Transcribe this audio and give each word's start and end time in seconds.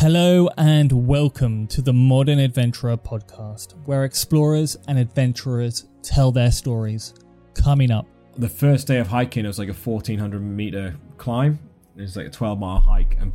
Hello 0.00 0.48
and 0.56 0.90
welcome 1.06 1.66
to 1.66 1.82
the 1.82 1.92
Modern 1.92 2.38
Adventurer 2.38 2.96
podcast, 2.96 3.74
where 3.84 4.04
explorers 4.04 4.74
and 4.88 4.98
adventurers 4.98 5.88
tell 6.00 6.32
their 6.32 6.50
stories. 6.50 7.12
Coming 7.52 7.90
up, 7.90 8.06
the 8.38 8.48
first 8.48 8.86
day 8.86 8.96
of 8.96 9.08
hiking, 9.08 9.44
it 9.44 9.48
was 9.48 9.58
like 9.58 9.68
a 9.68 9.74
1400 9.74 10.40
meter 10.40 10.96
climb. 11.18 11.58
It 11.98 12.00
was 12.00 12.16
like 12.16 12.28
a 12.28 12.30
12 12.30 12.58
mile 12.58 12.80
hike, 12.80 13.18
and 13.20 13.34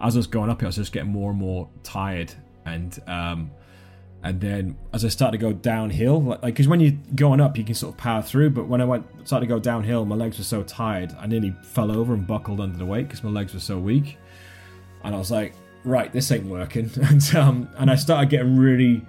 as 0.00 0.16
I 0.16 0.20
was 0.20 0.26
going 0.26 0.48
up 0.48 0.62
I 0.62 0.66
was 0.68 0.76
just 0.76 0.92
getting 0.92 1.10
more 1.10 1.28
and 1.28 1.38
more 1.38 1.68
tired. 1.82 2.32
And 2.64 2.98
um, 3.06 3.50
and 4.22 4.40
then 4.40 4.78
as 4.94 5.04
I 5.04 5.08
started 5.08 5.38
to 5.38 5.46
go 5.46 5.52
downhill, 5.52 6.22
like 6.22 6.40
because 6.40 6.68
when 6.68 6.80
you're 6.80 6.96
going 7.16 7.42
up, 7.42 7.58
you 7.58 7.64
can 7.64 7.74
sort 7.74 7.92
of 7.92 7.98
power 7.98 8.22
through. 8.22 8.48
But 8.48 8.66
when 8.66 8.80
I 8.80 8.86
went 8.86 9.04
started 9.28 9.46
to 9.46 9.54
go 9.54 9.60
downhill, 9.60 10.06
my 10.06 10.16
legs 10.16 10.38
were 10.38 10.44
so 10.44 10.62
tired, 10.62 11.14
I 11.20 11.26
nearly 11.26 11.54
fell 11.60 11.92
over 11.92 12.14
and 12.14 12.26
buckled 12.26 12.60
under 12.60 12.78
the 12.78 12.86
weight 12.86 13.08
because 13.08 13.22
my 13.22 13.28
legs 13.28 13.52
were 13.52 13.60
so 13.60 13.78
weak. 13.78 14.16
And 15.04 15.14
I 15.14 15.18
was 15.18 15.30
like, 15.30 15.52
right, 15.88 16.12
this 16.12 16.30
ain't 16.30 16.46
working. 16.46 16.90
And 17.08 17.34
um, 17.34 17.68
and 17.78 17.90
I 17.90 17.96
started 17.96 18.30
getting 18.30 18.56
really 18.56 19.04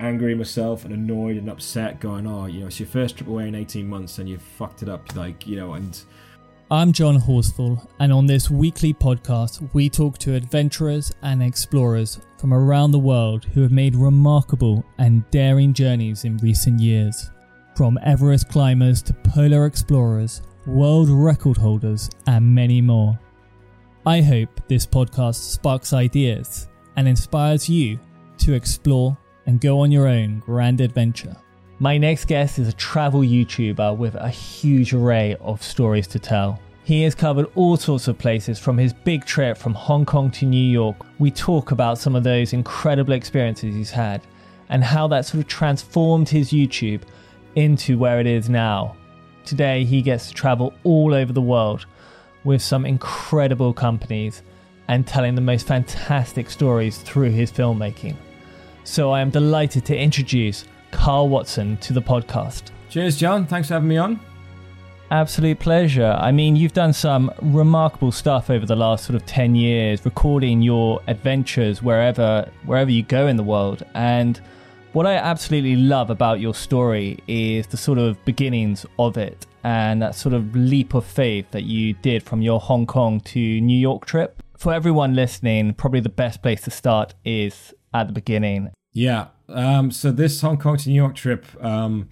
angry 0.00 0.34
myself 0.34 0.84
and 0.84 0.92
annoyed 0.92 1.36
and 1.36 1.48
upset, 1.48 2.00
going, 2.00 2.26
oh, 2.26 2.46
you 2.46 2.60
know, 2.60 2.66
it's 2.66 2.80
your 2.80 2.88
first 2.88 3.16
trip 3.16 3.28
away 3.28 3.46
in 3.46 3.54
18 3.54 3.86
months 3.86 4.18
and 4.18 4.28
you've 4.28 4.42
fucked 4.42 4.82
it 4.82 4.88
up, 4.88 5.14
like, 5.14 5.46
you 5.46 5.56
know, 5.56 5.74
and. 5.74 6.02
I'm 6.70 6.90
John 6.90 7.20
Horsfall, 7.20 7.86
and 8.00 8.10
on 8.10 8.26
this 8.26 8.48
weekly 8.48 8.94
podcast, 8.94 9.68
we 9.74 9.90
talk 9.90 10.16
to 10.18 10.34
adventurers 10.34 11.12
and 11.20 11.42
explorers 11.42 12.18
from 12.38 12.54
around 12.54 12.92
the 12.92 12.98
world 12.98 13.44
who 13.44 13.60
have 13.60 13.72
made 13.72 13.94
remarkable 13.94 14.82
and 14.96 15.30
daring 15.30 15.74
journeys 15.74 16.24
in 16.24 16.38
recent 16.38 16.80
years. 16.80 17.30
From 17.76 17.98
Everest 18.02 18.48
climbers 18.48 19.02
to 19.02 19.12
polar 19.12 19.66
explorers, 19.66 20.40
world 20.66 21.10
record 21.10 21.58
holders, 21.58 22.08
and 22.26 22.54
many 22.54 22.80
more. 22.80 23.18
I 24.04 24.20
hope 24.20 24.60
this 24.66 24.84
podcast 24.84 25.36
sparks 25.36 25.92
ideas 25.92 26.66
and 26.96 27.06
inspires 27.06 27.68
you 27.68 28.00
to 28.38 28.52
explore 28.52 29.16
and 29.46 29.60
go 29.60 29.78
on 29.78 29.92
your 29.92 30.08
own 30.08 30.40
grand 30.40 30.80
adventure. 30.80 31.36
My 31.78 31.98
next 31.98 32.24
guest 32.24 32.58
is 32.58 32.66
a 32.66 32.72
travel 32.72 33.20
YouTuber 33.20 33.96
with 33.96 34.16
a 34.16 34.28
huge 34.28 34.92
array 34.92 35.36
of 35.40 35.62
stories 35.62 36.08
to 36.08 36.18
tell. 36.18 36.60
He 36.82 37.04
has 37.04 37.14
covered 37.14 37.46
all 37.54 37.76
sorts 37.76 38.08
of 38.08 38.18
places 38.18 38.58
from 38.58 38.76
his 38.76 38.92
big 38.92 39.24
trip 39.24 39.56
from 39.56 39.72
Hong 39.72 40.04
Kong 40.04 40.32
to 40.32 40.46
New 40.46 40.56
York. 40.56 40.96
We 41.20 41.30
talk 41.30 41.70
about 41.70 41.96
some 41.96 42.16
of 42.16 42.24
those 42.24 42.52
incredible 42.52 43.12
experiences 43.12 43.72
he's 43.72 43.92
had 43.92 44.26
and 44.68 44.82
how 44.82 45.06
that 45.08 45.26
sort 45.26 45.44
of 45.44 45.48
transformed 45.48 46.28
his 46.28 46.50
YouTube 46.50 47.02
into 47.54 47.98
where 47.98 48.18
it 48.18 48.26
is 48.26 48.48
now. 48.48 48.96
Today, 49.44 49.84
he 49.84 50.02
gets 50.02 50.26
to 50.26 50.34
travel 50.34 50.74
all 50.82 51.14
over 51.14 51.32
the 51.32 51.40
world 51.40 51.86
with 52.44 52.62
some 52.62 52.86
incredible 52.86 53.72
companies 53.72 54.42
and 54.88 55.06
telling 55.06 55.34
the 55.34 55.40
most 55.40 55.66
fantastic 55.66 56.50
stories 56.50 56.98
through 56.98 57.30
his 57.30 57.50
filmmaking. 57.50 58.16
So 58.84 59.10
I 59.10 59.20
am 59.20 59.30
delighted 59.30 59.84
to 59.86 59.96
introduce 59.96 60.64
Karl 60.90 61.28
Watson 61.28 61.76
to 61.78 61.92
the 61.92 62.02
podcast. 62.02 62.64
Cheers, 62.90 63.16
John. 63.16 63.46
Thanks 63.46 63.68
for 63.68 63.74
having 63.74 63.88
me 63.88 63.96
on. 63.96 64.20
Absolute 65.10 65.58
pleasure. 65.58 66.16
I 66.18 66.32
mean, 66.32 66.56
you've 66.56 66.72
done 66.72 66.92
some 66.92 67.30
remarkable 67.42 68.12
stuff 68.12 68.48
over 68.50 68.64
the 68.64 68.76
last 68.76 69.04
sort 69.04 69.14
of 69.14 69.26
10 69.26 69.54
years, 69.54 70.04
recording 70.04 70.62
your 70.62 71.00
adventures 71.06 71.82
wherever 71.82 72.50
wherever 72.64 72.90
you 72.90 73.02
go 73.02 73.26
in 73.26 73.36
the 73.36 73.42
world. 73.42 73.84
And 73.94 74.40
what 74.92 75.06
I 75.06 75.14
absolutely 75.14 75.76
love 75.76 76.10
about 76.10 76.40
your 76.40 76.54
story 76.54 77.18
is 77.26 77.66
the 77.66 77.76
sort 77.76 77.98
of 77.98 78.22
beginnings 78.24 78.84
of 78.98 79.16
it 79.16 79.46
and 79.64 80.02
that 80.02 80.14
sort 80.14 80.34
of 80.34 80.54
leap 80.54 80.94
of 80.94 81.04
faith 81.04 81.50
that 81.52 81.64
you 81.64 81.94
did 81.94 82.22
from 82.22 82.42
your 82.42 82.60
Hong 82.60 82.86
Kong 82.86 83.20
to 83.20 83.60
New 83.60 83.78
York 83.78 84.06
trip. 84.06 84.42
For 84.56 84.72
everyone 84.72 85.14
listening, 85.14 85.74
probably 85.74 86.00
the 86.00 86.08
best 86.08 86.42
place 86.42 86.62
to 86.62 86.70
start 86.70 87.14
is 87.24 87.74
at 87.94 88.06
the 88.06 88.12
beginning. 88.12 88.70
Yeah. 88.92 89.28
Um, 89.48 89.90
so 89.90 90.12
this 90.12 90.40
Hong 90.40 90.58
Kong 90.58 90.76
to 90.78 90.88
New 90.88 90.94
York 90.94 91.14
trip 91.14 91.46
um, 91.62 92.08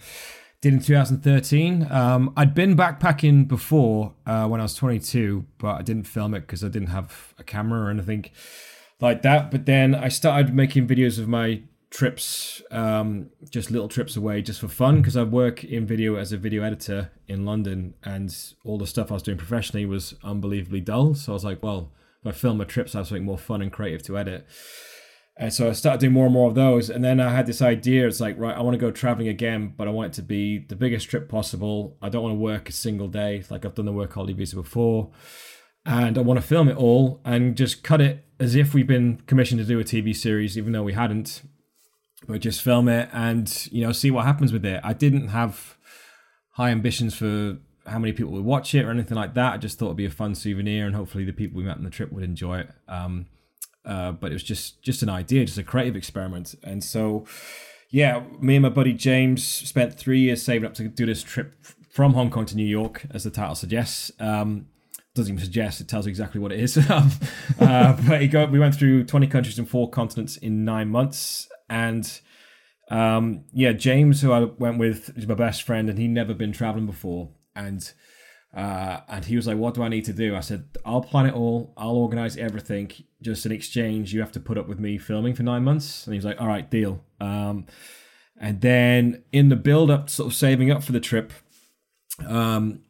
did 0.60 0.74
in 0.74 0.80
2013. 0.80 1.90
Um, 1.90 2.32
I'd 2.36 2.54
been 2.54 2.76
backpacking 2.76 3.48
before 3.48 4.14
uh, 4.26 4.46
when 4.46 4.60
I 4.60 4.64
was 4.64 4.74
22, 4.74 5.46
but 5.58 5.78
I 5.78 5.82
didn't 5.82 6.04
film 6.04 6.34
it 6.34 6.40
because 6.40 6.62
I 6.64 6.68
didn't 6.68 6.88
have 6.88 7.34
a 7.38 7.44
camera 7.44 7.86
or 7.86 7.90
anything 7.90 8.26
like 9.00 9.22
that. 9.22 9.50
But 9.50 9.66
then 9.66 9.94
I 9.94 10.08
started 10.08 10.54
making 10.54 10.86
videos 10.86 11.18
of 11.18 11.28
my 11.28 11.62
trips, 11.90 12.62
um, 12.70 13.30
just 13.50 13.70
little 13.70 13.88
trips 13.88 14.16
away, 14.16 14.42
just 14.42 14.60
for 14.60 14.68
fun, 14.68 14.98
because 14.98 15.16
I 15.16 15.24
work 15.24 15.64
in 15.64 15.86
video 15.86 16.16
as 16.16 16.32
a 16.32 16.36
video 16.36 16.62
editor 16.62 17.10
in 17.26 17.44
London, 17.44 17.94
and 18.04 18.34
all 18.64 18.78
the 18.78 18.86
stuff 18.86 19.10
I 19.10 19.14
was 19.14 19.22
doing 19.22 19.38
professionally 19.38 19.86
was 19.86 20.14
unbelievably 20.22 20.80
dull. 20.82 21.14
So 21.14 21.32
I 21.32 21.34
was 21.34 21.44
like, 21.44 21.62
well, 21.62 21.92
if 22.22 22.28
I 22.28 22.32
film 22.32 22.58
my 22.58 22.64
trips, 22.64 22.94
I 22.94 22.98
have 22.98 23.08
something 23.08 23.24
more 23.24 23.38
fun 23.38 23.62
and 23.62 23.72
creative 23.72 24.02
to 24.04 24.18
edit. 24.18 24.46
And 25.36 25.52
so 25.52 25.70
I 25.70 25.72
started 25.72 26.00
doing 26.00 26.12
more 26.12 26.26
and 26.26 26.34
more 26.34 26.48
of 26.48 26.54
those. 26.54 26.90
And 26.90 27.02
then 27.02 27.18
I 27.18 27.30
had 27.34 27.46
this 27.46 27.62
idea 27.62 28.06
it's 28.06 28.20
like, 28.20 28.38
right, 28.38 28.54
I 28.54 28.60
want 28.60 28.74
to 28.74 28.78
go 28.78 28.90
traveling 28.90 29.28
again, 29.28 29.72
but 29.74 29.88
I 29.88 29.90
want 29.90 30.12
it 30.12 30.16
to 30.16 30.22
be 30.22 30.58
the 30.58 30.76
biggest 30.76 31.08
trip 31.08 31.30
possible. 31.30 31.96
I 32.02 32.10
don't 32.10 32.22
want 32.22 32.34
to 32.34 32.38
work 32.38 32.68
a 32.68 32.72
single 32.72 33.08
day 33.08 33.42
like 33.48 33.64
I've 33.64 33.74
done 33.74 33.86
the 33.86 33.92
work 33.92 34.12
holiday 34.12 34.34
visa 34.34 34.56
before. 34.56 35.10
And 35.86 36.18
I 36.18 36.20
want 36.20 36.38
to 36.38 36.46
film 36.46 36.68
it 36.68 36.76
all 36.76 37.22
and 37.24 37.56
just 37.56 37.82
cut 37.82 38.02
it 38.02 38.26
as 38.38 38.54
if 38.54 38.74
we've 38.74 38.86
been 38.86 39.22
commissioned 39.26 39.60
to 39.60 39.64
do 39.64 39.80
a 39.80 39.84
TV 39.84 40.14
series, 40.14 40.58
even 40.58 40.72
though 40.72 40.82
we 40.82 40.92
hadn't 40.92 41.40
but 42.26 42.40
just 42.40 42.62
film 42.62 42.88
it 42.88 43.08
and 43.12 43.68
you 43.72 43.84
know 43.84 43.92
see 43.92 44.10
what 44.10 44.24
happens 44.24 44.52
with 44.52 44.64
it. 44.64 44.80
I 44.84 44.92
didn't 44.92 45.28
have 45.28 45.76
high 46.52 46.70
ambitions 46.70 47.14
for 47.14 47.58
how 47.86 47.98
many 47.98 48.12
people 48.12 48.32
would 48.32 48.44
watch 48.44 48.74
it 48.74 48.84
or 48.84 48.90
anything 48.90 49.16
like 49.16 49.34
that. 49.34 49.54
I 49.54 49.56
just 49.56 49.78
thought 49.78 49.86
it'd 49.86 49.96
be 49.96 50.06
a 50.06 50.10
fun 50.10 50.34
souvenir 50.34 50.86
and 50.86 50.94
hopefully 50.94 51.24
the 51.24 51.32
people 51.32 51.58
we 51.58 51.64
met 51.64 51.78
on 51.78 51.84
the 51.84 51.90
trip 51.90 52.12
would 52.12 52.22
enjoy 52.22 52.60
it. 52.60 52.70
Um, 52.88 53.26
uh, 53.84 54.12
but 54.12 54.30
it 54.30 54.34
was 54.34 54.42
just 54.42 54.82
just 54.82 55.02
an 55.02 55.08
idea, 55.08 55.44
just 55.44 55.58
a 55.58 55.62
creative 55.62 55.96
experiment. 55.96 56.54
And 56.62 56.84
so, 56.84 57.26
yeah, 57.90 58.22
me 58.38 58.56
and 58.56 58.62
my 58.62 58.68
buddy 58.68 58.92
James 58.92 59.44
spent 59.44 59.94
three 59.94 60.20
years 60.20 60.42
saving 60.42 60.66
up 60.66 60.74
to 60.74 60.88
do 60.88 61.06
this 61.06 61.22
trip 61.22 61.54
from 61.90 62.14
Hong 62.14 62.30
Kong 62.30 62.46
to 62.46 62.56
New 62.56 62.66
York, 62.66 63.06
as 63.10 63.24
the 63.24 63.30
title 63.30 63.54
suggests. 63.54 64.12
Um, 64.20 64.66
doesn't 65.14 65.32
even 65.32 65.44
suggest; 65.44 65.80
it 65.80 65.88
tells 65.88 66.06
you 66.06 66.10
exactly 66.10 66.40
what 66.40 66.52
it 66.52 66.60
is. 66.60 66.76
Um, 66.90 67.10
uh, 67.58 67.96
but 68.06 68.50
we 68.50 68.58
went 68.58 68.74
through 68.74 69.04
twenty 69.04 69.26
countries 69.26 69.58
and 69.58 69.68
four 69.68 69.88
continents 69.88 70.36
in 70.36 70.64
nine 70.64 70.88
months, 70.88 71.48
and 71.70 72.20
um, 72.90 73.44
yeah, 73.52 73.72
James, 73.72 74.20
who 74.20 74.32
I 74.32 74.40
went 74.40 74.78
with, 74.78 75.16
is 75.16 75.26
my 75.26 75.34
best 75.34 75.62
friend, 75.62 75.88
and 75.88 75.98
he'd 75.98 76.08
never 76.08 76.34
been 76.34 76.52
traveling 76.52 76.86
before, 76.86 77.30
and 77.54 77.90
uh, 78.54 79.00
and 79.08 79.24
he 79.24 79.36
was 79.36 79.46
like, 79.46 79.56
"What 79.56 79.74
do 79.74 79.82
I 79.82 79.88
need 79.88 80.04
to 80.06 80.12
do?" 80.12 80.34
I 80.34 80.40
said, 80.40 80.64
"I'll 80.84 81.00
plan 81.00 81.26
it 81.26 81.34
all. 81.34 81.72
I'll 81.76 81.96
organize 81.96 82.36
everything. 82.36 82.90
Just 83.22 83.46
in 83.46 83.52
exchange, 83.52 84.12
you 84.12 84.20
have 84.20 84.32
to 84.32 84.40
put 84.40 84.58
up 84.58 84.68
with 84.68 84.80
me 84.80 84.98
filming 84.98 85.34
for 85.34 85.44
nine 85.44 85.62
months." 85.62 86.04
And 86.06 86.14
he's 86.14 86.24
like, 86.24 86.40
"All 86.40 86.48
right, 86.48 86.68
deal." 86.68 87.04
Um, 87.20 87.66
and 88.36 88.60
then 88.60 89.22
in 89.32 89.50
the 89.50 89.56
build 89.56 89.90
up, 89.90 90.10
sort 90.10 90.26
of 90.26 90.34
saving 90.34 90.70
up 90.70 90.82
for 90.82 90.92
the 90.92 91.00
trip, 91.00 91.32
um, 92.26 92.80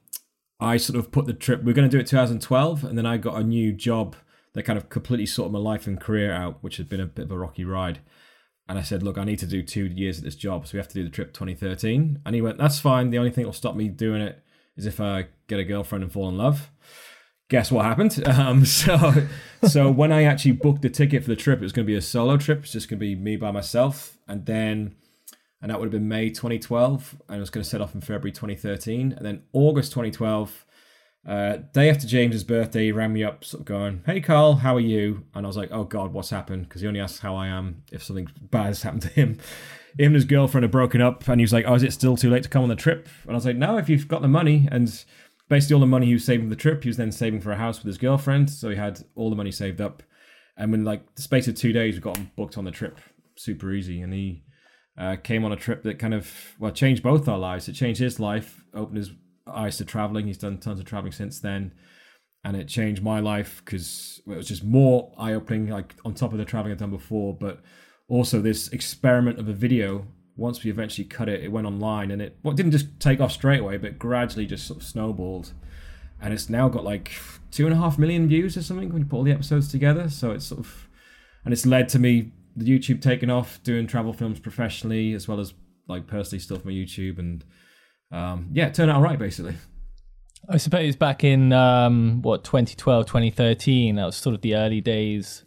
I 0.58 0.78
sort 0.78 0.98
of 0.98 1.12
put 1.12 1.26
the 1.26 1.34
trip. 1.34 1.62
We 1.62 1.72
are 1.72 1.74
going 1.74 1.88
to 1.88 1.94
do 1.94 2.00
it 2.00 2.06
2012, 2.06 2.84
and 2.84 2.96
then 2.96 3.04
I 3.04 3.18
got 3.18 3.38
a 3.38 3.44
new 3.44 3.72
job 3.72 4.16
that 4.54 4.62
kind 4.62 4.78
of 4.78 4.88
completely 4.88 5.26
sorted 5.26 5.52
my 5.52 5.58
life 5.58 5.86
and 5.86 6.00
career 6.00 6.32
out, 6.32 6.58
which 6.62 6.78
had 6.78 6.88
been 6.88 7.00
a 7.00 7.06
bit 7.06 7.26
of 7.26 7.32
a 7.32 7.38
rocky 7.38 7.66
ride. 7.66 8.00
And 8.70 8.78
I 8.78 8.82
said, 8.82 9.02
look, 9.02 9.18
I 9.18 9.24
need 9.24 9.40
to 9.40 9.48
do 9.48 9.64
two 9.64 9.86
years 9.86 10.18
at 10.18 10.24
this 10.24 10.36
job, 10.36 10.64
so 10.64 10.74
we 10.74 10.78
have 10.78 10.86
to 10.86 10.94
do 10.94 11.02
the 11.02 11.10
trip 11.10 11.32
2013. 11.32 12.20
And 12.24 12.34
he 12.36 12.40
went, 12.40 12.56
that's 12.56 12.78
fine. 12.78 13.10
The 13.10 13.18
only 13.18 13.32
thing 13.32 13.42
that 13.42 13.48
will 13.48 13.52
stop 13.52 13.74
me 13.74 13.88
doing 13.88 14.22
it 14.22 14.44
is 14.76 14.86
if 14.86 15.00
I 15.00 15.26
get 15.48 15.58
a 15.58 15.64
girlfriend 15.64 16.04
and 16.04 16.12
fall 16.12 16.28
in 16.28 16.38
love. 16.38 16.70
Guess 17.48 17.72
what 17.72 17.84
happened? 17.84 18.22
Um, 18.28 18.64
so, 18.64 19.26
so 19.66 19.90
when 19.90 20.12
I 20.12 20.22
actually 20.22 20.52
booked 20.52 20.82
the 20.82 20.88
ticket 20.88 21.24
for 21.24 21.30
the 21.30 21.36
trip, 21.36 21.58
it 21.58 21.64
was 21.64 21.72
going 21.72 21.84
to 21.84 21.90
be 21.90 21.96
a 21.96 22.00
solo 22.00 22.36
trip. 22.36 22.60
It's 22.60 22.70
just 22.70 22.88
going 22.88 23.00
to 23.00 23.04
be 23.04 23.16
me 23.16 23.34
by 23.34 23.50
myself, 23.50 24.16
and 24.28 24.46
then, 24.46 24.94
and 25.60 25.68
that 25.68 25.80
would 25.80 25.86
have 25.86 25.92
been 25.92 26.06
May 26.06 26.30
2012, 26.30 27.16
and 27.28 27.38
it 27.38 27.40
was 27.40 27.50
going 27.50 27.64
to 27.64 27.68
set 27.68 27.80
off 27.80 27.96
in 27.96 28.00
February 28.00 28.30
2013, 28.30 29.14
and 29.16 29.26
then 29.26 29.42
August 29.52 29.90
2012 29.90 30.64
uh, 31.26 31.58
day 31.74 31.90
after 31.90 32.06
James's 32.06 32.44
birthday, 32.44 32.86
he 32.86 32.92
rang 32.92 33.12
me 33.12 33.22
up, 33.22 33.44
sort 33.44 33.60
of 33.60 33.66
going, 33.66 34.02
"Hey, 34.06 34.20
Karl, 34.20 34.56
how 34.56 34.76
are 34.76 34.80
you?" 34.80 35.24
And 35.34 35.44
I 35.44 35.48
was 35.48 35.56
like, 35.56 35.70
"Oh 35.70 35.84
God, 35.84 36.12
what's 36.12 36.30
happened?" 36.30 36.68
Because 36.68 36.80
he 36.80 36.88
only 36.88 37.00
asks 37.00 37.20
how 37.20 37.36
I 37.36 37.48
am 37.48 37.82
if 37.92 38.02
something 38.02 38.28
bad 38.40 38.66
has 38.66 38.82
happened 38.82 39.02
to 39.02 39.08
him. 39.08 39.38
Him 39.98 40.06
and 40.06 40.14
his 40.14 40.24
girlfriend 40.24 40.62
had 40.62 40.70
broken 40.70 41.00
up, 41.00 41.26
and 41.26 41.40
he 41.40 41.44
was 41.44 41.52
like, 41.52 41.64
"Oh, 41.66 41.74
is 41.74 41.82
it 41.82 41.92
still 41.92 42.16
too 42.16 42.30
late 42.30 42.44
to 42.44 42.48
come 42.48 42.62
on 42.62 42.68
the 42.68 42.76
trip?" 42.76 43.08
And 43.24 43.32
I 43.32 43.34
was 43.34 43.44
like, 43.44 43.56
"No, 43.56 43.76
if 43.76 43.88
you've 43.88 44.06
got 44.08 44.22
the 44.22 44.28
money." 44.28 44.68
And 44.70 44.88
basically, 45.48 45.74
all 45.74 45.80
the 45.80 45.86
money 45.86 46.06
he 46.06 46.12
was 46.12 46.24
saving 46.24 46.46
for 46.46 46.50
the 46.50 46.60
trip, 46.60 46.84
he 46.84 46.88
was 46.88 46.96
then 46.96 47.10
saving 47.10 47.40
for 47.40 47.50
a 47.50 47.56
house 47.56 47.78
with 47.78 47.86
his 47.86 47.98
girlfriend, 47.98 48.48
so 48.50 48.70
he 48.70 48.76
had 48.76 49.00
all 49.16 49.30
the 49.30 49.36
money 49.36 49.50
saved 49.50 49.80
up. 49.80 50.04
And 50.56 50.70
when 50.70 50.84
like 50.84 51.16
the 51.16 51.22
space 51.22 51.48
of 51.48 51.56
two 51.56 51.72
days, 51.72 51.96
we 51.96 52.00
got 52.00 52.16
him 52.16 52.30
booked 52.36 52.56
on 52.56 52.64
the 52.64 52.70
trip, 52.70 52.98
super 53.36 53.72
easy, 53.72 54.00
and 54.00 54.12
he. 54.14 54.44
Uh, 54.98 55.16
came 55.16 55.46
on 55.46 55.52
a 55.52 55.56
trip 55.56 55.82
that 55.82 55.98
kind 55.98 56.12
of 56.12 56.30
well 56.58 56.72
changed 56.72 57.02
both 57.02 57.26
our 57.26 57.38
lives. 57.38 57.68
It 57.68 57.72
changed 57.72 58.00
his 58.00 58.20
life, 58.20 58.64
opened 58.74 58.98
his 58.98 59.12
eyes 59.46 59.76
to 59.78 59.84
traveling. 59.84 60.26
He's 60.26 60.38
done 60.38 60.58
tons 60.58 60.80
of 60.80 60.86
traveling 60.86 61.12
since 61.12 61.40
then, 61.40 61.72
and 62.44 62.56
it 62.56 62.68
changed 62.68 63.02
my 63.02 63.20
life 63.20 63.62
because 63.64 64.20
it 64.26 64.36
was 64.36 64.48
just 64.48 64.64
more 64.64 65.12
eye 65.18 65.34
opening, 65.34 65.68
like 65.68 65.94
on 66.04 66.14
top 66.14 66.32
of 66.32 66.38
the 66.38 66.44
traveling 66.44 66.72
I'd 66.72 66.78
done 66.78 66.90
before, 66.90 67.34
but 67.34 67.60
also 68.08 68.40
this 68.40 68.68
experiment 68.68 69.38
of 69.38 69.48
a 69.48 69.52
video. 69.52 70.06
Once 70.36 70.64
we 70.64 70.70
eventually 70.70 71.04
cut 71.04 71.28
it, 71.28 71.42
it 71.44 71.52
went 71.52 71.66
online, 71.66 72.10
and 72.10 72.22
it 72.22 72.38
well, 72.42 72.54
it 72.54 72.56
didn't 72.56 72.72
just 72.72 72.98
take 72.98 73.20
off 73.20 73.32
straight 73.32 73.60
away, 73.60 73.76
but 73.76 73.98
gradually 73.98 74.46
just 74.46 74.66
sort 74.66 74.80
of 74.80 74.86
snowballed, 74.86 75.52
and 76.20 76.32
it's 76.32 76.48
now 76.48 76.68
got 76.68 76.84
like 76.84 77.12
two 77.50 77.66
and 77.66 77.74
a 77.74 77.76
half 77.76 77.98
million 77.98 78.28
views 78.28 78.56
or 78.56 78.62
something 78.62 78.88
when 78.90 79.02
you 79.02 79.08
put 79.08 79.16
all 79.16 79.24
the 79.24 79.32
episodes 79.32 79.68
together. 79.68 80.08
So 80.08 80.30
it's 80.30 80.46
sort 80.46 80.60
of 80.60 80.88
and 81.44 81.52
it's 81.52 81.66
led 81.66 81.88
to 81.90 81.98
me 81.98 82.32
the 82.56 82.64
YouTube 82.64 83.00
taking 83.02 83.30
off, 83.30 83.62
doing 83.62 83.86
travel 83.86 84.12
films 84.12 84.40
professionally 84.40 85.12
as 85.12 85.28
well 85.28 85.40
as 85.40 85.52
like 85.88 86.06
personally 86.06 86.40
stuff 86.40 86.64
on 86.64 86.72
YouTube, 86.72 87.18
and 87.18 87.44
um, 88.10 88.48
yeah, 88.52 88.66
it 88.66 88.74
turned 88.74 88.90
out 88.90 89.02
right 89.02 89.18
basically. 89.18 89.54
I 90.48 90.56
suppose 90.56 90.96
back 90.96 91.22
in 91.22 91.52
um, 91.52 92.22
what 92.22 92.44
2012, 92.44 93.06
2013, 93.06 93.96
that 93.96 94.04
was 94.04 94.16
sort 94.16 94.34
of 94.34 94.40
the 94.40 94.56
early 94.56 94.80
days 94.80 95.44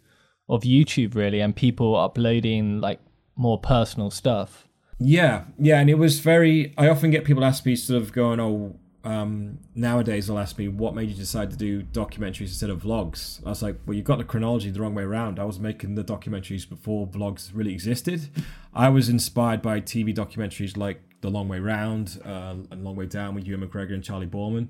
of 0.48 0.62
YouTube, 0.62 1.14
really, 1.14 1.40
and 1.40 1.54
people 1.54 1.96
uploading 1.96 2.80
like 2.80 3.00
more 3.36 3.58
personal 3.58 4.10
stuff. 4.10 4.68
Yeah, 4.98 5.44
yeah, 5.58 5.80
and 5.80 5.90
it 5.90 5.98
was 5.98 6.20
very. 6.20 6.72
I 6.78 6.88
often 6.88 7.10
get 7.10 7.24
people 7.24 7.44
ask 7.44 7.66
me, 7.66 7.76
sort 7.76 8.00
of 8.00 8.12
going, 8.12 8.40
"Oh, 8.40 8.76
um, 9.04 9.58
nowadays 9.74 10.26
they'll 10.26 10.38
ask 10.38 10.56
me 10.56 10.68
what 10.68 10.94
made 10.94 11.10
you 11.10 11.14
decide 11.14 11.50
to 11.50 11.56
do 11.56 11.82
documentaries 11.82 12.48
instead 12.48 12.70
of 12.70 12.82
vlogs. 12.82 13.44
I 13.44 13.50
was 13.50 13.62
like, 13.62 13.76
well, 13.86 13.94
you've 13.94 14.06
got 14.06 14.18
the 14.18 14.24
chronology 14.24 14.70
the 14.70 14.80
wrong 14.80 14.94
way 14.94 15.02
around. 15.02 15.38
I 15.38 15.44
was 15.44 15.60
making 15.60 15.94
the 15.94 16.04
documentaries 16.04 16.66
before 16.66 17.06
vlogs 17.06 17.50
really 17.52 17.72
existed. 17.72 18.30
I 18.72 18.88
was 18.88 19.10
inspired 19.10 19.60
by 19.60 19.80
TV 19.80 20.14
documentaries 20.14 20.76
like 20.76 21.02
The 21.24 21.30
Long 21.30 21.48
Way 21.48 21.58
Round 21.58 22.20
uh, 22.22 22.56
and 22.70 22.84
Long 22.84 22.96
Way 22.96 23.06
Down 23.06 23.34
with 23.34 23.46
Ewan 23.46 23.66
McGregor 23.66 23.94
and 23.94 24.04
Charlie 24.04 24.26
Boorman, 24.26 24.68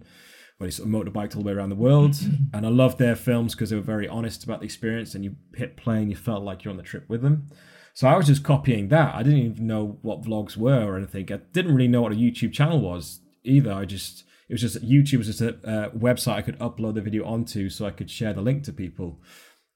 where 0.58 0.68
they 0.68 0.70
sort 0.70 0.88
of 0.88 0.94
motorbiked 0.94 1.34
all 1.34 1.42
the 1.42 1.48
way 1.48 1.52
around 1.52 1.70
the 1.70 1.74
world. 1.74 2.14
and 2.54 2.64
I 2.64 2.68
loved 2.68 2.98
their 2.98 3.16
films 3.16 3.54
because 3.54 3.70
they 3.70 3.76
were 3.76 3.82
very 3.82 4.06
honest 4.06 4.44
about 4.44 4.60
the 4.60 4.64
experience, 4.64 5.16
and 5.16 5.24
you 5.24 5.34
hit 5.56 5.76
play 5.76 5.98
and 5.98 6.10
you 6.10 6.16
felt 6.16 6.44
like 6.44 6.62
you're 6.62 6.70
on 6.70 6.76
the 6.76 6.84
trip 6.84 7.08
with 7.08 7.22
them. 7.22 7.48
So 7.92 8.06
I 8.06 8.16
was 8.16 8.28
just 8.28 8.44
copying 8.44 8.88
that. 8.88 9.16
I 9.16 9.24
didn't 9.24 9.40
even 9.40 9.66
know 9.66 9.98
what 10.02 10.22
vlogs 10.22 10.56
were 10.56 10.84
or 10.84 10.96
anything. 10.96 11.32
I 11.32 11.40
didn't 11.52 11.74
really 11.74 11.88
know 11.88 12.02
what 12.02 12.12
a 12.12 12.16
YouTube 12.16 12.52
channel 12.52 12.80
was 12.80 13.20
either. 13.42 13.72
I 13.72 13.84
just 13.84 14.24
it 14.48 14.52
was 14.52 14.60
just 14.60 14.80
YouTube 14.84 15.18
was 15.18 15.26
just 15.26 15.40
a 15.40 15.54
uh, 15.68 15.90
website 15.90 16.34
I 16.34 16.42
could 16.42 16.58
upload 16.60 16.94
the 16.94 17.00
video 17.00 17.24
onto, 17.24 17.68
so 17.68 17.84
I 17.84 17.90
could 17.90 18.10
share 18.10 18.32
the 18.32 18.42
link 18.42 18.62
to 18.64 18.72
people. 18.72 19.20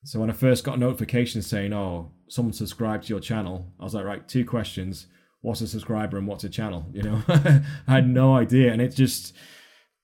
So 0.04 0.20
when 0.20 0.30
I 0.30 0.32
first 0.32 0.62
got 0.62 0.76
a 0.76 0.80
notification 0.80 1.42
saying, 1.42 1.72
"Oh, 1.72 2.12
someone 2.28 2.52
subscribed 2.52 3.04
to 3.04 3.08
your 3.08 3.20
channel," 3.20 3.72
I 3.80 3.84
was 3.84 3.94
like, 3.94 4.04
"Right, 4.04 4.28
two 4.28 4.44
questions: 4.44 5.06
What's 5.40 5.60
a 5.60 5.68
subscriber 5.68 6.18
and 6.18 6.26
what's 6.26 6.44
a 6.44 6.48
channel?" 6.48 6.86
You 6.92 7.02
know, 7.02 7.22
I 7.28 7.62
had 7.86 8.08
no 8.08 8.34
idea, 8.34 8.72
and 8.72 8.82
it 8.82 8.94
just, 8.94 9.34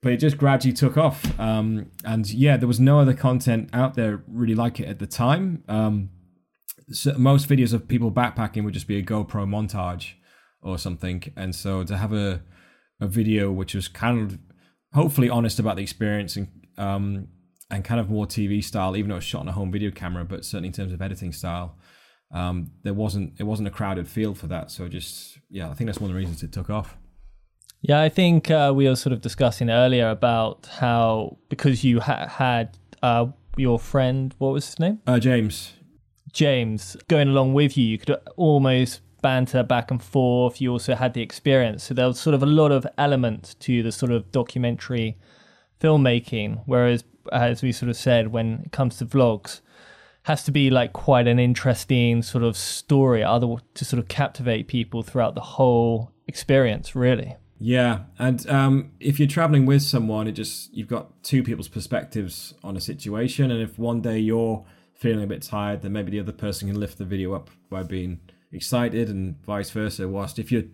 but 0.03 0.13
it 0.13 0.19
just 0.19 0.39
gradually 0.39 0.73
took 0.73 0.97
off. 0.97 1.39
Um, 1.39 1.91
and 2.05 2.29
yeah, 2.31 2.57
there 2.57 2.69
was 2.69 2.81
no 2.81 3.01
other 3.01 3.15
content 3.15 3.71
out 3.73 3.95
there 3.95 4.23
really 4.29 4.55
like 4.55 4.81
it 4.81 4.89
at 4.89 4.99
the 4.99 5.07
time. 5.07 5.65
Um, 5.69 6.11
so 6.91 7.15
most 7.17 7.49
videos 7.49 7.73
of 7.73 7.89
people 7.89 8.13
backpacking 8.13 8.65
would 8.65 8.75
just 8.75 8.87
be 8.87 8.99
a 8.99 9.03
GoPro 9.03 9.47
montage 9.47 10.13
or 10.63 10.79
something, 10.79 11.23
and 11.37 11.55
so 11.55 11.85
to 11.85 11.97
have 11.97 12.13
a 12.13 12.43
a 13.01 13.07
video 13.07 13.51
which 13.51 13.75
was 13.75 13.89
kind 13.89 14.21
of 14.21 14.39
hopefully 14.93 15.29
honest 15.29 15.59
about 15.59 15.77
the 15.77 15.83
experience 15.83 16.37
and 16.37 16.49
um, 16.79 17.29
and 17.71 17.85
kind 17.85 18.01
of 18.01 18.11
more 18.11 18.27
TV 18.27 18.63
style, 18.63 18.97
even 18.97 19.09
though 19.09 19.17
it 19.17 19.19
was 19.19 19.25
shot 19.25 19.41
on 19.41 19.49
a 19.49 19.53
home 19.53 19.73
video 19.73 19.91
camera, 19.91 20.25
but 20.25 20.45
certainly 20.45 20.69
in 20.69 20.73
terms 20.73 20.93
of 20.93 21.01
editing 21.01 21.33
style, 21.33 21.77
um, 22.33 22.71
there 22.83 22.95
wasn't 22.95 23.35
it 23.39 23.45
wasn't 23.45 23.69
a 23.69 23.71
crowded 23.71 24.09
field 24.09 24.39
for 24.39 24.47
that. 24.49 24.71
So 24.71 24.89
just 24.89 25.39
yeah, 25.51 25.71
I 25.71 25.75
think 25.75 25.87
that's 25.87 26.01
one 26.01 26.11
of 26.11 26.15
the 26.15 26.19
reasons 26.19 26.43
it 26.43 26.53
took 26.53 26.71
off. 26.71 26.97
Yeah, 27.81 28.01
I 28.01 28.09
think 28.09 28.51
uh, 28.51 28.73
we 28.75 28.89
were 28.89 28.97
sort 28.97 29.13
of 29.13 29.21
discussing 29.21 29.69
earlier 29.69 30.09
about 30.09 30.67
how 30.79 31.37
because 31.51 31.85
you 31.85 32.01
ha- 32.01 32.29
had 32.29 32.79
uh, 33.03 33.27
your 33.57 33.79
friend, 33.79 34.35
what 34.39 34.53
was 34.53 34.67
his 34.67 34.79
name? 34.79 35.01
Uh, 35.07 35.19
James. 35.19 35.75
James 36.33 36.97
going 37.09 37.29
along 37.29 37.55
with 37.55 37.77
you, 37.77 37.85
you 37.85 37.99
could 37.99 38.17
almost 38.37 39.01
banter 39.23 39.63
back 39.63 39.91
and 39.91 40.03
forth. 40.03 40.61
You 40.61 40.73
also 40.73 40.95
had 40.95 41.15
the 41.15 41.23
experience. 41.23 41.85
So 41.85 41.95
there 41.95 42.07
was 42.07 42.19
sort 42.19 42.35
of 42.35 42.43
a 42.43 42.47
lot 42.47 42.73
of 42.73 42.87
elements 42.99 43.55
to 43.55 43.83
the 43.83 43.93
sort 43.93 44.13
of 44.13 44.33
documentary 44.33 45.17
filmmaking. 45.81 46.63
Whereas, 46.67 47.05
as 47.33 47.63
we 47.63 47.73
sort 47.73 47.89
of 47.89 47.97
said, 47.97 48.29
when 48.29 48.63
it 48.67 48.73
comes 48.73 48.99
to 48.99 49.07
vlogs, 49.07 49.61
has 50.25 50.43
to 50.43 50.51
be 50.51 50.71
like 50.71 50.93
quite 50.93 51.27
an 51.27 51.39
interesting 51.39 52.23
sort 52.23 52.45
of 52.45 52.57
story 52.57 53.23
other 53.23 53.57
to 53.75 53.85
sort 53.85 53.99
of 53.99 54.09
captivate 54.09 54.69
people 54.69 55.03
throughout 55.03 55.35
the 55.35 55.41
whole 55.41 56.11
experience, 56.27 56.95
really. 56.95 57.37
Yeah, 57.61 58.01
and 58.19 58.47
um, 58.49 58.93
if 59.01 59.19
you're 59.19 59.29
traveling 59.29 59.65
with 59.65 59.83
someone, 59.83 60.27
it 60.27 60.33
just 60.33 60.73
you've 60.75 60.89
got 60.89 61.23
two 61.23 61.43
people's 61.43 61.69
perspectives 61.69 62.55
on 62.65 62.77
a 62.77 62.81
situation, 62.81 63.51
and 63.51 63.63
if 63.63 63.79
one 63.79 64.01
day 64.01 64.19
you're 64.19 64.65
feeling 64.95 65.25
a 65.25 65.27
bit 65.27 65.43
tired, 65.43 65.83
then 65.83 65.93
maybe 65.93 66.11
the 66.11 66.21
other 66.21 66.33
person 66.33 66.69
can 66.69 66.81
lift 66.81 66.99
the 66.99 67.05
video 67.05 67.35
up 67.35 67.51
by 67.69 67.83
being 67.83 68.21
excited 68.51 69.11
and 69.11 69.37
vice 69.45 69.71
versa. 69.71 70.09
Whilst 70.09 70.39
if 70.39 70.51
you're, 70.51 70.65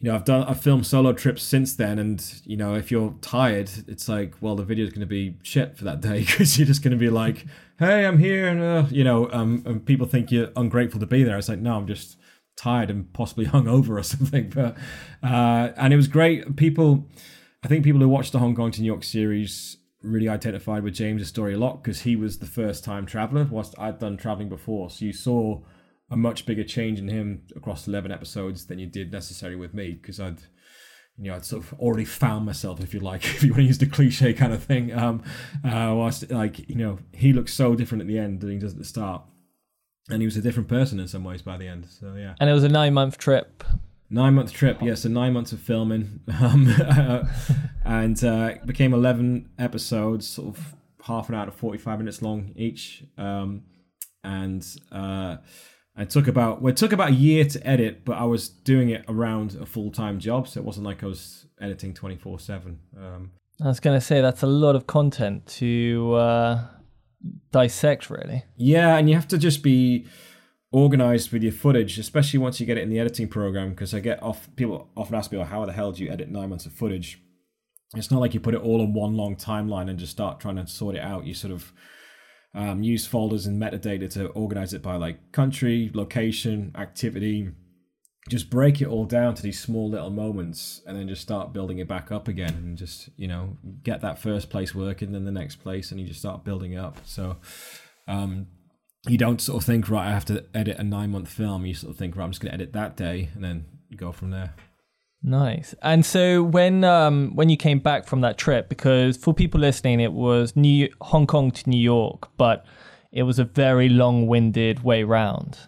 you 0.00 0.10
know, 0.10 0.14
I've 0.14 0.24
done 0.24 0.44
I've 0.44 0.60
filmed 0.60 0.86
solo 0.86 1.12
trips 1.12 1.42
since 1.42 1.74
then, 1.74 1.98
and 1.98 2.22
you 2.44 2.56
know, 2.56 2.74
if 2.74 2.90
you're 2.90 3.14
tired, 3.22 3.70
it's 3.88 4.08
like, 4.08 4.34
well, 4.40 4.54
the 4.54 4.64
video 4.64 4.84
is 4.84 4.90
going 4.90 5.00
to 5.00 5.06
be 5.06 5.36
shit 5.42 5.76
for 5.76 5.84
that 5.84 6.00
day 6.00 6.20
because 6.26 6.58
you're 6.58 6.66
just 6.66 6.82
going 6.82 6.92
to 6.92 6.98
be 6.98 7.08
like, 7.08 7.46
hey, 7.78 8.04
I'm 8.04 8.18
here, 8.18 8.48
and 8.48 8.60
uh, 8.60 8.86
you 8.90 9.04
know, 9.04 9.30
um, 9.32 9.62
and 9.64 9.84
people 9.84 10.06
think 10.06 10.30
you're 10.30 10.50
ungrateful 10.54 11.00
to 11.00 11.06
be 11.06 11.22
there. 11.22 11.38
It's 11.38 11.48
like, 11.48 11.60
no, 11.60 11.76
I'm 11.76 11.86
just 11.86 12.18
tired 12.56 12.90
and 12.90 13.10
possibly 13.12 13.46
hungover 13.46 13.98
or 13.98 14.02
something. 14.02 14.50
But 14.50 14.76
uh, 15.22 15.72
and 15.76 15.92
it 15.94 15.96
was 15.96 16.08
great. 16.08 16.56
People, 16.56 17.06
I 17.64 17.68
think 17.68 17.82
people 17.82 18.00
who 18.00 18.08
watched 18.08 18.32
the 18.32 18.38
Hong 18.38 18.54
Kong 18.54 18.70
to 18.72 18.80
New 18.82 18.86
York 18.86 19.04
series 19.04 19.78
really 20.02 20.28
identified 20.28 20.82
with 20.82 20.94
James's 20.94 21.28
story 21.28 21.54
a 21.54 21.58
lot 21.58 21.82
because 21.82 22.02
he 22.02 22.16
was 22.16 22.38
the 22.38 22.46
first 22.46 22.84
time 22.84 23.06
traveler 23.06 23.48
whilst 23.50 23.74
I'd 23.78 23.98
done 23.98 24.16
traveling 24.16 24.48
before. 24.48 24.90
So 24.90 25.04
you 25.06 25.12
saw 25.12 25.60
a 26.10 26.16
much 26.16 26.46
bigger 26.46 26.64
change 26.64 26.98
in 26.98 27.08
him 27.08 27.42
across 27.56 27.88
11 27.88 28.12
episodes 28.12 28.66
than 28.66 28.78
you 28.78 28.86
did 28.86 29.12
necessarily 29.12 29.56
with 29.56 29.74
me 29.74 29.92
because 29.92 30.20
I'd 30.20 30.40
you 31.18 31.30
know 31.30 31.36
I'd 31.36 31.44
sort 31.44 31.64
of 31.64 31.72
already 31.80 32.04
found 32.04 32.46
myself 32.46 32.80
if 32.80 32.94
you 32.94 33.00
like 33.00 33.24
if 33.24 33.42
you 33.42 33.50
want 33.52 33.62
to 33.62 33.66
use 33.66 33.78
the 33.78 33.86
cliche 33.86 34.32
kind 34.32 34.52
of 34.52 34.62
thing. 34.62 34.92
Um 34.92 35.22
uh 35.64 35.92
whilst 35.94 36.30
like 36.30 36.68
you 36.68 36.76
know 36.76 36.98
he 37.12 37.32
looks 37.32 37.54
so 37.54 37.74
different 37.74 38.02
at 38.02 38.08
the 38.08 38.18
end 38.18 38.40
than 38.40 38.50
he 38.50 38.58
does 38.58 38.72
at 38.72 38.78
the 38.78 38.84
start. 38.84 39.22
And 40.08 40.22
he 40.22 40.26
was 40.26 40.36
a 40.36 40.42
different 40.42 40.68
person 40.68 41.00
in 41.00 41.08
some 41.08 41.24
ways 41.24 41.42
by 41.42 41.56
the 41.56 41.66
end 41.66 41.86
so 41.86 42.14
yeah. 42.16 42.34
And 42.38 42.48
it 42.48 42.52
was 42.52 42.64
a 42.64 42.68
nine 42.68 42.94
month 42.94 43.18
trip. 43.18 43.64
Nine 44.08 44.34
month 44.34 44.52
trip 44.52 44.78
yes 44.80 44.86
yeah, 44.86 44.94
so 44.94 45.08
nine 45.08 45.32
months 45.32 45.52
of 45.52 45.60
filming. 45.60 46.20
Um 46.40 46.72
uh, 46.80 47.24
and 47.84 48.22
uh 48.22 48.54
became 48.64 48.94
11 48.94 49.50
episodes 49.58 50.28
sort 50.28 50.56
of 50.56 50.74
half 51.02 51.28
an 51.28 51.34
hour 51.34 51.46
to 51.46 51.52
45 51.52 51.98
minutes 51.98 52.22
long 52.22 52.52
each. 52.54 53.02
Um 53.18 53.62
and 54.22 54.64
uh 54.92 55.38
it 55.98 56.10
took 56.10 56.28
about 56.28 56.60
well, 56.60 56.72
it 56.72 56.76
took 56.76 56.92
about 56.92 57.10
a 57.10 57.14
year 57.14 57.44
to 57.44 57.66
edit, 57.66 58.04
but 58.04 58.18
I 58.18 58.24
was 58.24 58.48
doing 58.48 58.90
it 58.90 59.04
around 59.08 59.56
a 59.60 59.66
full 59.66 59.90
time 59.90 60.18
job, 60.18 60.48
so 60.48 60.60
it 60.60 60.64
wasn't 60.64 60.86
like 60.86 61.02
I 61.02 61.06
was 61.06 61.46
editing 61.60 61.94
twenty 61.94 62.16
four 62.16 62.38
seven. 62.38 62.80
Um, 62.96 63.32
I 63.62 63.68
was 63.68 63.80
going 63.80 63.98
to 63.98 64.04
say 64.04 64.20
that's 64.20 64.42
a 64.42 64.46
lot 64.46 64.76
of 64.76 64.86
content 64.86 65.46
to 65.46 66.14
uh, 66.14 66.66
dissect, 67.50 68.10
really. 68.10 68.44
Yeah, 68.56 68.96
and 68.96 69.08
you 69.08 69.14
have 69.14 69.28
to 69.28 69.38
just 69.38 69.62
be 69.62 70.06
organized 70.70 71.32
with 71.32 71.42
your 71.42 71.52
footage, 71.52 71.98
especially 71.98 72.38
once 72.38 72.60
you 72.60 72.66
get 72.66 72.76
it 72.76 72.82
in 72.82 72.90
the 72.90 72.98
editing 72.98 73.28
program. 73.28 73.70
Because 73.70 73.94
I 73.94 74.00
get 74.00 74.22
off 74.22 74.54
people 74.56 74.90
often 74.96 75.14
ask 75.14 75.32
me, 75.32 75.38
"Well, 75.38 75.46
how 75.46 75.64
the 75.64 75.72
hell 75.72 75.92
do 75.92 76.04
you 76.04 76.10
edit 76.10 76.28
nine 76.28 76.50
months 76.50 76.66
of 76.66 76.72
footage?" 76.72 77.22
It's 77.94 78.10
not 78.10 78.20
like 78.20 78.34
you 78.34 78.40
put 78.40 78.54
it 78.54 78.60
all 78.60 78.82
in 78.82 78.92
one 78.92 79.16
long 79.16 79.36
timeline 79.36 79.88
and 79.88 79.98
just 79.98 80.12
start 80.12 80.40
trying 80.40 80.56
to 80.56 80.66
sort 80.66 80.96
it 80.96 81.02
out. 81.02 81.24
You 81.24 81.32
sort 81.32 81.52
of 81.52 81.72
um, 82.56 82.82
use 82.82 83.06
folders 83.06 83.46
and 83.46 83.60
metadata 83.60 84.10
to 84.14 84.28
organize 84.28 84.72
it 84.72 84.80
by 84.82 84.96
like 84.96 85.30
country, 85.30 85.90
location, 85.92 86.72
activity. 86.74 87.50
Just 88.30 88.48
break 88.48 88.80
it 88.80 88.88
all 88.88 89.04
down 89.04 89.34
to 89.34 89.42
these 89.42 89.60
small 89.60 89.90
little 89.90 90.10
moments 90.10 90.80
and 90.86 90.96
then 90.96 91.06
just 91.06 91.20
start 91.20 91.52
building 91.52 91.78
it 91.78 91.86
back 91.86 92.10
up 92.10 92.28
again 92.28 92.54
and 92.54 92.78
just, 92.78 93.10
you 93.16 93.28
know, 93.28 93.58
get 93.84 94.00
that 94.00 94.18
first 94.18 94.48
place 94.48 94.74
working, 94.74 95.12
then 95.12 95.26
the 95.26 95.30
next 95.30 95.56
place, 95.56 95.90
and 95.90 96.00
you 96.00 96.06
just 96.06 96.18
start 96.18 96.44
building 96.44 96.72
it 96.72 96.78
up. 96.78 96.96
So, 97.04 97.36
um, 98.08 98.46
you 99.06 99.18
don't 99.18 99.40
sort 99.40 99.62
of 99.62 99.66
think, 99.66 99.88
right, 99.90 100.08
I 100.08 100.12
have 100.12 100.24
to 100.24 100.46
edit 100.54 100.78
a 100.78 100.82
nine 100.82 101.10
month 101.10 101.28
film. 101.28 101.66
You 101.66 101.74
sort 101.74 101.92
of 101.92 101.98
think, 101.98 102.16
right, 102.16 102.24
I'm 102.24 102.30
just 102.30 102.40
going 102.40 102.50
to 102.50 102.54
edit 102.54 102.72
that 102.72 102.96
day 102.96 103.28
and 103.34 103.44
then 103.44 103.66
go 103.94 104.12
from 104.12 104.30
there. 104.30 104.54
Nice. 105.22 105.74
And 105.82 106.04
so 106.04 106.42
when 106.42 106.84
um 106.84 107.32
when 107.34 107.48
you 107.48 107.56
came 107.56 107.80
back 107.80 108.06
from 108.06 108.20
that 108.20 108.38
trip, 108.38 108.68
because 108.68 109.16
for 109.16 109.34
people 109.34 109.60
listening, 109.60 110.00
it 110.00 110.12
was 110.12 110.54
New 110.54 110.88
Hong 111.00 111.26
Kong 111.26 111.50
to 111.50 111.68
New 111.68 111.80
York, 111.80 112.28
but 112.36 112.64
it 113.12 113.22
was 113.24 113.38
a 113.38 113.44
very 113.44 113.88
long-winded 113.88 114.84
way 114.84 115.02
round. 115.02 115.58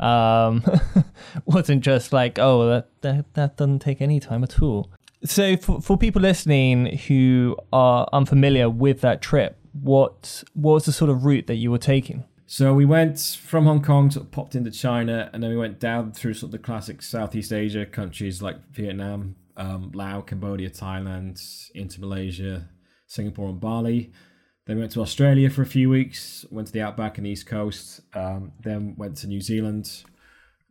Um, 0.00 0.64
wasn't 1.44 1.82
just 1.82 2.12
like 2.12 2.38
oh 2.38 2.68
that, 2.68 2.88
that 3.02 3.34
that 3.34 3.56
doesn't 3.56 3.80
take 3.80 4.00
any 4.00 4.20
time 4.20 4.44
at 4.44 4.60
all. 4.60 4.92
So 5.24 5.56
for 5.56 5.80
for 5.80 5.96
people 5.96 6.22
listening 6.22 6.98
who 7.08 7.56
are 7.72 8.08
unfamiliar 8.12 8.68
with 8.68 9.00
that 9.00 9.22
trip, 9.22 9.58
what 9.72 10.44
what 10.54 10.74
was 10.74 10.84
the 10.84 10.92
sort 10.92 11.10
of 11.10 11.24
route 11.24 11.46
that 11.46 11.56
you 11.56 11.70
were 11.70 11.78
taking? 11.78 12.24
So 12.50 12.72
we 12.72 12.86
went 12.86 13.20
from 13.20 13.66
Hong 13.66 13.82
Kong, 13.82 14.10
sort 14.10 14.24
of 14.24 14.32
popped 14.32 14.54
into 14.54 14.70
China, 14.70 15.28
and 15.34 15.42
then 15.42 15.50
we 15.50 15.56
went 15.58 15.78
down 15.78 16.12
through 16.12 16.32
sort 16.32 16.48
of 16.48 16.52
the 16.52 16.58
classic 16.58 17.02
Southeast 17.02 17.52
Asia 17.52 17.84
countries 17.84 18.40
like 18.40 18.56
Vietnam, 18.70 19.36
um, 19.58 19.92
Laos, 19.92 20.24
Cambodia, 20.26 20.70
Thailand, 20.70 21.38
into 21.74 22.00
Malaysia, 22.00 22.66
Singapore, 23.06 23.50
and 23.50 23.60
Bali. 23.60 24.12
Then 24.64 24.76
we 24.76 24.80
went 24.80 24.92
to 24.92 25.02
Australia 25.02 25.50
for 25.50 25.60
a 25.60 25.66
few 25.66 25.90
weeks, 25.90 26.46
went 26.50 26.68
to 26.68 26.72
the 26.72 26.80
outback 26.80 27.18
and 27.18 27.26
East 27.26 27.46
Coast, 27.46 28.00
um, 28.14 28.52
then 28.62 28.94
went 28.96 29.18
to 29.18 29.26
New 29.26 29.42
Zealand, 29.42 30.04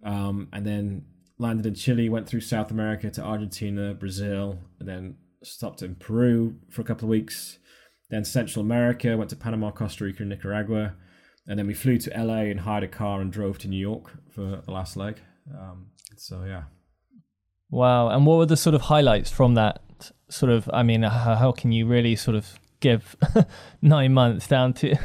um, 0.04 0.48
and 0.52 0.66
then 0.66 1.06
landed 1.38 1.68
in 1.68 1.76
Chile, 1.76 2.10
went 2.10 2.28
through 2.28 2.42
South 2.42 2.72
America 2.72 3.12
to 3.12 3.22
Argentina, 3.22 3.94
Brazil, 3.94 4.58
and 4.80 4.90
then 4.90 5.16
stopped 5.44 5.84
in 5.84 5.94
Peru 5.94 6.56
for 6.72 6.82
a 6.82 6.86
couple 6.86 7.06
of 7.06 7.12
weeks. 7.12 7.60
Then 8.10 8.26
Central 8.26 8.66
America, 8.66 9.16
went 9.16 9.30
to 9.30 9.36
Panama, 9.36 9.70
Costa 9.70 10.06
Rica, 10.06 10.24
and 10.24 10.30
Nicaragua 10.30 10.96
and 11.48 11.58
then 11.58 11.68
we 11.68 11.74
flew 11.74 11.98
to 11.98 12.10
LA 12.10 12.42
and 12.42 12.62
hired 12.62 12.84
a 12.84 12.88
car 12.88 13.22
and 13.22 13.32
drove 13.32 13.58
to 13.60 13.68
New 13.68 13.80
York 13.80 14.12
for 14.30 14.62
the 14.66 14.72
last 14.72 14.98
leg. 14.98 15.20
Um, 15.54 15.88
so 16.18 16.44
yeah. 16.44 16.64
Wow. 17.70 18.10
And 18.10 18.26
what 18.26 18.38
were 18.38 18.46
the 18.46 18.58
sort 18.58 18.76
of 18.76 18.82
highlights 18.82 19.32
from 19.32 19.56
that? 19.56 19.82
Sort 20.30 20.52
of, 20.52 20.70
I 20.74 20.84
mean, 20.84 21.04
how, 21.04 21.36
how 21.36 21.52
can 21.52 21.72
you 21.72 21.86
really 21.86 22.16
sort 22.16 22.36
of 22.36 22.60
give 22.80 23.16
nine 23.82 24.14
months 24.14 24.48
down 24.48 24.74
to? 24.76 24.96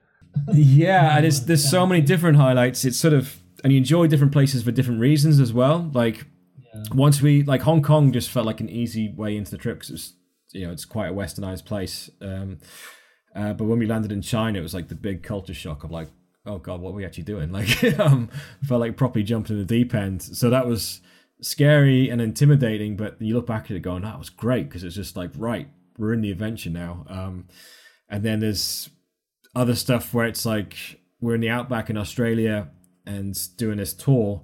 yeah, 0.52 1.16
and 1.16 1.26
it's 1.26 1.40
there's 1.40 1.68
so 1.68 1.86
many 1.86 2.00
different 2.00 2.36
highlights. 2.36 2.84
It's 2.84 2.98
sort 2.98 3.14
of, 3.14 3.38
and 3.62 3.72
you 3.72 3.78
enjoy 3.78 4.06
different 4.06 4.32
places 4.32 4.62
for 4.62 4.72
different 4.72 5.00
reasons 5.00 5.40
as 5.40 5.52
well. 5.52 5.90
Like 5.92 6.26
yeah. 6.74 6.82
once 6.92 7.22
we 7.22 7.42
like 7.42 7.62
Hong 7.62 7.82
Kong, 7.82 8.12
just 8.12 8.30
felt 8.30 8.46
like 8.46 8.60
an 8.60 8.68
easy 8.68 9.12
way 9.16 9.36
into 9.36 9.50
the 9.50 9.58
trip 9.58 9.78
because 9.78 9.90
it's 9.90 10.14
you 10.52 10.66
know 10.66 10.72
it's 10.72 10.84
quite 10.84 11.10
a 11.10 11.14
westernized 11.14 11.64
place. 11.64 12.10
Um, 12.20 12.58
uh, 13.34 13.52
but 13.52 13.64
when 13.64 13.78
we 13.78 13.86
landed 13.86 14.12
in 14.12 14.22
China, 14.22 14.58
it 14.58 14.62
was 14.62 14.74
like 14.74 14.88
the 14.88 14.94
big 14.94 15.22
culture 15.22 15.54
shock 15.54 15.84
of 15.84 15.90
like, 15.90 16.08
oh 16.44 16.58
god, 16.58 16.80
what 16.80 16.90
are 16.90 16.94
we 16.94 17.04
actually 17.04 17.24
doing? 17.24 17.50
Like, 17.52 17.98
um, 17.98 18.28
felt 18.62 18.80
like 18.80 18.96
properly 18.96 19.22
jumped 19.22 19.50
in 19.50 19.58
the 19.58 19.64
deep 19.64 19.94
end. 19.94 20.22
So 20.22 20.50
that 20.50 20.66
was 20.66 21.00
scary 21.40 22.08
and 22.08 22.20
intimidating. 22.20 22.96
But 22.96 23.20
you 23.20 23.34
look 23.34 23.46
back 23.46 23.66
at 23.66 23.76
it, 23.76 23.80
going, 23.80 24.02
that 24.02 24.18
was 24.18 24.30
great 24.30 24.68
because 24.68 24.84
it's 24.84 24.96
just 24.96 25.16
like, 25.16 25.30
right, 25.36 25.68
we're 25.98 26.12
in 26.12 26.20
the 26.20 26.30
adventure 26.30 26.70
now. 26.70 27.06
Um, 27.08 27.48
and 28.08 28.22
then 28.22 28.40
there's 28.40 28.90
other 29.54 29.74
stuff 29.74 30.12
where 30.12 30.26
it's 30.26 30.44
like 30.44 31.00
we're 31.20 31.34
in 31.34 31.40
the 31.40 31.50
outback 31.50 31.88
in 31.88 31.96
Australia 31.96 32.68
and 33.06 33.38
doing 33.56 33.78
this 33.78 33.94
tour. 33.94 34.42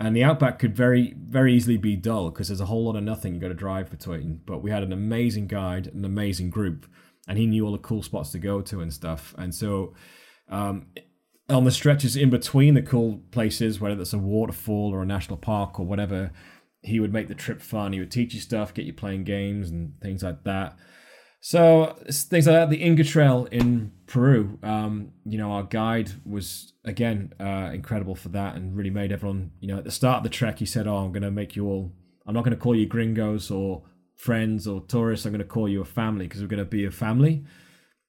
And 0.00 0.14
the 0.14 0.22
outback 0.22 0.60
could 0.60 0.76
very, 0.76 1.14
very 1.18 1.54
easily 1.54 1.76
be 1.76 1.96
dull 1.96 2.30
because 2.30 2.48
there's 2.48 2.60
a 2.60 2.66
whole 2.66 2.84
lot 2.84 2.94
of 2.94 3.02
nothing 3.02 3.34
you 3.34 3.40
got 3.40 3.48
to 3.48 3.54
drive 3.54 3.90
between. 3.90 4.40
But 4.46 4.62
we 4.62 4.70
had 4.70 4.84
an 4.84 4.92
amazing 4.92 5.48
guide, 5.48 5.88
an 5.88 6.04
amazing 6.04 6.50
group 6.50 6.86
and 7.28 7.38
he 7.38 7.46
knew 7.46 7.64
all 7.64 7.72
the 7.72 7.78
cool 7.78 8.02
spots 8.02 8.32
to 8.32 8.38
go 8.38 8.60
to 8.62 8.80
and 8.80 8.92
stuff. 8.92 9.34
And 9.38 9.54
so, 9.54 9.94
um, 10.48 10.86
on 11.50 11.64
the 11.64 11.70
stretches 11.70 12.16
in 12.16 12.30
between 12.30 12.74
the 12.74 12.82
cool 12.82 13.20
places, 13.30 13.80
whether 13.80 14.00
it's 14.00 14.12
a 14.12 14.18
waterfall 14.18 14.92
or 14.92 15.02
a 15.02 15.06
national 15.06 15.38
park 15.38 15.78
or 15.78 15.86
whatever, 15.86 16.30
he 16.82 17.00
would 17.00 17.12
make 17.12 17.28
the 17.28 17.34
trip 17.34 17.60
fun. 17.60 17.92
He 17.92 18.00
would 18.00 18.10
teach 18.10 18.34
you 18.34 18.40
stuff, 18.40 18.74
get 18.74 18.84
you 18.84 18.92
playing 18.92 19.24
games 19.24 19.70
and 19.70 19.92
things 20.00 20.22
like 20.22 20.44
that. 20.44 20.76
So 21.40 21.96
things 22.04 22.46
like 22.46 22.56
that. 22.56 22.70
The 22.70 22.82
Inca 22.82 23.04
Trail 23.04 23.46
in 23.52 23.92
Peru, 24.06 24.58
um, 24.62 25.12
you 25.24 25.38
know, 25.38 25.52
our 25.52 25.62
guide 25.62 26.10
was 26.26 26.72
again 26.84 27.32
uh, 27.38 27.70
incredible 27.72 28.16
for 28.16 28.28
that, 28.30 28.56
and 28.56 28.76
really 28.76 28.90
made 28.90 29.12
everyone. 29.12 29.52
You 29.60 29.68
know, 29.68 29.78
at 29.78 29.84
the 29.84 29.90
start 29.90 30.18
of 30.18 30.22
the 30.24 30.30
trek, 30.30 30.58
he 30.58 30.66
said, 30.66 30.88
"Oh, 30.88 30.96
I'm 30.96 31.12
going 31.12 31.22
to 31.22 31.30
make 31.30 31.54
you 31.54 31.66
all. 31.66 31.92
I'm 32.26 32.34
not 32.34 32.42
going 32.44 32.56
to 32.56 32.60
call 32.60 32.74
you 32.74 32.86
gringos 32.86 33.50
or 33.50 33.84
friends 34.18 34.66
or 34.66 34.80
tourists, 34.80 35.24
I'm 35.24 35.32
going 35.32 35.38
to 35.38 35.46
call 35.46 35.68
you 35.68 35.80
a 35.80 35.84
family 35.84 36.26
because 36.26 36.42
we're 36.42 36.48
going 36.48 36.58
to 36.58 36.64
be 36.64 36.84
a 36.84 36.90
family. 36.90 37.44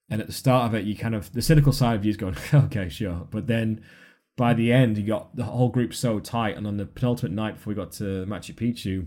And 0.09 0.19
at 0.19 0.25
the 0.25 0.33
start 0.33 0.65
of 0.65 0.73
it, 0.73 0.83
you 0.83 0.97
kind 0.97 1.13
of 1.13 1.31
the 1.33 1.41
cynical 1.41 1.71
side 1.71 1.95
of 1.95 2.03
you 2.03 2.09
is 2.09 2.17
going, 2.17 2.35
okay, 2.53 2.89
sure. 2.89 3.27
But 3.29 3.45
then 3.45 3.83
by 4.35 4.55
the 4.55 4.73
end, 4.73 4.97
you 4.97 5.05
got 5.05 5.35
the 5.35 5.43
whole 5.43 5.69
group 5.69 5.93
so 5.93 6.19
tight. 6.19 6.57
And 6.57 6.65
on 6.65 6.77
the 6.77 6.87
penultimate 6.87 7.31
night 7.31 7.55
before 7.55 7.71
we 7.71 7.75
got 7.75 7.91
to 7.93 8.25
Machu 8.25 8.55
Picchu, 8.55 9.05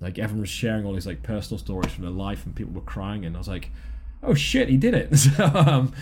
like 0.00 0.18
everyone 0.18 0.40
was 0.40 0.48
sharing 0.48 0.86
all 0.86 0.94
these 0.94 1.06
like 1.06 1.22
personal 1.22 1.58
stories 1.58 1.92
from 1.92 2.04
their 2.04 2.12
life, 2.12 2.46
and 2.46 2.56
people 2.56 2.72
were 2.72 2.80
crying. 2.80 3.26
And 3.26 3.36
I 3.36 3.38
was 3.38 3.48
like, 3.48 3.70
oh 4.22 4.32
shit, 4.32 4.70
he 4.70 4.78
did 4.78 4.94
it. 4.94 5.14
so, 5.18 5.44
um, 5.44 5.92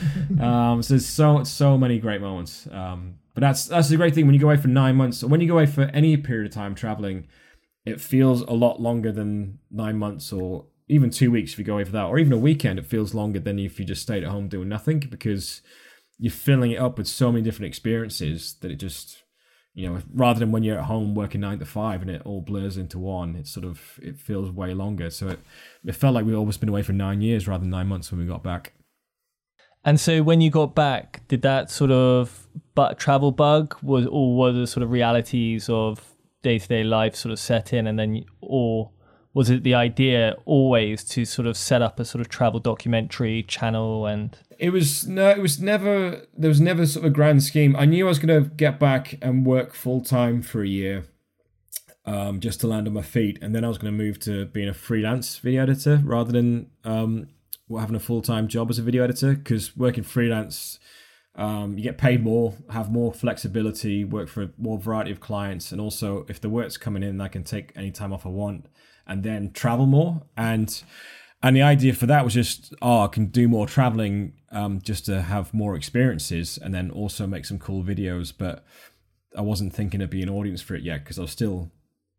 um, 0.41 0.81
so 0.81 0.95
there's 0.95 1.07
so 1.07 1.43
so 1.43 1.76
many 1.76 1.99
great 1.99 2.21
moments. 2.21 2.69
Um, 2.71 3.19
but 3.35 3.41
that's 3.41 3.67
that's 3.67 3.88
the 3.88 3.97
great 3.97 4.15
thing 4.15 4.26
when 4.26 4.35
you 4.35 4.41
go 4.41 4.47
away 4.47 4.59
for 4.59 4.69
nine 4.69 4.95
months. 4.95 5.25
Or 5.25 5.26
when 5.26 5.41
you 5.41 5.49
go 5.49 5.55
away 5.55 5.67
for 5.67 5.91
any 5.93 6.17
period 6.17 6.47
of 6.47 6.55
time 6.55 6.76
traveling 6.76 7.26
it 7.87 8.00
feels 8.00 8.43
a 8.43 8.52
lot 8.52 8.81
longer 8.81 9.12
than 9.12 9.61
nine 9.71 9.97
months 9.97 10.33
or 10.33 10.66
even 10.88 11.11
two 11.11 11.31
weeks 11.31 11.52
if 11.52 11.59
you 11.59 11.64
go 11.64 11.75
away 11.75 11.85
for 11.85 11.93
that, 11.93 12.07
or 12.07 12.19
even 12.19 12.33
a 12.33 12.38
weekend. 12.38 12.78
It 12.78 12.87
feels 12.87 13.14
longer 13.14 13.40
than 13.40 13.59
if 13.59 13.78
you 13.78 13.85
just 13.87 14.02
stayed 14.02 14.25
at 14.25 14.31
home 14.31 14.49
doing 14.49 14.69
nothing 14.69 15.00
because 15.00 15.62
you're 16.19 16.33
filling 16.33 16.73
it 16.73 16.81
up 16.81 16.99
with 16.99 17.07
so 17.07 17.31
many 17.31 17.43
different 17.43 17.69
experiences 17.69 18.57
that 18.61 18.71
it 18.71 18.76
just 18.76 19.23
you 19.75 19.87
know 19.87 20.00
rather 20.12 20.40
than 20.40 20.50
when 20.50 20.62
you're 20.62 20.78
at 20.78 20.87
home 20.87 21.14
working 21.14 21.43
nine 21.43 21.59
to 21.59 21.66
five 21.66 22.00
and 22.00 22.11
it 22.11 22.23
all 22.25 22.40
blurs 22.40 22.78
into 22.78 22.99
one 22.99 23.37
it 23.37 23.47
sort 23.47 23.66
of 23.66 24.00
it 24.02 24.19
feels 24.19 24.50
way 24.50 24.73
longer 24.73 25.11
so 25.11 25.28
it, 25.28 25.38
it 25.85 25.95
felt 25.95 26.14
like 26.14 26.25
we've 26.25 26.38
almost 26.38 26.61
been 26.61 26.71
away 26.71 26.83
for 26.83 26.95
nine 26.95 27.21
years 27.21 27.47
rather 27.47 27.61
than 27.61 27.71
nine 27.71 27.87
months 27.87 28.11
when 28.11 28.19
we 28.19 28.26
got 28.26 28.43
back 28.43 28.73
and 29.85 30.00
so 30.00 30.23
when 30.23 30.40
you 30.40 30.49
got 30.49 30.75
back 30.75 31.21
did 31.28 31.43
that 31.43 31.71
sort 31.71 31.90
of 31.90 32.49
but 32.75 32.99
travel 32.99 33.31
bug 33.31 33.76
was 33.83 34.07
or 34.07 34.35
were 34.35 34.52
the 34.52 34.66
sort 34.66 34.83
of 34.83 34.90
realities 34.90 35.69
of 35.69 36.15
day 36.47 36.59
to 36.59 36.69
day 36.69 36.85
life 36.85 37.17
sort 37.17 37.33
of 37.33 37.38
set 37.38 37.73
in, 37.73 37.87
and 37.87 37.99
then 37.99 38.25
or 38.41 38.91
was 39.35 39.50
it 39.50 39.65
the 39.65 39.75
idea 39.75 40.35
always 40.45 41.05
to 41.05 41.25
sort 41.25 41.47
of 41.47 41.57
set 41.57 41.83
up 41.83 42.00
a 42.00 42.05
sort 42.05 42.21
of 42.21 42.29
travel 42.29 42.59
documentary 42.59 43.43
channel 43.43 44.07
and 44.07 44.38
it 44.59 44.71
was 44.71 45.07
no 45.07 45.29
it 45.29 45.41
was 45.41 45.61
never 45.61 46.23
there 46.35 46.49
was 46.49 46.61
never 46.61 46.87
sort 46.87 47.05
of 47.05 47.11
a 47.11 47.15
grand 47.15 47.43
scheme. 47.43 47.76
I 47.76 47.85
knew 47.85 48.07
i 48.07 48.09
was 48.09 48.19
going 48.19 48.43
to 48.43 48.49
get 48.49 48.81
back 48.81 49.19
and 49.21 49.45
work 49.45 49.75
full 49.75 50.00
time 50.00 50.41
for 50.41 50.62
a 50.62 50.69
year 50.69 51.05
um, 52.07 52.41
just 52.41 52.61
to 52.61 52.67
land 52.67 52.87
on 52.87 52.95
my 52.95 53.03
feet 53.03 53.38
and 53.43 53.55
then 53.55 53.65
i 53.65 53.69
was 53.69 53.76
going 53.79 53.93
to 53.93 54.05
move 54.05 54.19
to 54.21 54.47
being 54.47 54.69
a 54.69 54.75
freelance 54.75 55.37
video 55.38 55.65
editor 55.65 56.00
rather 56.05 56.33
than 56.33 56.71
um, 56.85 57.29
having 57.71 57.97
a 57.97 58.00
full-time 58.00 58.47
job 58.49 58.71
as 58.71 58.79
a 58.79 58.83
video 58.83 59.03
editor 59.03 59.35
because 59.35 59.76
working 59.76 60.05
freelance 60.05 60.79
um, 61.37 61.76
you 61.76 61.85
get 61.85 61.99
paid 61.99 62.25
more, 62.25 62.55
have 62.71 62.90
more 62.90 63.12
flexibility, 63.12 64.05
work 64.05 64.28
for 64.28 64.43
a 64.45 64.50
more 64.57 64.78
variety 64.78 65.11
of 65.11 65.21
clients, 65.21 65.71
and 65.71 65.81
also 65.81 66.25
if 66.28 66.40
the 66.40 66.49
work's 66.49 66.78
coming 66.78 67.02
in, 67.02 67.21
I 67.21 67.28
can 67.28 67.45
take 67.45 67.73
any 67.76 67.90
time 67.90 68.12
off 68.12 68.25
I 68.25 68.31
want, 68.31 68.66
and 69.07 69.23
then 69.23 69.52
travel 69.52 69.87
more. 69.87 70.23
And 70.37 70.83
and 71.43 71.55
the 71.55 71.62
idea 71.62 71.93
for 71.93 72.07
that 72.07 72.25
was 72.25 72.33
just, 72.33 72.75
oh, 72.81 73.02
I 73.02 73.09
can 73.09 73.26
do 73.26 73.47
more 73.47 73.66
traveling, 73.66 74.33
um, 74.50 74.81
just 74.81 75.05
to 75.07 75.21
have 75.21 75.52
more 75.52 75.76
experiences, 75.76 76.59
and 76.59 76.73
then 76.75 76.90
also 76.90 77.26
make 77.26 77.45
some 77.45 77.59
cool 77.59 77.85
videos. 77.85 78.33
But 78.37 78.64
I 79.37 79.43
wasn't 79.43 79.75
thinking 79.75 80.00
of 80.00 80.09
being 80.09 80.28
an 80.28 80.35
audience 80.35 80.62
for 80.62 80.75
it 80.75 80.83
yet 80.83 81.05
because 81.05 81.19
I 81.19 81.23
was 81.23 81.33
still, 81.33 81.71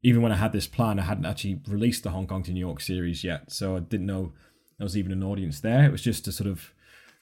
even 0.03 0.21
when 0.21 0.31
I 0.31 0.35
had 0.35 0.53
this 0.53 0.67
plan, 0.67 0.99
I 0.99 1.03
hadn't 1.03 1.25
actually 1.25 1.59
released 1.67 2.03
the 2.03 2.11
Hong 2.11 2.27
Kong 2.27 2.43
to 2.43 2.51
New 2.51 2.59
York 2.59 2.81
series 2.81 3.23
yet, 3.23 3.51
so 3.51 3.75
I 3.75 3.79
didn't 3.79 4.05
know 4.05 4.33
there 4.77 4.85
was 4.85 4.95
even 4.95 5.11
an 5.11 5.23
audience 5.23 5.59
there. 5.59 5.85
It 5.85 5.91
was 5.91 6.03
just 6.03 6.23
to 6.25 6.31
sort 6.31 6.47
of 6.47 6.71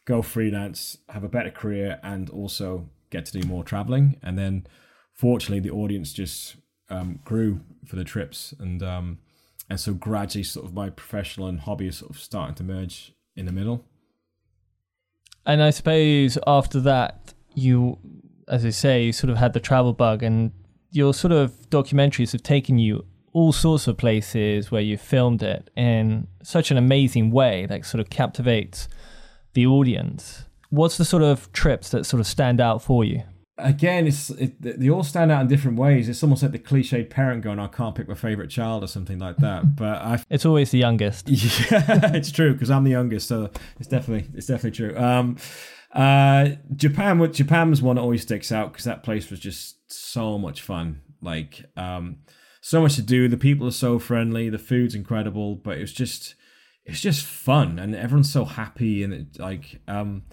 go 0.06 0.22
freelance, 0.22 1.00
have 1.10 1.24
a 1.24 1.30
better 1.30 1.52
career, 1.52 2.00
and 2.04 2.30
also 2.30 2.90
get 3.10 3.26
to 3.26 3.40
do 3.40 3.48
more 3.48 3.64
traveling. 3.64 4.18
And 4.24 4.38
then, 4.38 4.68
fortunately, 5.14 5.60
the 5.60 5.76
audience 5.76 6.14
just 6.14 6.56
um, 6.90 7.20
grew 7.26 7.62
for 7.86 7.96
the 7.96 8.04
trips, 8.04 8.54
and 8.60 8.82
um, 8.82 9.20
and 9.70 9.80
so 9.80 9.94
gradually, 9.94 10.44
sort 10.44 10.66
of 10.66 10.74
my 10.74 10.90
professional 10.90 11.48
and 11.48 11.60
hobby 11.60 11.88
is 11.88 11.98
sort 11.98 12.12
of 12.12 12.20
starting 12.20 12.56
to 12.56 12.64
merge 12.64 13.14
in 13.36 13.46
the 13.46 13.52
middle. 13.52 13.84
And 15.46 15.62
I 15.62 15.70
suppose 15.72 16.38
after 16.48 16.80
that, 16.82 17.34
you, 17.54 18.00
as 18.48 18.66
I 18.66 18.70
say, 18.70 19.06
you 19.06 19.14
sort 19.14 19.30
of 19.30 19.38
had 19.38 19.54
the 19.54 19.60
travel 19.60 19.94
bug, 19.94 20.24
and 20.24 20.52
your 20.92 21.14
sort 21.14 21.34
of 21.34 21.52
documentaries 21.70 22.32
have 22.32 22.44
taken 22.44 22.80
you 22.80 23.06
all 23.34 23.52
sorts 23.52 23.86
of 23.88 23.98
places 23.98 24.72
where 24.72 24.82
you 24.82 24.98
filmed 24.98 25.44
it 25.44 25.70
in 25.76 26.26
such 26.42 26.72
an 26.72 26.78
amazing 26.78 27.32
way 27.32 27.66
that 27.66 27.86
sort 27.86 28.00
of 28.00 28.10
captivates 28.10 28.88
the 29.56 29.66
audience. 29.66 30.44
What's 30.70 30.98
the 30.98 31.06
sort 31.06 31.24
of 31.24 31.52
trips 31.52 31.90
that 31.90 32.06
sort 32.06 32.20
of 32.20 32.28
stand 32.28 32.62
out 32.62 32.84
for 32.84 33.04
you? 33.04 33.24
Again, 33.58 34.06
it's 34.06 34.30
it, 34.32 34.62
they 34.62 34.90
all 34.90 35.04
stand 35.04 35.32
out 35.32 35.42
in 35.42 35.48
different 35.48 35.80
ways. 35.80 36.10
It's 36.10 36.22
almost 36.22 36.44
like 36.44 36.52
the 36.52 36.60
cliched 36.60 37.10
parent 37.10 37.42
going, 37.42 37.58
"I 37.58 37.68
can't 37.68 37.96
pick 37.96 38.08
my 38.08 38.14
favorite 38.14 38.50
child" 38.50 38.84
or 38.84 38.88
something 38.88 39.18
like 39.18 39.38
that. 39.38 39.76
But 39.78 40.02
I, 40.02 40.24
it's 40.30 40.46
always 40.46 40.72
the 40.72 40.78
youngest. 40.78 41.30
Yeah, 41.30 42.14
it's 42.14 42.32
true 42.32 42.54
because 42.54 42.70
I'm 42.70 42.84
the 42.84 42.92
youngest, 42.92 43.28
so 43.30 43.50
it's 43.80 43.88
definitely 43.88 44.30
it's 44.38 44.48
definitely 44.48 44.72
true. 44.72 44.98
Um, 44.98 45.38
uh, 45.94 46.50
Japan, 46.76 47.32
Japan 47.32 47.70
was 47.70 47.82
one 47.82 47.96
that 47.96 48.02
always 48.02 48.24
sticks 48.24 48.52
out 48.52 48.74
because 48.74 48.84
that 48.84 49.04
place 49.04 49.32
was 49.32 49.40
just 49.40 49.78
so 49.90 50.38
much 50.38 50.62
fun. 50.62 51.02
Like, 51.22 51.64
um, 51.78 52.18
so 52.60 52.82
much 52.82 52.96
to 52.96 53.02
do. 53.02 53.30
The 53.30 53.38
people 53.38 53.66
are 53.68 53.72
so 53.72 53.98
friendly. 54.00 54.50
The 54.50 54.60
food's 54.60 54.94
incredible, 54.94 55.56
but 55.56 55.78
it 55.78 55.82
was 55.82 55.94
just 55.94 56.36
it's 56.86 57.02
just 57.02 57.26
fun 57.26 57.80
and 57.80 57.96
everyone's 57.96 58.32
so 58.32 58.46
happy 58.46 59.04
and 59.04 59.14
it 59.14 59.40
like 59.40 59.82
um 59.88 60.24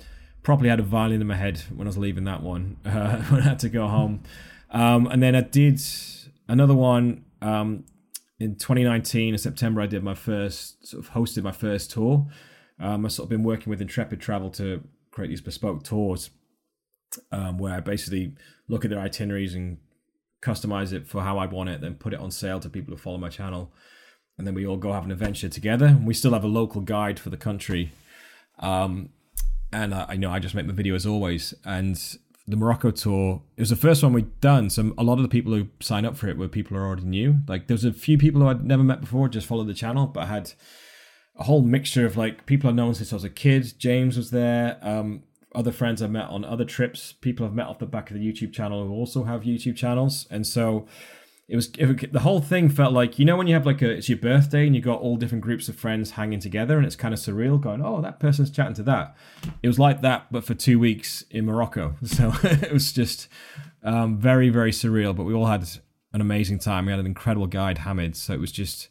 probably 0.43 0.69
had 0.69 0.81
a 0.81 0.83
violin 0.83 1.21
in 1.21 1.27
my 1.27 1.37
head 1.37 1.61
when 1.75 1.87
I 1.87 1.91
was 1.91 1.99
leaving 1.99 2.25
that 2.25 2.43
one 2.43 2.77
uh, 2.85 3.23
when 3.23 3.41
I 3.41 3.45
had 3.45 3.59
to 3.61 3.69
go 3.69 3.87
home. 3.87 4.23
Um, 4.71 5.07
and 5.07 5.23
then 5.23 5.35
I 5.35 5.43
did 5.43 5.81
another 6.49 6.75
one 6.75 7.25
um, 7.41 7.85
in 8.39 8.57
2019 8.57 9.35
in 9.35 9.39
September. 9.39 9.81
I 9.81 9.87
did 9.87 10.03
my 10.03 10.15
first 10.15 10.87
sort 10.87 11.05
of 11.05 11.13
hosted 11.13 11.43
my 11.43 11.53
first 11.53 11.91
tour. 11.91 12.27
Um, 12.81 13.07
I've 13.07 13.13
sort 13.13 13.27
of 13.27 13.31
been 13.31 13.45
working 13.45 13.71
with 13.71 13.81
Intrepid 13.81 14.21
Travel 14.21 14.51
to 14.51 14.83
create 15.11 15.29
these 15.29 15.41
bespoke 15.41 15.85
tours 15.85 16.31
um, 17.31 17.59
where 17.59 17.75
I 17.75 17.81
basically 17.81 18.35
look 18.69 18.85
at 18.85 18.91
their 18.91 18.99
itineraries 18.99 19.55
and 19.55 19.79
customize 20.43 20.93
it 20.93 21.07
for 21.07 21.21
how 21.23 21.39
I 21.39 21.47
want 21.47 21.69
it, 21.69 21.81
then 21.81 21.95
put 21.95 22.15
it 22.15 22.19
on 22.19 22.31
sale 22.31 22.59
to 22.61 22.69
people 22.69 22.93
who 22.95 22.99
follow 22.99 23.19
my 23.19 23.29
channel 23.29 23.73
and 24.39 24.47
then 24.47 24.55
we 24.55 24.67
all 24.67 24.77
go 24.77 24.93
have 24.93 25.05
an 25.05 25.13
adventure 25.13 25.49
together. 25.49 25.99
We 26.03 26.15
still 26.15 26.33
have 26.33 26.45
a 26.45 26.49
local 26.49 26.81
guide 26.81 27.21
for 27.21 27.31
the 27.31 27.37
country. 27.37 27.93
Um, 28.59 29.11
and 29.73 29.95
I, 29.95 30.07
I 30.11 30.17
know 30.17 30.31
I 30.31 30.39
just 30.39 30.55
make 30.55 30.67
the 30.67 30.73
video 30.73 30.95
as 30.95 31.07
always. 31.07 31.55
And 31.65 31.99
the 32.47 32.57
Morocco 32.57 32.91
tour, 32.91 33.43
it 33.57 33.61
was 33.61 33.71
the 33.71 33.77
first 33.77 34.03
one 34.03 34.13
we'd 34.13 34.41
done. 34.41 34.71
So 34.71 34.95
a 34.99 35.05
lot 35.05 35.15
of 35.15 35.23
the 35.23 35.29
people 35.29 35.53
who 35.53 35.69
sign 35.81 36.05
up 36.05 36.17
for 36.17 36.29
it 36.29 36.37
were 36.37 36.49
people 36.49 36.77
who 36.77 36.83
are 36.83 36.87
already 36.87 37.05
knew. 37.05 37.39
Like 37.47 37.67
there 37.67 37.75
was 37.75 37.85
a 37.85 37.93
few 37.93 38.19
people 38.19 38.41
who 38.41 38.49
I'd 38.49 38.65
never 38.65 38.83
met 38.83 39.01
before, 39.01 39.29
just 39.29 39.47
followed 39.47 39.69
the 39.69 39.75
channel, 39.75 40.07
but 40.07 40.25
I 40.25 40.27
had 40.27 40.53
a 41.37 41.45
whole 41.45 41.63
mixture 41.63 42.05
of 42.05 42.17
like 42.17 42.47
people 42.47 42.69
I've 42.69 42.77
known 42.77 42.95
since 42.95 43.13
I 43.13 43.17
was 43.17 43.25
a 43.25 43.31
kid. 43.31 43.75
James 43.79 44.17
was 44.17 44.31
there. 44.31 44.79
Um, 44.83 45.23
other 45.55 45.73
friends 45.73 46.03
I've 46.03 46.11
met 46.11 46.29
on 46.29 46.45
other 46.45 46.65
trips, 46.65 47.13
people 47.13 47.47
I've 47.47 47.55
met 47.55 47.67
off 47.67 47.79
the 47.79 47.87
back 47.87 48.11
of 48.11 48.17
the 48.17 48.27
YouTube 48.27 48.53
channel 48.53 48.87
who 48.87 48.93
also 48.93 49.25
have 49.25 49.43
YouTube 49.43 49.77
channels, 49.77 50.27
and 50.31 50.47
so 50.47 50.87
it 51.53 51.57
was 51.57 51.71
it, 51.77 52.15
the 52.15 52.21
whole 52.21 52.41
thing 52.41 52.71
felt 52.71 52.95
like 52.95 53.19
you 53.19 53.27
know 53.27 53.37
when 53.37 53.47
you 53.47 53.53
have 53.53 53.67
like 53.67 53.83
a 53.83 53.91
it's 53.91 54.09
your 54.09 54.17
birthday 54.17 54.67
and 54.67 54.75
you 54.75 54.81
got 54.81 55.03
all 55.03 55.17
different 55.17 55.45
groups 55.45 55.69
of 55.69 55.77
friends 55.77 56.13
hanging 56.13 56.41
together 56.41 56.79
and 56.79 56.87
it's 56.87 56.97
kind 56.97 57.13
of 57.13 57.21
surreal 57.21 57.61
going 57.61 57.85
oh 57.85 58.01
that 58.01 58.19
person's 58.19 58.51
chatting 58.51 58.73
to 58.73 58.83
that. 58.83 59.15
It 59.63 59.69
was 59.69 59.79
like 59.79 60.01
that 60.01 60.33
but 60.33 60.45
for 60.45 60.55
two 60.55 60.79
weeks 60.79 61.27
in 61.31 61.45
morocco. 61.45 61.97
So 62.07 62.33
it 62.43 62.73
was 62.73 62.91
just 62.91 63.29
um, 63.85 64.17
very 64.17 64.49
very 64.49 64.71
surreal 64.71 65.15
but 65.15 65.25
we 65.25 65.35
all 65.35 65.45
had 65.45 65.69
an 66.15 66.23
amazing 66.23 66.59
time. 66.59 66.87
We 66.87 66.93
had 66.93 67.01
an 67.01 67.07
incredible 67.07 67.47
guide 67.47 67.79
hamid. 67.79 68.17
So 68.17 68.33
it 68.33 68.41
was 68.41 68.51
just 68.51 68.89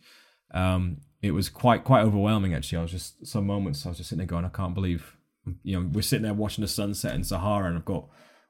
um, 0.53 0.97
it 1.23 1.31
was 1.31 1.49
quite 1.49 1.83
quite 1.83 2.03
overwhelming 2.03 2.53
actually. 2.53 2.77
I 2.77 2.83
was 2.83 2.91
just 2.91 3.25
some 3.25 3.47
moments 3.47 3.87
i 3.87 3.89
was 3.89 3.97
just 3.97 4.09
sitting 4.09 4.19
there 4.19 4.27
going 4.27 4.45
i 4.45 4.49
can't 4.49 4.75
believe 4.75 5.17
you 5.63 5.79
know 5.79 5.89
we're 5.91 6.03
sitting 6.03 6.23
there 6.23 6.35
watching 6.35 6.61
the 6.61 6.67
sunset 6.67 7.15
in 7.15 7.23
sahara 7.23 7.67
and 7.67 7.77
i've 7.77 7.85
got 7.85 8.07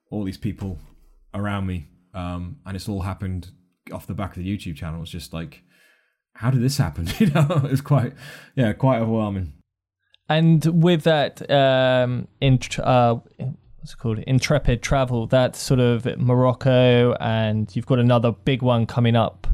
all 0.09 0.25
these 0.25 0.37
people 0.37 0.77
around 1.33 1.65
me 1.65 1.87
um, 2.13 2.57
and 2.65 2.75
it's 2.75 2.89
all 2.89 3.01
happened 3.01 3.51
off 3.91 4.07
the 4.07 4.13
back 4.13 4.35
of 4.35 4.43
the 4.43 4.57
YouTube 4.57 4.75
channel. 4.75 5.01
It's 5.01 5.11
just 5.11 5.33
like, 5.33 5.63
how 6.35 6.51
did 6.51 6.61
this 6.61 6.77
happen? 6.77 7.07
you 7.19 7.27
know, 7.27 7.61
it's 7.65 7.81
quite, 7.81 8.13
yeah, 8.55 8.73
quite 8.73 8.99
overwhelming. 8.99 9.53
And 10.29 10.65
with 10.81 11.03
that, 11.03 11.49
um, 11.51 12.27
in 12.39 12.59
uh, 12.79 13.15
what's 13.15 13.93
it 13.93 13.97
called, 13.97 14.19
intrepid 14.19 14.81
travel, 14.81 15.27
that's 15.27 15.59
sort 15.59 15.79
of 15.79 16.05
Morocco, 16.17 17.13
and 17.19 17.73
you've 17.75 17.85
got 17.85 17.99
another 17.99 18.31
big 18.31 18.61
one 18.61 18.85
coming 18.85 19.15
up 19.15 19.47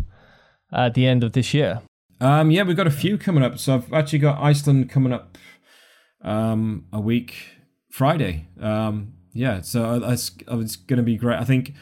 at 0.71 0.93
the 0.93 1.07
end 1.07 1.23
of 1.23 1.33
this 1.33 1.53
year. 1.53 1.81
Um, 2.19 2.51
yeah, 2.51 2.63
we've 2.63 2.77
got 2.77 2.87
a 2.87 2.91
few 2.91 3.17
coming 3.17 3.43
up. 3.43 3.57
So 3.57 3.75
I've 3.75 3.93
actually 3.93 4.19
got 4.19 4.41
Iceland 4.41 4.89
coming 4.89 5.13
up 5.13 5.37
um, 6.21 6.85
a 6.91 6.99
week 6.99 7.35
Friday. 7.89 8.47
Um, 8.59 9.13
yeah, 9.33 9.61
so 9.61 10.01
it's, 10.03 10.31
it's 10.47 10.75
going 10.75 10.97
to 10.97 11.03
be 11.03 11.15
great. 11.15 11.39
I 11.39 11.43
think 11.43 11.73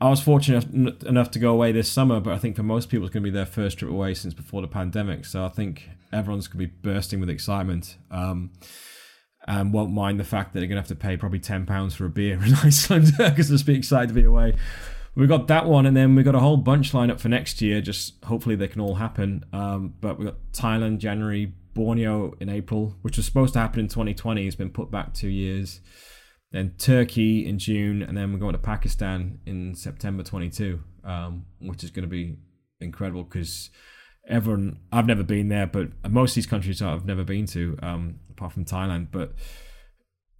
I 0.00 0.08
was 0.10 0.20
fortunate 0.20 1.02
enough 1.02 1.30
to 1.32 1.38
go 1.40 1.52
away 1.52 1.72
this 1.72 1.90
summer, 1.90 2.20
but 2.20 2.32
I 2.32 2.38
think 2.38 2.54
for 2.54 2.62
most 2.62 2.88
people 2.88 3.06
it's 3.06 3.12
going 3.12 3.24
to 3.24 3.30
be 3.30 3.34
their 3.34 3.46
first 3.46 3.78
trip 3.78 3.90
away 3.90 4.14
since 4.14 4.32
before 4.32 4.62
the 4.62 4.68
pandemic. 4.68 5.24
So 5.24 5.44
I 5.44 5.48
think 5.48 5.88
everyone's 6.12 6.46
going 6.46 6.64
to 6.64 6.72
be 6.72 6.78
bursting 6.82 7.18
with 7.18 7.28
excitement. 7.28 7.96
Um, 8.10 8.52
and 9.46 9.72
won't 9.72 9.90
mind 9.90 10.20
the 10.20 10.24
fact 10.24 10.52
that 10.52 10.60
they're 10.60 10.68
going 10.68 10.76
to 10.76 10.82
have 10.82 10.88
to 10.88 10.94
pay 10.94 11.16
probably 11.16 11.40
ten 11.40 11.64
pounds 11.64 11.94
for 11.94 12.04
a 12.04 12.10
beer 12.10 12.34
in 12.44 12.54
Iceland 12.62 13.12
because 13.18 13.48
they'll 13.48 13.64
be 13.64 13.78
excited 13.78 14.08
to 14.08 14.14
be 14.14 14.24
away. 14.24 14.54
We've 15.14 15.28
got 15.28 15.48
that 15.48 15.66
one, 15.66 15.86
and 15.86 15.96
then 15.96 16.14
we've 16.14 16.24
got 16.24 16.34
a 16.34 16.40
whole 16.40 16.58
bunch 16.58 16.94
lined 16.94 17.10
up 17.10 17.18
for 17.18 17.28
next 17.28 17.60
year. 17.60 17.80
Just 17.80 18.22
hopefully 18.24 18.54
they 18.54 18.68
can 18.68 18.80
all 18.80 18.96
happen. 18.96 19.44
Um, 19.52 19.94
but 20.00 20.18
we've 20.18 20.28
got 20.28 20.36
Thailand 20.52 20.98
January, 20.98 21.54
Borneo 21.74 22.34
in 22.38 22.48
April, 22.48 22.94
which 23.02 23.16
was 23.16 23.26
supposed 23.26 23.54
to 23.54 23.58
happen 23.58 23.80
in 23.80 23.88
2020. 23.88 24.46
It's 24.46 24.54
been 24.54 24.70
put 24.70 24.90
back 24.90 25.14
two 25.14 25.28
years 25.28 25.80
then 26.50 26.74
Turkey 26.78 27.46
in 27.46 27.58
June, 27.58 28.02
and 28.02 28.16
then 28.16 28.32
we're 28.32 28.38
going 28.38 28.52
to 28.52 28.58
Pakistan 28.58 29.40
in 29.44 29.74
September 29.74 30.22
22, 30.22 30.80
um, 31.04 31.44
which 31.60 31.84
is 31.84 31.90
going 31.90 32.04
to 32.04 32.08
be 32.08 32.38
incredible 32.80 33.24
because 33.24 33.70
everyone 34.26 34.78
I've 34.92 35.06
never 35.06 35.22
been 35.22 35.48
there, 35.48 35.66
but 35.66 35.88
most 36.08 36.32
of 36.32 36.34
these 36.36 36.46
countries 36.46 36.80
I've 36.80 37.04
never 37.04 37.24
been 37.24 37.46
to, 37.46 37.76
um, 37.82 38.20
apart 38.30 38.52
from 38.52 38.64
Thailand. 38.64 39.08
But 39.10 39.34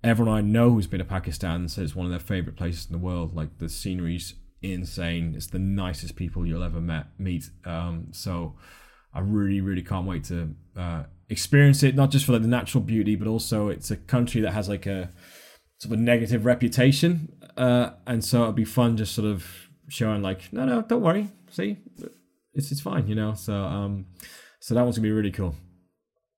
everyone 0.02 0.34
I 0.34 0.40
know 0.40 0.70
who's 0.70 0.86
been 0.86 0.98
to 0.98 1.04
Pakistan 1.04 1.68
says 1.68 1.90
it's 1.90 1.96
one 1.96 2.06
of 2.06 2.10
their 2.10 2.20
favorite 2.20 2.56
places 2.56 2.86
in 2.86 2.92
the 2.92 2.98
world. 2.98 3.34
Like 3.34 3.58
the 3.58 3.68
scenery's 3.68 4.34
insane. 4.62 5.34
It's 5.36 5.48
the 5.48 5.58
nicest 5.58 6.16
people 6.16 6.46
you'll 6.46 6.62
ever 6.62 6.80
met 6.80 7.06
meet. 7.18 7.50
Um, 7.64 8.08
so 8.12 8.56
I 9.12 9.20
really, 9.20 9.60
really 9.60 9.82
can't 9.82 10.06
wait 10.06 10.24
to 10.24 10.54
uh, 10.76 11.04
experience 11.28 11.82
it. 11.82 11.94
Not 11.94 12.10
just 12.10 12.24
for 12.24 12.32
like 12.32 12.42
the 12.42 12.48
natural 12.48 12.82
beauty, 12.82 13.16
but 13.16 13.28
also 13.28 13.68
it's 13.68 13.90
a 13.90 13.96
country 13.96 14.40
that 14.42 14.52
has 14.52 14.68
like 14.68 14.86
a 14.86 15.10
sort 15.78 15.94
of 15.94 16.00
a 16.00 16.02
negative 16.02 16.44
reputation, 16.44 17.32
uh, 17.56 17.90
and 18.06 18.24
so 18.24 18.44
it'd 18.44 18.54
be 18.54 18.64
fun 18.64 18.96
just 18.96 19.14
sort 19.14 19.26
of 19.28 19.68
showing 19.88 20.22
like, 20.22 20.52
no, 20.52 20.64
no, 20.64 20.82
don't 20.82 21.02
worry, 21.02 21.28
see, 21.50 21.78
it's 22.54 22.70
it's 22.72 22.80
fine, 22.80 23.06
you 23.06 23.14
know. 23.14 23.34
So 23.34 23.54
um, 23.54 24.06
so 24.60 24.74
that 24.74 24.82
one's 24.82 24.96
gonna 24.96 25.08
be 25.08 25.12
really 25.12 25.30
cool. 25.30 25.54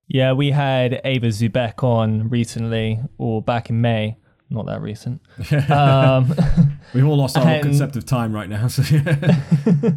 Yeah, 0.06 0.32
we 0.32 0.50
had 0.50 1.00
Eva 1.04 1.30
zu 1.30 1.48
Beck 1.48 1.84
on 1.84 2.28
recently, 2.28 3.00
or 3.16 3.42
back 3.42 3.70
in 3.70 3.80
May. 3.80 4.16
Not 4.50 4.66
that 4.66 4.80
recent. 4.82 5.20
Um, 5.70 6.34
We've 6.94 7.06
all 7.06 7.16
lost 7.16 7.36
our 7.38 7.46
and, 7.46 7.62
concept 7.62 7.94
of 7.94 8.04
time 8.04 8.32
right 8.32 8.48
now. 8.48 8.66
So 8.66 8.82
yeah. 8.90 9.90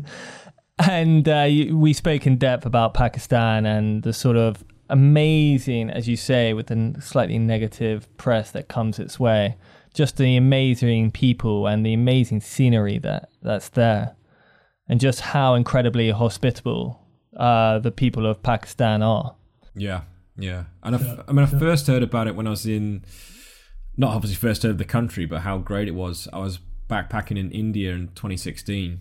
and 0.88 1.28
uh, 1.28 1.48
we 1.76 1.94
spoke 1.94 2.28
in 2.28 2.38
depth 2.38 2.68
about 2.68 2.94
Pakistan 2.94 3.66
and 3.66 4.04
the 4.04 4.14
sort 4.14 4.38
of 4.38 4.64
amazing, 4.94 5.90
as 5.90 6.08
you 6.08 6.16
say, 6.16 6.54
with 6.54 6.68
the 6.68 6.96
slightly 7.02 7.40
negative 7.40 8.08
press 8.18 8.52
that 8.52 8.68
comes 8.68 9.00
its 9.00 9.20
way. 9.20 9.58
Just 9.94 10.18
the 10.18 10.38
amazing 10.38 11.12
people 11.12 11.68
and 11.68 11.86
the 11.86 11.94
amazing 11.94 12.42
scenery 12.42 13.00
that 13.00 13.30
that's 13.42 13.70
there, 13.70 14.16
and 14.88 15.00
just 15.00 15.20
how 15.22 15.56
incredibly 15.56 16.12
hospitable 16.12 17.06
uh, 17.36 17.80
the 17.80 17.92
people 17.92 18.26
of 18.26 18.42
Pakistan 18.44 19.02
are. 19.02 19.36
Yeah, 19.76 20.02
yeah. 20.38 20.66
And 20.84 20.96
I, 20.96 21.24
I 21.28 21.32
mean, 21.32 21.44
I 21.44 21.48
first 21.48 21.88
heard 21.88 22.04
about 22.04 22.28
it 22.28 22.36
when 22.36 22.48
I 22.48 22.52
was 22.52 22.66
in, 22.66 23.04
not 23.98 24.14
obviously 24.14 24.36
first 24.36 24.62
heard 24.64 24.72
of 24.72 24.78
the 24.78 24.86
country, 24.86 25.26
but 25.26 25.42
how 25.42 25.58
great 25.58 25.88
it 25.88 25.96
was. 25.96 26.28
I 26.32 26.40
was 26.40 26.60
backpacking 26.88 27.38
in 27.38 27.52
India 27.52 27.94
in 27.94 28.10
2016 28.10 29.00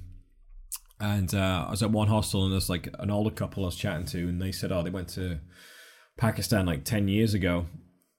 and 1.03 1.35
uh, 1.35 1.65
I 1.67 1.71
was 1.71 1.83
at 1.83 1.91
one 1.91 2.09
hostel 2.09 2.45
and 2.45 2.53
there's 2.53 2.71
like 2.71 2.89
an 2.99 3.11
older 3.11 3.31
couple 3.31 3.65
I 3.65 3.67
was 3.67 3.77
chatting 3.77 4.07
to, 4.07 4.29
and 4.29 4.41
they 4.41 4.53
said, 4.53 4.71
oh, 4.71 4.83
they 4.83 4.91
went 4.91 5.09
to 5.11 5.41
Pakistan 6.17 6.67
like 6.67 6.85
10 6.85 7.09
years 7.09 7.35
ago. 7.35 7.67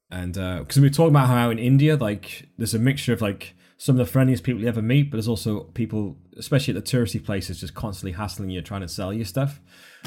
And 0.10 0.34
because 0.34 0.78
uh, 0.78 0.82
we 0.82 0.88
were 0.88 0.94
talking 0.94 1.10
about 1.10 1.28
how 1.28 1.50
in 1.50 1.60
India, 1.60 1.96
like, 1.96 2.48
there's 2.58 2.74
a 2.74 2.80
mixture 2.80 3.14
of 3.14 3.22
like 3.22 3.56
some 3.78 4.00
of 4.00 4.06
the 4.06 4.12
friendliest 4.12 4.44
people 4.44 4.62
you 4.62 4.68
ever 4.68 4.82
meet, 4.82 5.10
but 5.10 5.18
there's 5.18 5.28
also 5.28 5.62
people, 5.74 6.18
especially 6.38 6.76
at 6.76 6.86
the 6.86 6.98
touristy 6.98 7.24
places, 7.24 7.60
just 7.60 7.74
constantly 7.74 8.12
hassling 8.12 8.50
you, 8.50 8.62
trying 8.62 8.82
to 8.82 8.88
sell 8.88 9.12
you 9.12 9.26
stuff, 9.26 9.60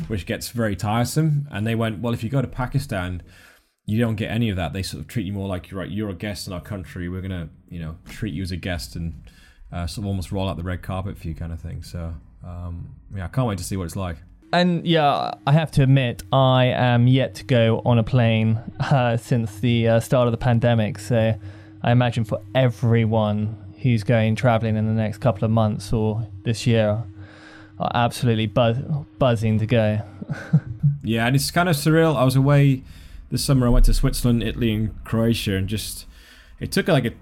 which 0.06 0.26
gets 0.26 0.50
very 0.50 0.76
tiresome. 0.76 1.48
And 1.50 1.66
they 1.66 1.74
went, 1.74 2.00
well, 2.00 2.14
if 2.14 2.22
you 2.22 2.30
go 2.30 2.40
to 2.40 2.48
Pakistan, 2.48 3.22
you 3.84 4.00
don't 4.00 4.16
get 4.16 4.30
any 4.30 4.48
of 4.50 4.56
that. 4.56 4.72
They 4.72 4.82
sort 4.82 5.02
of 5.02 5.08
treat 5.08 5.26
you 5.26 5.32
more 5.32 5.48
like 5.48 5.70
you're 5.70 5.80
right. 5.80 5.90
You're 5.90 6.10
a 6.10 6.14
guest 6.14 6.46
in 6.46 6.52
our 6.52 6.60
country. 6.60 7.08
We're 7.08 7.20
gonna, 7.20 7.48
you 7.68 7.80
know, 7.80 7.96
treat 8.08 8.34
you 8.34 8.42
as 8.42 8.50
a 8.50 8.56
guest 8.56 8.96
and 8.96 9.22
uh, 9.72 9.86
sort 9.86 10.04
of 10.04 10.06
almost 10.06 10.32
roll 10.32 10.48
out 10.48 10.56
the 10.56 10.62
red 10.62 10.82
carpet 10.82 11.16
for 11.16 11.28
you, 11.28 11.34
kind 11.34 11.52
of 11.52 11.60
thing. 11.60 11.82
So, 11.82 12.14
um, 12.44 12.96
yeah, 13.14 13.24
I 13.24 13.28
can't 13.28 13.46
wait 13.46 13.58
to 13.58 13.64
see 13.64 13.76
what 13.76 13.84
it's 13.84 13.96
like. 13.96 14.16
And 14.56 14.86
yeah, 14.86 15.34
I 15.46 15.52
have 15.52 15.70
to 15.72 15.82
admit, 15.82 16.22
I 16.32 16.64
am 16.64 17.06
yet 17.06 17.34
to 17.34 17.44
go 17.44 17.82
on 17.84 17.98
a 17.98 18.02
plane 18.02 18.58
uh, 18.80 19.18
since 19.18 19.60
the 19.60 19.86
uh, 19.86 20.00
start 20.00 20.28
of 20.28 20.32
the 20.32 20.38
pandemic. 20.38 20.98
So 20.98 21.34
I 21.82 21.92
imagine 21.92 22.24
for 22.24 22.40
everyone 22.54 23.58
who's 23.82 24.02
going 24.02 24.34
traveling 24.34 24.76
in 24.76 24.86
the 24.86 24.94
next 24.94 25.18
couple 25.18 25.44
of 25.44 25.50
months 25.50 25.92
or 25.92 26.26
this 26.44 26.66
year, 26.66 27.04
are 27.78 27.90
absolutely 27.94 28.46
buzz- 28.46 28.82
buzzing 29.18 29.58
to 29.58 29.66
go. 29.66 30.00
yeah, 31.02 31.26
and 31.26 31.36
it's 31.36 31.50
kind 31.50 31.68
of 31.68 31.76
surreal. 31.76 32.16
I 32.16 32.24
was 32.24 32.34
away 32.34 32.82
this 33.30 33.44
summer. 33.44 33.66
I 33.66 33.68
went 33.68 33.84
to 33.84 33.92
Switzerland, 33.92 34.42
Italy, 34.42 34.72
and 34.72 35.04
Croatia, 35.04 35.56
and 35.56 35.68
just 35.68 36.06
it 36.60 36.72
took 36.72 36.88
like 36.88 37.04
a 37.04 37.12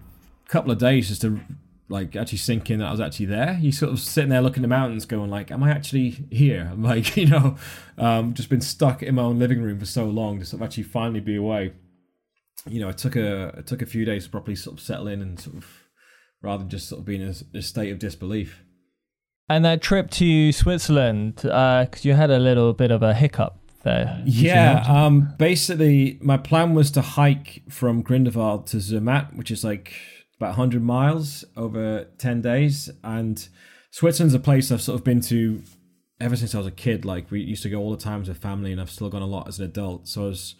couple 0.47 0.71
of 0.71 0.79
days 0.79 1.09
just 1.09 1.23
to 1.23 1.41
like 1.89 2.17
actually 2.17 2.39
sink 2.39 2.71
in 2.71 2.79
that 2.79 2.89
I 2.89 2.91
was 2.91 3.01
actually 3.01 3.27
there. 3.27 3.59
You 3.61 3.73
sort 3.73 3.93
of 3.93 4.01
sitting 4.01 4.31
there 4.31 4.41
looking 4.41 4.61
at 4.61 4.63
the 4.63 4.69
mountains, 4.69 5.05
going 5.05 5.31
like, 5.31 5.51
"Am 5.51 5.63
I 5.63 5.71
actually 5.71 6.11
here?" 6.31 6.69
I'm 6.73 6.83
like, 6.93 7.17
you 7.17 7.27
know, 7.27 7.57
um, 7.99 8.35
just 8.35 8.49
been 8.49 8.61
stuck 8.61 9.03
in 9.03 9.15
my 9.17 9.23
own 9.23 9.39
living 9.39 9.63
room 9.63 9.79
for 9.79 9.87
so 9.87 10.05
long 10.05 10.41
to 10.41 10.47
sort 10.47 10.63
of 10.63 10.67
actually 10.67 10.85
finally 10.85 11.21
be 11.21 11.37
away. 11.37 11.73
You 12.67 12.81
know, 12.81 12.89
it 12.89 12.99
took 12.99 13.17
a 13.17 13.49
it 13.59 13.67
took 13.67 13.83
a 13.83 13.87
few 13.87 14.05
days 14.05 14.25
to 14.25 14.31
properly 14.31 14.57
sort 14.57 14.79
of 14.79 14.83
settle 14.83 15.09
in 15.09 15.21
and 15.21 15.39
sort 15.39 15.57
of 15.57 15.67
rather 16.41 16.59
than 16.59 16.71
just 16.71 16.89
sort 16.89 17.01
of 17.01 17.05
being 17.05 17.23
in 17.23 17.29
a, 17.29 17.59
a 17.59 17.63
state 17.63 17.91
of 17.93 17.99
disbelief. 17.99 18.63
And 19.49 19.65
that 19.65 19.83
trip 19.83 20.11
to 20.13 20.53
Switzerland, 20.53 21.37
because 21.37 21.51
uh, 21.53 22.01
you 22.01 22.15
had 22.15 22.31
a 22.31 22.39
little 22.39 22.73
bit 22.73 22.91
of 22.91 23.03
a 23.03 23.13
hiccup 23.13 23.59
there. 23.83 24.23
Yeah, 24.25 24.83
um, 24.89 25.35
basically, 25.39 26.19
my 26.23 26.39
plan 26.39 26.75
was 26.75 26.91
to 26.93 27.03
hike 27.03 27.63
from 27.69 28.01
Grindelwald 28.03 28.67
to 28.69 28.79
Zermatt, 28.79 29.37
which 29.37 29.51
is 29.51 29.63
like 29.63 29.93
about 30.39 30.49
100 30.49 30.83
miles 30.83 31.45
over 31.57 32.07
10 32.19 32.43
days. 32.43 32.91
And 33.03 33.47
Switzerland's 33.91 34.35
a 34.35 34.39
place 34.39 34.71
I've 34.73 34.83
sort 34.83 34.99
of 34.99 35.05
been 35.05 35.21
to 35.23 35.63
ever 36.21 36.37
since 36.37 36.55
I 36.55 36.59
was 36.59 36.67
a 36.67 36.73
kid. 36.73 37.05
Like, 37.05 37.31
we 37.31 37.41
used 37.41 37.63
to 37.63 37.71
go 37.71 37.79
all 37.79 37.91
the 37.91 38.03
time 38.03 38.23
as 38.23 38.29
a 38.29 38.35
family, 38.35 38.73
and 38.73 38.81
I've 38.81 38.91
still 38.91 39.09
gone 39.09 39.23
a 39.23 39.27
lot 39.27 39.49
as 39.49 39.59
an 39.59 39.65
adult. 39.65 40.09
So 40.09 40.23
I 40.23 40.27
was, 40.27 40.55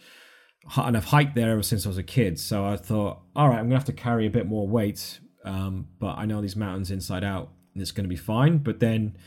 and 0.77 0.97
I've 0.97 1.05
hiked 1.05 1.35
there 1.35 1.51
ever 1.51 1.63
since 1.63 1.85
I 1.85 1.89
was 1.89 1.97
a 1.97 2.03
kid. 2.03 2.39
So 2.39 2.65
I 2.65 2.77
thought, 2.77 3.21
all 3.35 3.49
right, 3.49 3.59
I'm 3.59 3.69
to 3.69 3.75
have 3.75 3.85
to 3.85 3.93
carry 3.93 4.25
a 4.25 4.31
bit 4.31 4.47
more 4.47 4.67
weight. 4.67 5.19
Um, 5.43 5.89
but 5.99 6.17
I 6.17 6.25
know 6.25 6.41
these 6.41 6.55
mountains 6.55 6.91
inside 6.91 7.23
out, 7.23 7.51
and 7.73 7.81
it's 7.81 7.91
to 7.91 8.09
be 8.09 8.15
fine. 8.15 8.59
But 8.59 8.79
then, 8.79 9.17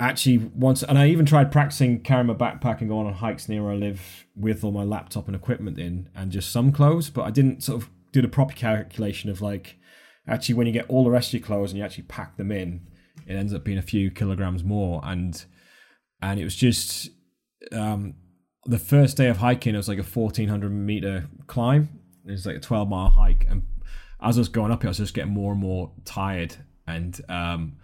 actually 0.00 0.38
once 0.38 0.82
and 0.82 0.98
I 0.98 1.08
even 1.08 1.26
tried 1.26 1.52
practicing 1.52 2.00
carrying 2.00 2.26
my 2.26 2.34
backpack 2.34 2.80
and 2.80 2.88
going 2.88 3.06
on 3.06 3.12
hikes 3.12 3.48
near 3.48 3.62
where 3.62 3.72
I 3.72 3.76
live 3.76 4.26
with 4.34 4.64
all 4.64 4.72
my 4.72 4.82
laptop 4.82 5.26
and 5.26 5.36
equipment 5.36 5.78
in 5.78 6.08
and 6.14 6.32
just 6.32 6.50
some 6.50 6.72
clothes, 6.72 7.10
but 7.10 7.22
I 7.22 7.30
didn't 7.30 7.62
sort 7.62 7.82
of 7.82 7.90
do 8.12 8.22
the 8.22 8.28
proper 8.28 8.54
calculation 8.54 9.30
of 9.30 9.40
like 9.40 9.76
actually 10.26 10.54
when 10.54 10.66
you 10.66 10.72
get 10.72 10.88
all 10.88 11.04
the 11.04 11.10
rest 11.10 11.28
of 11.28 11.40
your 11.40 11.46
clothes 11.46 11.70
and 11.70 11.78
you 11.78 11.84
actually 11.84 12.04
pack 12.04 12.36
them 12.36 12.52
in, 12.52 12.86
it 13.26 13.34
ends 13.34 13.54
up 13.54 13.64
being 13.64 13.78
a 13.78 13.82
few 13.82 14.10
kilograms 14.10 14.64
more. 14.64 15.00
And 15.04 15.44
and 16.22 16.38
it 16.38 16.44
was 16.44 16.56
just 16.56 17.10
um, 17.72 18.14
the 18.66 18.78
first 18.78 19.16
day 19.16 19.28
of 19.28 19.38
hiking. 19.38 19.74
It 19.74 19.78
was 19.78 19.88
like 19.88 19.98
a 19.98 20.04
fourteen 20.04 20.48
hundred 20.48 20.70
meter 20.70 21.28
climb. 21.46 22.00
It 22.26 22.32
was 22.32 22.46
like 22.46 22.56
a 22.56 22.60
twelve 22.60 22.88
mile 22.88 23.10
hike, 23.10 23.46
and 23.48 23.62
as 24.22 24.36
I 24.36 24.40
was 24.40 24.48
going 24.48 24.70
up 24.70 24.84
I 24.84 24.88
was 24.88 24.98
just 24.98 25.14
getting 25.14 25.32
more 25.32 25.52
and 25.52 25.60
more 25.60 25.92
tired, 26.04 26.56
and 26.86 27.20
um, 27.28 27.76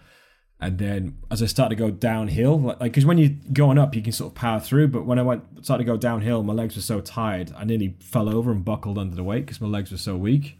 and 0.60 0.78
then 0.78 1.18
as 1.30 1.42
I 1.42 1.46
started 1.46 1.76
to 1.76 1.84
go 1.84 1.90
downhill, 1.90 2.58
like 2.58 2.78
because 2.78 3.04
when 3.04 3.18
you're 3.18 3.36
going 3.52 3.78
up, 3.78 3.94
you 3.94 4.02
can 4.02 4.12
sort 4.12 4.32
of 4.32 4.34
power 4.34 4.60
through, 4.60 4.88
but 4.88 5.04
when 5.04 5.18
I 5.18 5.22
went 5.22 5.44
started 5.64 5.84
to 5.84 5.92
go 5.92 5.96
downhill, 5.96 6.42
my 6.42 6.54
legs 6.54 6.76
were 6.76 6.82
so 6.82 7.00
tired, 7.00 7.52
I 7.56 7.64
nearly 7.64 7.96
fell 8.00 8.28
over 8.28 8.50
and 8.50 8.64
buckled 8.64 8.98
under 8.98 9.14
the 9.14 9.24
weight 9.24 9.44
because 9.46 9.60
my 9.60 9.68
legs 9.68 9.90
were 9.90 9.98
so 9.98 10.16
weak, 10.16 10.58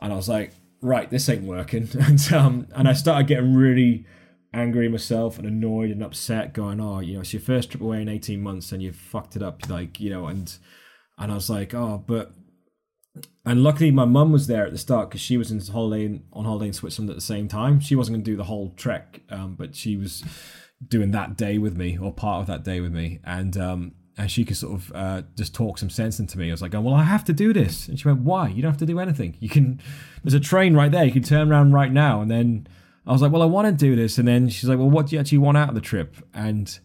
and 0.00 0.12
I 0.12 0.16
was 0.16 0.28
like, 0.28 0.52
right, 0.82 1.10
this 1.10 1.28
ain't 1.28 1.44
working, 1.44 1.88
and 2.00 2.32
um, 2.32 2.68
and 2.74 2.88
I 2.88 2.92
started 2.92 3.26
getting 3.26 3.54
really 3.54 4.06
angry 4.52 4.88
myself 4.88 5.38
and 5.38 5.46
annoyed 5.46 5.90
and 5.90 6.02
upset, 6.02 6.52
going, 6.54 6.80
oh, 6.80 7.00
you 7.00 7.14
know, 7.14 7.20
it's 7.20 7.32
your 7.32 7.42
first 7.42 7.70
trip 7.70 7.82
away 7.82 8.00
in 8.00 8.08
18 8.08 8.40
months 8.40 8.72
and 8.72 8.82
you 8.82 8.90
fucked 8.92 9.36
it 9.36 9.42
up, 9.42 9.68
like, 9.68 10.00
you 10.00 10.10
know, 10.10 10.26
and 10.26 10.56
and 11.18 11.32
I 11.32 11.34
was 11.34 11.48
like, 11.48 11.74
oh, 11.74 12.02
but 12.06 12.32
and 13.44 13.62
luckily 13.62 13.90
my 13.90 14.04
mum 14.04 14.32
was 14.32 14.46
there 14.46 14.66
at 14.66 14.72
the 14.72 14.78
start 14.78 15.08
because 15.08 15.20
she 15.20 15.36
was 15.36 15.50
in 15.50 15.60
holiday 15.60 16.04
in, 16.04 16.24
on 16.32 16.44
holiday 16.44 16.66
in 16.66 16.72
Switzerland 16.72 17.10
at 17.10 17.16
the 17.16 17.22
same 17.22 17.48
time. 17.48 17.80
She 17.80 17.94
wasn't 17.94 18.16
going 18.16 18.24
to 18.24 18.30
do 18.30 18.36
the 18.36 18.44
whole 18.44 18.72
trek, 18.76 19.22
um, 19.30 19.54
but 19.54 19.74
she 19.74 19.96
was 19.96 20.24
doing 20.86 21.10
that 21.12 21.36
day 21.36 21.58
with 21.58 21.76
me 21.76 21.96
or 21.98 22.12
part 22.12 22.40
of 22.40 22.46
that 22.48 22.64
day 22.64 22.80
with 22.80 22.92
me, 22.92 23.20
and 23.24 23.56
um, 23.56 23.92
and 24.18 24.30
she 24.30 24.44
could 24.44 24.56
sort 24.56 24.74
of 24.74 24.92
uh, 24.94 25.22
just 25.36 25.54
talk 25.54 25.78
some 25.78 25.90
sense 25.90 26.18
into 26.18 26.38
me. 26.38 26.48
I 26.48 26.52
was 26.52 26.62
like, 26.62 26.72
well, 26.72 26.94
I 26.94 27.04
have 27.04 27.24
to 27.24 27.32
do 27.32 27.52
this, 27.52 27.88
and 27.88 27.98
she 27.98 28.08
went, 28.08 28.20
why? 28.20 28.48
You 28.48 28.62
don't 28.62 28.70
have 28.70 28.78
to 28.80 28.86
do 28.86 28.98
anything. 28.98 29.36
You 29.40 29.48
can. 29.48 29.80
There's 30.24 30.34
a 30.34 30.40
train 30.40 30.74
right 30.74 30.90
there. 30.90 31.04
You 31.04 31.12
can 31.12 31.22
turn 31.22 31.50
around 31.50 31.72
right 31.72 31.92
now, 31.92 32.20
and 32.20 32.30
then 32.30 32.66
I 33.06 33.12
was 33.12 33.22
like, 33.22 33.32
well, 33.32 33.42
I 33.42 33.46
want 33.46 33.66
to 33.66 33.72
do 33.72 33.94
this, 33.94 34.18
and 34.18 34.26
then 34.26 34.48
she's 34.48 34.68
like, 34.68 34.78
well, 34.78 34.90
what 34.90 35.06
do 35.06 35.16
you 35.16 35.20
actually 35.20 35.38
want 35.38 35.56
out 35.56 35.68
of 35.68 35.74
the 35.74 35.80
trip? 35.80 36.16
And 36.34 36.78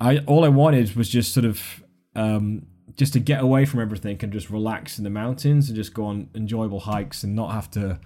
I 0.00 0.18
all 0.18 0.44
I 0.44 0.48
wanted 0.48 0.96
was 0.96 1.08
just 1.08 1.32
sort 1.32 1.46
of 1.46 1.84
um, 2.16 2.66
just 2.96 3.12
to 3.14 3.20
get 3.20 3.42
away 3.42 3.64
from 3.64 3.80
everything 3.80 4.18
and 4.22 4.32
just 4.32 4.50
relax 4.50 4.98
in 4.98 5.04
the 5.04 5.10
mountains 5.10 5.68
and 5.68 5.76
just 5.76 5.94
go 5.94 6.04
on 6.04 6.28
enjoyable 6.34 6.80
hikes 6.80 7.24
and 7.24 7.34
not 7.34 7.52
have 7.52 7.70
to 7.72 7.98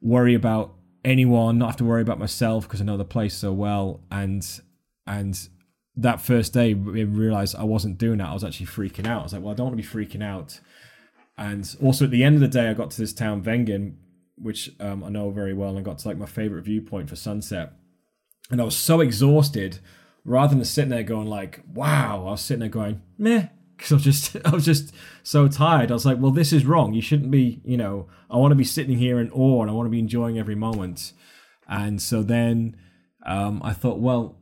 worry 0.00 0.34
about 0.34 0.74
anyone, 1.04 1.58
not 1.58 1.66
have 1.66 1.76
to 1.76 1.84
worry 1.84 2.02
about 2.02 2.18
myself 2.18 2.64
because 2.64 2.80
I 2.80 2.84
know 2.84 2.96
the 2.96 3.04
place 3.04 3.34
so 3.34 3.52
well. 3.52 4.00
And 4.10 4.46
and 5.06 5.36
that 5.96 6.20
first 6.20 6.52
day, 6.52 6.70
I 6.70 6.72
realized 6.72 7.56
I 7.56 7.64
wasn't 7.64 7.98
doing 7.98 8.18
that. 8.18 8.28
I 8.28 8.34
was 8.34 8.44
actually 8.44 8.66
freaking 8.66 9.06
out. 9.06 9.20
I 9.20 9.22
was 9.24 9.32
like, 9.32 9.42
well, 9.42 9.52
I 9.52 9.56
don't 9.56 9.66
want 9.66 9.80
to 9.80 9.82
be 9.82 10.06
freaking 10.06 10.22
out. 10.22 10.60
And 11.36 11.74
also 11.82 12.04
at 12.04 12.10
the 12.10 12.22
end 12.22 12.36
of 12.36 12.40
the 12.40 12.48
day, 12.48 12.68
I 12.68 12.74
got 12.74 12.90
to 12.92 13.00
this 13.00 13.12
town, 13.12 13.42
Wengen, 13.42 13.96
which 14.36 14.70
um, 14.78 15.02
I 15.02 15.08
know 15.08 15.30
very 15.30 15.54
well, 15.54 15.76
and 15.76 15.84
got 15.84 15.98
to 15.98 16.08
like 16.08 16.18
my 16.18 16.26
favorite 16.26 16.62
viewpoint 16.62 17.08
for 17.08 17.16
sunset. 17.16 17.72
And 18.50 18.60
I 18.60 18.64
was 18.64 18.76
so 18.76 19.00
exhausted, 19.00 19.78
rather 20.24 20.54
than 20.54 20.64
sitting 20.64 20.90
there 20.90 21.02
going 21.02 21.28
like, 21.28 21.62
"Wow," 21.72 22.26
I 22.26 22.30
was 22.32 22.40
sitting 22.40 22.60
there 22.60 22.68
going, 22.68 23.02
"Meh," 23.18 23.48
because 23.80 23.92
I 23.92 23.94
was 23.96 24.04
just 24.04 24.36
I 24.44 24.50
was 24.50 24.64
just 24.64 24.94
so 25.22 25.48
tired. 25.48 25.90
I 25.90 25.94
was 25.94 26.06
like, 26.06 26.18
"Well, 26.18 26.30
this 26.30 26.52
is 26.52 26.64
wrong. 26.64 26.92
You 26.92 27.02
shouldn't 27.02 27.30
be. 27.30 27.60
You 27.64 27.76
know, 27.76 28.08
I 28.30 28.36
want 28.36 28.52
to 28.52 28.56
be 28.56 28.64
sitting 28.64 28.98
here 28.98 29.18
in 29.18 29.30
awe, 29.30 29.62
and 29.62 29.70
I 29.70 29.74
want 29.74 29.86
to 29.86 29.90
be 29.90 29.98
enjoying 29.98 30.38
every 30.38 30.54
moment." 30.54 31.12
And 31.68 32.02
so 32.02 32.22
then 32.22 32.76
um, 33.24 33.60
I 33.64 33.72
thought, 33.72 34.00
well, 34.00 34.36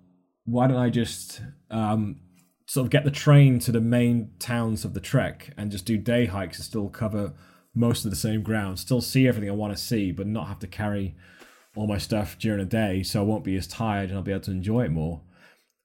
why 0.47 0.67
don't 0.67 0.79
I 0.79 0.89
just 0.89 1.43
um, 1.71 2.21
sort 2.67 2.87
of 2.87 2.91
get 2.91 3.05
the 3.05 3.11
train 3.11 3.59
to 3.61 3.73
the 3.73 3.83
main 3.83 4.31
towns 4.39 4.85
of 4.85 4.95
the 4.95 5.01
trek 5.01 5.51
and 5.57 5.71
just 5.71 5.85
do 5.85 5.99
day 5.99 6.25
hikes 6.25 6.57
and 6.57 6.65
still 6.65 6.89
cover 6.89 7.35
most 7.75 8.05
of 8.05 8.11
the 8.11 8.17
same 8.17 8.43
ground, 8.43 8.79
still 8.79 9.03
see 9.03 9.29
everything 9.29 9.51
I 9.51 9.55
want 9.55 9.77
to 9.77 9.83
see, 9.83 10.11
but 10.11 10.27
not 10.27 10.49
have 10.49 10.59
to 10.61 10.67
carry 10.67 11.15
all 11.77 11.87
my 11.87 11.99
stuff 11.99 12.39
during 12.39 12.61
the 12.61 12.65
day, 12.65 13.03
so 13.03 13.21
I 13.21 13.25
won't 13.25 13.45
be 13.45 13.57
as 13.57 13.67
tired 13.67 14.09
and 14.09 14.19
I'll 14.19 14.25
be 14.25 14.33
able 14.33 14.41
to 14.43 14.51
enjoy 14.51 14.85
it 14.85 14.91
more. 14.91 15.21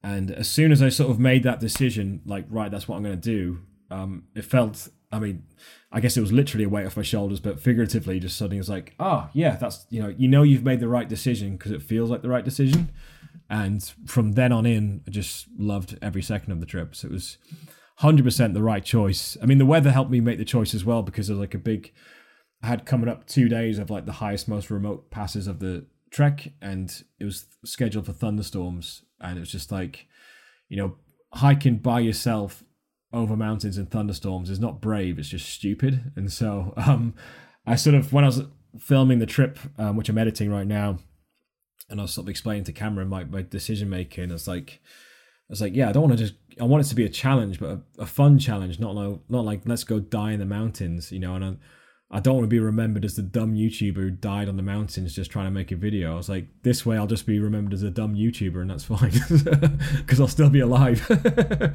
And 0.03 0.31
as 0.31 0.49
soon 0.49 0.71
as 0.71 0.81
I 0.81 0.89
sort 0.89 1.09
of 1.09 1.19
made 1.19 1.43
that 1.43 1.59
decision, 1.59 2.21
like 2.25 2.45
right, 2.49 2.69
that's 2.69 2.87
what 2.87 2.97
I'm 2.97 3.03
going 3.03 3.19
to 3.19 3.29
do, 3.29 3.59
um, 3.89 4.23
it 4.35 4.45
felt. 4.45 4.89
I 5.11 5.19
mean, 5.19 5.43
I 5.91 5.99
guess 5.99 6.17
it 6.17 6.21
was 6.21 6.33
literally 6.33 6.65
a 6.65 6.69
weight 6.69 6.87
off 6.87 6.97
my 6.97 7.03
shoulders, 7.03 7.39
but 7.39 7.59
figuratively, 7.59 8.19
just 8.19 8.35
suddenly 8.35 8.57
was 8.57 8.69
like, 8.69 8.95
oh 8.99 9.29
yeah, 9.33 9.55
that's 9.55 9.85
you 9.89 10.01
know, 10.01 10.13
you 10.17 10.27
know, 10.27 10.43
you've 10.43 10.63
made 10.63 10.79
the 10.79 10.87
right 10.87 11.07
decision 11.07 11.55
because 11.55 11.71
it 11.71 11.83
feels 11.83 12.09
like 12.09 12.21
the 12.21 12.29
right 12.29 12.43
decision. 12.43 12.91
And 13.49 13.83
from 14.05 14.33
then 14.33 14.51
on 14.51 14.65
in, 14.65 15.01
I 15.07 15.11
just 15.11 15.47
loved 15.57 15.97
every 16.01 16.21
second 16.21 16.51
of 16.51 16.59
the 16.59 16.65
trip. 16.65 16.95
So 16.95 17.07
it 17.07 17.11
was 17.11 17.37
100% 17.99 18.53
the 18.53 18.63
right 18.63 18.83
choice. 18.83 19.37
I 19.41 19.45
mean, 19.45 19.59
the 19.59 19.65
weather 19.65 19.91
helped 19.91 20.11
me 20.11 20.19
make 20.19 20.37
the 20.37 20.45
choice 20.45 20.73
as 20.73 20.83
well 20.83 21.03
because 21.03 21.27
there's 21.27 21.39
like 21.39 21.53
a 21.53 21.59
big, 21.59 21.93
I 22.61 22.67
had 22.67 22.85
coming 22.85 23.09
up 23.09 23.27
two 23.27 23.47
days 23.47 23.77
of 23.77 23.89
like 23.89 24.05
the 24.05 24.13
highest, 24.13 24.47
most 24.47 24.71
remote 24.71 25.11
passes 25.11 25.47
of 25.47 25.59
the 25.59 25.85
trek, 26.13 26.53
and 26.61 27.03
it 27.19 27.25
was 27.25 27.47
scheduled 27.65 28.05
for 28.05 28.13
thunderstorms. 28.13 29.03
And 29.19 29.37
it 29.37 29.41
was 29.41 29.51
just 29.51 29.71
like, 29.71 30.07
you 30.69 30.77
know, 30.77 30.95
hiking 31.33 31.77
by 31.77 31.99
yourself 31.99 32.63
over 33.11 33.35
mountains 33.35 33.77
in 33.77 33.87
thunderstorms 33.87 34.49
is 34.49 34.59
not 34.59 34.81
brave, 34.81 35.19
it's 35.19 35.29
just 35.29 35.49
stupid. 35.49 36.13
And 36.15 36.31
so, 36.31 36.73
um, 36.77 37.13
I 37.65 37.75
sort 37.75 37.95
of, 37.95 38.13
when 38.13 38.23
I 38.23 38.27
was 38.27 38.43
filming 38.79 39.19
the 39.19 39.25
trip, 39.25 39.59
um, 39.77 39.97
which 39.97 40.09
I'm 40.09 40.17
editing 40.17 40.51
right 40.51 40.67
now, 40.67 40.99
and 41.89 41.99
I 41.99 42.03
was 42.03 42.13
sort 42.13 42.25
of 42.25 42.29
explaining 42.29 42.63
to 42.65 42.73
Cameron 42.73 43.09
my, 43.09 43.23
my 43.25 43.41
decision 43.41 43.89
making, 43.89 44.29
I 44.29 44.33
was 44.33 44.47
like, 44.47 44.81
I 45.49 45.53
was 45.53 45.61
like, 45.61 45.75
yeah, 45.75 45.89
I 45.89 45.91
don't 45.91 46.03
want 46.03 46.17
to 46.17 46.23
just. 46.23 46.35
I 46.61 46.63
want 46.63 46.85
it 46.85 46.89
to 46.89 46.95
be 46.95 47.03
a 47.03 47.09
challenge, 47.09 47.59
but 47.59 47.69
a, 47.69 48.03
a 48.03 48.05
fun 48.05 48.39
challenge, 48.39 48.79
not 48.79 48.95
like 48.95 49.19
not 49.27 49.43
like 49.43 49.61
let's 49.65 49.83
go 49.83 49.99
die 49.99 50.31
in 50.31 50.39
the 50.39 50.45
mountains, 50.45 51.11
you 51.11 51.19
know. 51.19 51.35
And 51.35 51.43
I, 51.43 51.55
I 52.13 52.19
don't 52.19 52.35
want 52.35 52.43
to 52.43 52.49
be 52.49 52.59
remembered 52.59 53.03
as 53.03 53.15
the 53.15 53.23
dumb 53.23 53.55
YouTuber 53.55 53.95
who 53.95 54.11
died 54.11 54.47
on 54.47 54.55
the 54.55 54.61
mountains 54.61 55.15
just 55.15 55.31
trying 55.31 55.45
to 55.45 55.51
make 55.51 55.71
a 55.71 55.75
video. 55.75 56.13
I 56.13 56.15
was 56.15 56.29
like, 56.29 56.45
this 56.61 56.85
way 56.85 56.95
I'll 56.95 57.07
just 57.07 57.25
be 57.25 57.39
remembered 57.39 57.73
as 57.73 57.81
a 57.81 57.89
dumb 57.89 58.13
YouTuber, 58.13 58.61
and 58.61 58.69
that's 58.69 58.83
fine 58.83 59.11
because 59.97 60.21
I'll 60.21 60.27
still 60.27 60.51
be 60.51 60.59
alive. 60.59 61.01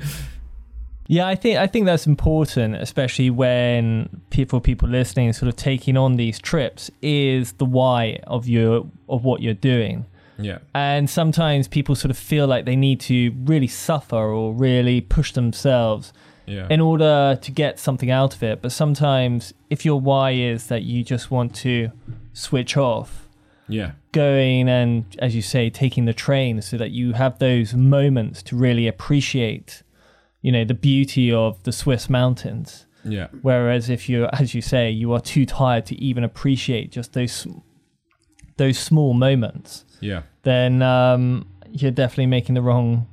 yeah, 1.08 1.26
I 1.26 1.34
think 1.34 1.58
I 1.58 1.66
think 1.66 1.86
that's 1.86 2.06
important, 2.06 2.76
especially 2.76 3.30
when 3.30 4.22
people 4.30 4.60
people 4.60 4.88
listening 4.88 5.32
sort 5.32 5.48
of 5.48 5.56
taking 5.56 5.96
on 5.96 6.14
these 6.14 6.38
trips 6.38 6.88
is 7.02 7.52
the 7.54 7.64
why 7.64 8.20
of 8.28 8.46
your 8.46 8.86
of 9.08 9.24
what 9.24 9.42
you're 9.42 9.54
doing. 9.54 10.06
Yeah. 10.38 10.58
And 10.72 11.10
sometimes 11.10 11.66
people 11.66 11.96
sort 11.96 12.12
of 12.12 12.16
feel 12.16 12.46
like 12.46 12.64
they 12.64 12.76
need 12.76 13.00
to 13.00 13.32
really 13.44 13.66
suffer 13.66 14.16
or 14.16 14.54
really 14.54 15.00
push 15.00 15.32
themselves 15.32 16.12
yeah. 16.48 16.66
in 16.70 16.80
order 16.80 17.38
to 17.40 17.50
get 17.50 17.78
something 17.78 18.10
out 18.10 18.34
of 18.34 18.42
it. 18.42 18.62
But 18.62 18.72
sometimes, 18.72 19.54
if 19.70 19.84
your 19.84 20.00
why 20.00 20.32
is 20.32 20.66
that 20.66 20.82
you 20.82 21.04
just 21.04 21.30
want 21.30 21.54
to 21.56 21.90
switch 22.32 22.76
off, 22.76 23.28
yeah, 23.68 23.92
going 24.12 24.68
and, 24.68 25.04
as 25.18 25.34
you 25.34 25.42
say, 25.42 25.70
taking 25.70 26.06
the 26.06 26.14
train 26.14 26.62
so 26.62 26.76
that 26.76 26.90
you 26.90 27.12
have 27.12 27.38
those 27.38 27.74
moments 27.74 28.42
to 28.44 28.56
really 28.56 28.86
appreciate, 28.86 29.82
you 30.40 30.50
know, 30.50 30.64
the 30.64 30.74
beauty 30.74 31.32
of 31.32 31.62
the 31.64 31.72
Swiss 31.72 32.08
mountains. 32.08 32.86
Yeah. 33.04 33.28
Whereas 33.42 33.88
if 33.88 34.08
you, 34.08 34.26
as 34.32 34.54
you 34.54 34.62
say, 34.62 34.90
you 34.90 35.12
are 35.12 35.20
too 35.20 35.46
tired 35.46 35.86
to 35.86 35.94
even 36.02 36.24
appreciate 36.24 36.90
just 36.90 37.12
those 37.12 37.46
those 38.56 38.76
small 38.76 39.14
moments 39.14 39.84
yeah, 40.00 40.22
then 40.42 40.82
um, 40.82 41.46
you're 41.70 41.90
definitely 41.90 42.26
making 42.26 42.54
the 42.54 42.62
wrong, 42.62 43.06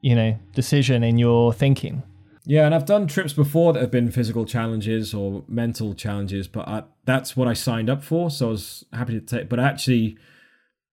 you 0.00 0.14
know, 0.14 0.38
decision 0.54 1.02
in 1.02 1.18
your 1.18 1.52
thinking. 1.52 2.02
Yeah, 2.48 2.64
and 2.64 2.74
I've 2.74 2.86
done 2.86 3.06
trips 3.06 3.34
before 3.34 3.74
that 3.74 3.80
have 3.80 3.90
been 3.90 4.10
physical 4.10 4.46
challenges 4.46 5.12
or 5.12 5.44
mental 5.48 5.92
challenges, 5.92 6.48
but 6.48 6.66
I, 6.66 6.84
that's 7.04 7.36
what 7.36 7.46
I 7.46 7.52
signed 7.52 7.90
up 7.90 8.02
for. 8.02 8.30
So 8.30 8.46
I 8.46 8.50
was 8.52 8.86
happy 8.90 9.12
to 9.12 9.20
take. 9.20 9.50
But 9.50 9.60
actually, 9.60 10.16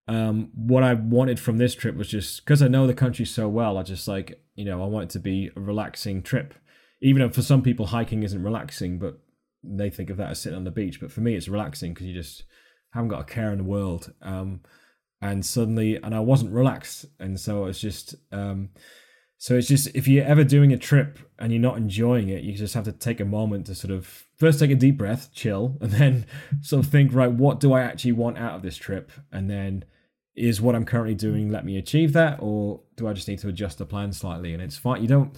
um, 0.10 0.52
what 0.54 0.84
I 0.84 0.96
wanted 0.96 1.40
from 1.40 1.58
this 1.58 1.74
trip 1.74 1.96
was 1.96 2.10
just 2.10 2.44
because 2.44 2.62
I 2.62 2.68
know 2.68 2.86
the 2.86 2.94
country 2.94 3.24
so 3.24 3.48
well. 3.48 3.78
I 3.78 3.84
just 3.84 4.06
like 4.06 4.44
you 4.56 4.66
know 4.66 4.84
I 4.84 4.86
want 4.86 5.06
it 5.06 5.10
to 5.12 5.20
be 5.20 5.50
a 5.56 5.62
relaxing 5.62 6.22
trip, 6.24 6.56
even 7.02 7.22
if 7.22 7.34
for 7.34 7.42
some 7.42 7.62
people 7.62 7.86
hiking 7.86 8.24
isn't 8.24 8.44
relaxing, 8.44 9.00
but 9.00 9.20
they 9.64 9.90
think 9.90 10.10
of 10.10 10.18
that 10.18 10.32
as 10.32 10.42
sitting 10.42 10.58
on 10.58 10.66
the 10.66 10.72
beach. 10.72 11.00
But 11.00 11.14
for 11.14 11.22
me, 11.22 11.36
it's 11.36 11.48
relaxing 11.48 11.94
because 11.94 12.06
you 12.06 12.14
just 12.14 12.44
haven't 12.94 13.08
got 13.08 13.22
a 13.22 13.34
care 13.34 13.54
in 13.54 13.60
the 13.60 13.64
world. 13.64 14.14
Um, 14.22 14.60
and 15.22 15.46
suddenly 15.46 15.96
and 15.96 16.14
I 16.14 16.20
wasn't 16.20 16.52
relaxed 16.52 17.06
and 17.20 17.40
so 17.40 17.66
it's 17.66 17.80
just 17.80 18.16
um 18.34 18.70
so 19.38 19.56
it's 19.56 19.68
just 19.68 19.88
if 19.94 20.08
you're 20.08 20.26
ever 20.26 20.44
doing 20.44 20.72
a 20.72 20.78
trip 20.78 21.20
and 21.38 21.52
you're 21.52 21.62
not 21.62 21.78
enjoying 21.78 22.30
it 22.30 22.44
you 22.44 22.54
just 22.54 22.74
have 22.74 22.86
to 22.86 22.92
take 22.92 23.20
a 23.20 23.26
moment 23.26 23.66
to 23.66 23.76
sort 23.76 23.92
of 23.92 24.26
first 24.38 24.60
take 24.60 24.72
a 24.72 24.76
deep 24.76 24.98
breath 24.98 25.32
chill 25.34 25.78
and 25.82 25.92
then 25.92 26.26
sort 26.62 26.84
of 26.84 26.92
think 26.92 27.14
right 27.14 27.32
what 27.32 27.60
do 27.60 27.74
I 27.74 27.82
actually 27.82 28.14
want 28.14 28.38
out 28.38 28.56
of 28.56 28.62
this 28.62 28.78
trip? 28.78 29.12
And 29.32 29.50
then 29.50 29.86
is 30.36 30.62
what 30.62 30.76
I'm 30.76 30.86
currently 30.86 31.16
doing 31.16 31.50
let 31.50 31.66
me 31.66 31.78
achieve 31.78 32.14
that 32.14 32.40
or 32.42 32.82
do 32.98 33.08
I 33.08 33.14
just 33.14 33.28
need 33.28 33.40
to 33.40 33.48
adjust 33.48 33.78
the 33.78 33.86
plan 33.86 34.12
slightly? 34.12 34.54
And 34.54 34.62
it's 34.62 34.78
fine. 34.78 35.02
You 35.02 35.08
don't 35.08 35.36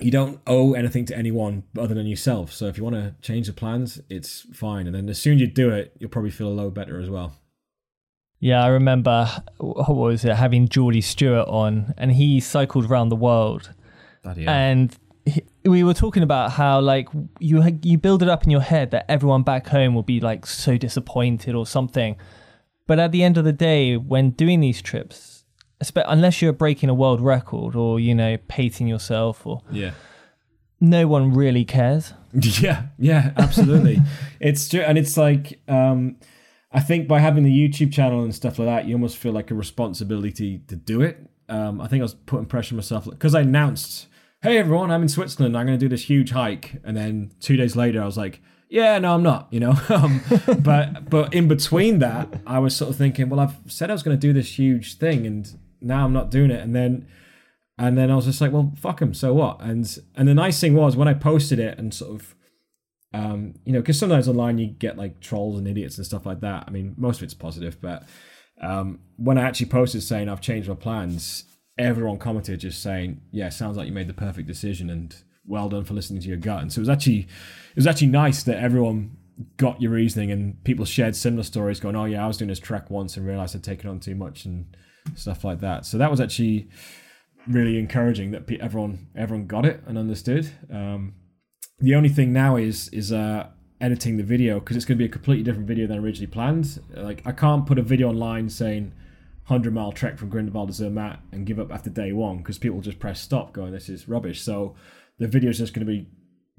you 0.00 0.10
don't 0.10 0.40
owe 0.46 0.72
anything 0.72 1.04
to 1.06 1.16
anyone 1.16 1.64
other 1.78 1.94
than 1.94 2.06
yourself. 2.06 2.50
So 2.50 2.66
if 2.66 2.78
you 2.78 2.84
want 2.84 2.96
to 2.96 3.14
change 3.20 3.46
the 3.46 3.52
plans 3.52 4.00
it's 4.08 4.46
fine. 4.54 4.86
And 4.86 4.94
then 4.94 5.08
as 5.08 5.20
soon 5.20 5.34
as 5.34 5.40
you 5.40 5.46
do 5.46 5.70
it 5.70 5.94
you'll 5.98 6.10
probably 6.10 6.30
feel 6.30 6.48
a 6.48 6.50
lot 6.50 6.72
better 6.74 7.00
as 7.00 7.10
well 7.10 7.36
yeah, 8.42 8.64
I 8.64 8.66
remember 8.66 9.30
what 9.58 9.94
was 9.94 10.24
it 10.24 10.34
having 10.34 10.66
Geordie 10.68 11.00
Stewart 11.00 11.46
on, 11.46 11.94
and 11.96 12.10
he 12.10 12.40
cycled 12.40 12.90
around 12.90 13.10
the 13.10 13.16
world, 13.16 13.72
and 14.24 14.92
he, 15.24 15.44
we 15.64 15.84
were 15.84 15.94
talking 15.94 16.24
about 16.24 16.50
how 16.50 16.80
like 16.80 17.08
you 17.38 17.62
you 17.84 17.98
build 17.98 18.20
it 18.20 18.28
up 18.28 18.42
in 18.42 18.50
your 18.50 18.60
head 18.60 18.90
that 18.90 19.08
everyone 19.08 19.44
back 19.44 19.68
home 19.68 19.94
will 19.94 20.02
be 20.02 20.18
like 20.18 20.44
so 20.44 20.76
disappointed 20.76 21.54
or 21.54 21.64
something, 21.64 22.16
but 22.88 22.98
at 22.98 23.12
the 23.12 23.22
end 23.22 23.38
of 23.38 23.44
the 23.44 23.52
day, 23.52 23.96
when 23.96 24.30
doing 24.30 24.58
these 24.58 24.82
trips, 24.82 25.44
unless 25.94 26.42
you're 26.42 26.52
breaking 26.52 26.88
a 26.88 26.94
world 26.94 27.20
record 27.20 27.76
or 27.76 28.00
you 28.00 28.12
know 28.12 28.36
pacing 28.48 28.88
yourself 28.88 29.46
or 29.46 29.62
yeah 29.70 29.92
no 30.80 31.06
one 31.06 31.32
really 31.32 31.64
cares. 31.64 32.12
Yeah, 32.34 32.86
yeah, 32.98 33.32
absolutely. 33.36 34.00
it's 34.40 34.66
true, 34.66 34.80
and 34.80 34.96
it's 34.96 35.18
like 35.18 35.60
um, 35.68 36.16
I 36.72 36.80
think 36.80 37.06
by 37.06 37.20
having 37.20 37.44
the 37.44 37.50
YouTube 37.50 37.92
channel 37.92 38.22
and 38.24 38.34
stuff 38.34 38.58
like 38.58 38.66
that, 38.66 38.86
you 38.86 38.94
almost 38.94 39.16
feel 39.16 39.32
like 39.32 39.50
a 39.50 39.54
responsibility 39.54 40.58
to 40.68 40.76
do 40.76 41.02
it. 41.02 41.30
Um, 41.48 41.80
I 41.80 41.88
think 41.88 42.00
I 42.00 42.04
was 42.04 42.14
putting 42.14 42.46
pressure 42.46 42.74
on 42.74 42.78
myself 42.78 43.04
because 43.04 43.34
I 43.34 43.40
announced, 43.40 44.06
"Hey 44.42 44.58
everyone, 44.58 44.90
I'm 44.90 45.02
in 45.02 45.08
Switzerland. 45.08 45.56
I'm 45.56 45.66
going 45.66 45.78
to 45.78 45.84
do 45.84 45.88
this 45.88 46.08
huge 46.08 46.30
hike," 46.30 46.80
and 46.84 46.96
then 46.96 47.32
two 47.40 47.56
days 47.56 47.76
later, 47.76 48.02
I 48.02 48.06
was 48.06 48.16
like, 48.16 48.40
"Yeah, 48.68 48.98
no, 48.98 49.14
I'm 49.14 49.22
not." 49.22 49.48
You 49.50 49.60
know, 49.60 49.74
um, 49.88 50.22
but 50.60 51.10
but 51.10 51.34
in 51.34 51.48
between 51.48 51.98
that, 51.98 52.40
I 52.46 52.58
was 52.58 52.74
sort 52.74 52.90
of 52.90 52.96
thinking, 52.96 53.28
"Well, 53.28 53.40
I've 53.40 53.56
said 53.66 53.90
I 53.90 53.92
was 53.92 54.02
going 54.02 54.16
to 54.16 54.20
do 54.20 54.32
this 54.32 54.58
huge 54.58 54.96
thing, 54.96 55.26
and 55.26 55.52
now 55.80 56.04
I'm 56.04 56.12
not 56.12 56.30
doing 56.30 56.50
it," 56.50 56.60
and 56.60 56.74
then 56.74 57.06
and 57.78 57.96
then 57.96 58.10
I 58.10 58.16
was 58.16 58.26
just 58.26 58.40
like, 58.40 58.52
well, 58.52 58.72
fuck 58.76 59.00
him. 59.00 59.14
So 59.14 59.34
what? 59.34 59.60
And 59.60 59.98
and 60.14 60.28
the 60.28 60.34
nice 60.34 60.60
thing 60.60 60.74
was 60.74 60.96
when 60.96 61.08
I 61.08 61.14
posted 61.14 61.58
it 61.58 61.78
and 61.78 61.92
sort 61.92 62.12
of, 62.12 62.34
um, 63.14 63.54
you 63.64 63.72
know, 63.72 63.80
because 63.80 63.98
sometimes 63.98 64.28
online 64.28 64.58
you 64.58 64.68
get 64.68 64.96
like 64.96 65.20
trolls 65.20 65.58
and 65.58 65.68
idiots 65.68 65.96
and 65.96 66.06
stuff 66.06 66.26
like 66.26 66.40
that. 66.40 66.64
I 66.66 66.70
mean, 66.70 66.94
most 66.96 67.18
of 67.18 67.24
it's 67.24 67.34
positive, 67.34 67.80
but 67.80 68.04
um, 68.60 69.00
when 69.16 69.38
I 69.38 69.42
actually 69.42 69.66
posted 69.66 70.02
saying 70.02 70.28
I've 70.28 70.40
changed 70.40 70.68
my 70.68 70.74
plans, 70.74 71.44
everyone 71.78 72.18
commented 72.18 72.60
just 72.60 72.82
saying, 72.82 73.20
yeah, 73.30 73.48
sounds 73.48 73.76
like 73.76 73.86
you 73.86 73.92
made 73.92 74.08
the 74.08 74.14
perfect 74.14 74.46
decision 74.46 74.88
and 74.88 75.14
well 75.46 75.68
done 75.68 75.84
for 75.84 75.94
listening 75.94 76.22
to 76.22 76.28
your 76.28 76.36
gut. 76.36 76.62
And 76.62 76.72
so 76.72 76.78
it 76.78 76.82
was 76.82 76.88
actually, 76.88 77.20
it 77.20 77.76
was 77.76 77.86
actually 77.86 78.08
nice 78.08 78.42
that 78.44 78.58
everyone 78.58 79.16
got 79.56 79.80
your 79.82 79.90
reasoning 79.90 80.30
and 80.30 80.62
people 80.64 80.84
shared 80.84 81.16
similar 81.16 81.42
stories 81.42 81.80
going, 81.80 81.96
oh 81.96 82.04
yeah, 82.04 82.24
I 82.24 82.26
was 82.26 82.36
doing 82.36 82.48
this 82.48 82.60
trek 82.60 82.90
once 82.90 83.16
and 83.16 83.26
realized 83.26 83.56
I'd 83.56 83.64
taken 83.64 83.90
on 83.90 84.00
too 84.00 84.14
much 84.14 84.44
and 84.44 84.76
stuff 85.14 85.44
like 85.44 85.60
that. 85.60 85.84
So 85.84 85.98
that 85.98 86.10
was 86.10 86.20
actually 86.20 86.68
really 87.48 87.78
encouraging 87.78 88.30
that 88.30 88.48
everyone 88.60 89.08
everyone 89.16 89.46
got 89.46 89.66
it 89.66 89.82
and 89.86 89.98
understood. 89.98 90.48
Um, 90.72 91.14
the 91.82 91.94
only 91.96 92.08
thing 92.08 92.32
now 92.32 92.56
is 92.56 92.88
is 92.88 93.12
uh, 93.12 93.48
editing 93.80 94.16
the 94.16 94.22
video 94.22 94.60
because 94.60 94.76
it's 94.76 94.86
going 94.86 94.96
to 94.96 95.02
be 95.02 95.06
a 95.06 95.12
completely 95.12 95.42
different 95.42 95.66
video 95.66 95.86
than 95.86 95.98
originally 95.98 96.28
planned. 96.28 96.80
Like 96.94 97.22
I 97.26 97.32
can't 97.32 97.66
put 97.66 97.78
a 97.78 97.82
video 97.82 98.08
online 98.08 98.48
saying 98.48 98.92
100 99.46 99.74
mile 99.74 99.92
trek 99.92 100.16
from 100.16 100.30
Grindelwald 100.30 100.68
to 100.68 100.74
Zermatt 100.74 101.18
and 101.32 101.44
give 101.44 101.58
up 101.58 101.72
after 101.72 101.90
day 101.90 102.12
one 102.12 102.38
because 102.38 102.58
people 102.58 102.80
just 102.80 103.00
press 103.00 103.20
stop 103.20 103.52
going 103.52 103.72
this 103.72 103.88
is 103.88 104.08
rubbish. 104.08 104.40
So 104.40 104.76
the 105.18 105.26
video 105.26 105.50
is 105.50 105.58
just 105.58 105.74
going 105.74 105.84
to 105.84 105.92
be 105.92 106.08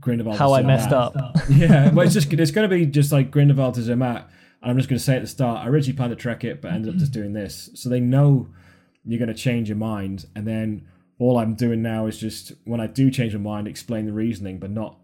Grindelwald. 0.01 0.37
To 0.37 0.43
Zermatt 0.43 0.49
how 0.49 0.53
I 0.53 0.61
messed 0.61 0.91
up. 0.91 1.15
yeah, 1.49 1.91
well 1.91 2.05
it's 2.05 2.13
just 2.13 2.31
it's 2.33 2.51
going 2.51 2.69
to 2.69 2.75
be 2.75 2.85
just 2.85 3.11
like 3.13 3.31
Grindelwald 3.31 3.75
to 3.75 3.81
Zermatt. 3.81 4.25
And 4.61 4.71
I'm 4.71 4.77
just 4.77 4.89
going 4.89 4.97
to 4.97 5.03
say 5.03 5.15
at 5.15 5.21
the 5.21 5.27
start, 5.27 5.65
I 5.65 5.69
originally 5.69 5.95
planned 5.95 6.11
to 6.11 6.15
trek 6.15 6.43
it, 6.43 6.61
but 6.61 6.71
ended 6.71 6.93
up 6.93 6.99
just 6.99 7.11
doing 7.11 7.33
this. 7.33 7.69
So 7.75 7.89
they 7.89 7.99
know 7.99 8.47
you're 9.03 9.19
going 9.19 9.27
to 9.27 9.33
change 9.33 9.67
your 9.67 9.77
mind. 9.77 10.25
And 10.35 10.47
then 10.47 10.87
all 11.19 11.37
I'm 11.37 11.53
doing 11.53 11.81
now 11.81 12.05
is 12.05 12.17
just 12.17 12.53
when 12.63 12.79
I 12.79 12.87
do 12.87 13.11
change 13.11 13.33
my 13.33 13.41
mind, 13.41 13.67
explain 13.67 14.05
the 14.05 14.13
reasoning, 14.13 14.59
but 14.59 14.69
not 14.69 14.97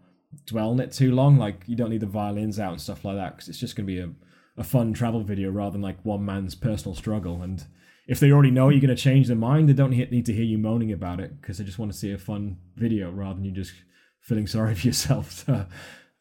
dwell 0.46 0.70
on 0.70 0.80
it 0.80 0.92
too 0.92 1.12
long. 1.12 1.38
Like 1.38 1.62
you 1.66 1.76
don't 1.76 1.90
need 1.90 2.00
the 2.00 2.06
violins 2.06 2.58
out 2.58 2.72
and 2.72 2.80
stuff 2.80 3.04
like 3.04 3.16
that 3.16 3.36
because 3.36 3.48
it's 3.48 3.58
just 3.58 3.76
going 3.76 3.86
to 3.86 3.92
be 3.92 4.00
a, 4.00 4.10
a 4.56 4.64
fun 4.64 4.92
travel 4.92 5.22
video 5.22 5.50
rather 5.50 5.72
than 5.72 5.82
like 5.82 6.04
one 6.04 6.24
man's 6.24 6.54
personal 6.54 6.94
struggle. 6.94 7.42
And 7.42 7.64
if 8.06 8.20
they 8.20 8.32
already 8.32 8.50
know 8.50 8.68
you're 8.68 8.80
going 8.80 8.94
to 8.94 9.02
change 9.02 9.28
their 9.28 9.36
mind, 9.36 9.68
they 9.68 9.72
don't 9.72 9.90
need 9.90 10.26
to 10.26 10.32
hear 10.32 10.44
you 10.44 10.58
moaning 10.58 10.92
about 10.92 11.20
it 11.20 11.40
because 11.40 11.58
they 11.58 11.64
just 11.64 11.78
want 11.78 11.92
to 11.92 11.98
see 11.98 12.12
a 12.12 12.18
fun 12.18 12.58
video 12.76 13.10
rather 13.10 13.34
than 13.34 13.44
you 13.44 13.52
just 13.52 13.72
feeling 14.20 14.46
sorry 14.46 14.74
for 14.76 14.86
yourself. 14.86 15.30
So, 15.32 15.66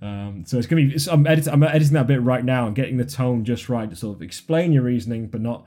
um, 0.02 0.44
so 0.46 0.58
it's 0.58 0.68
gonna 0.68 0.86
be. 0.86 0.98
I'm, 1.12 1.28
editing, 1.28 1.52
I'm 1.52 1.64
editing 1.64 1.94
that 1.94 2.08
bit 2.08 2.22
right 2.22 2.46
now 2.46 2.68
and 2.68 2.76
getting 2.76 2.98
the 2.98 3.06
tone 3.06 3.44
just 3.44 3.68
right 3.68 3.90
to 3.90 3.96
sort 3.96 4.16
of 4.16 4.22
explain 4.22 4.72
your 4.72 4.84
reasoning, 4.84 5.28
but 5.28 5.42
not 5.42 5.66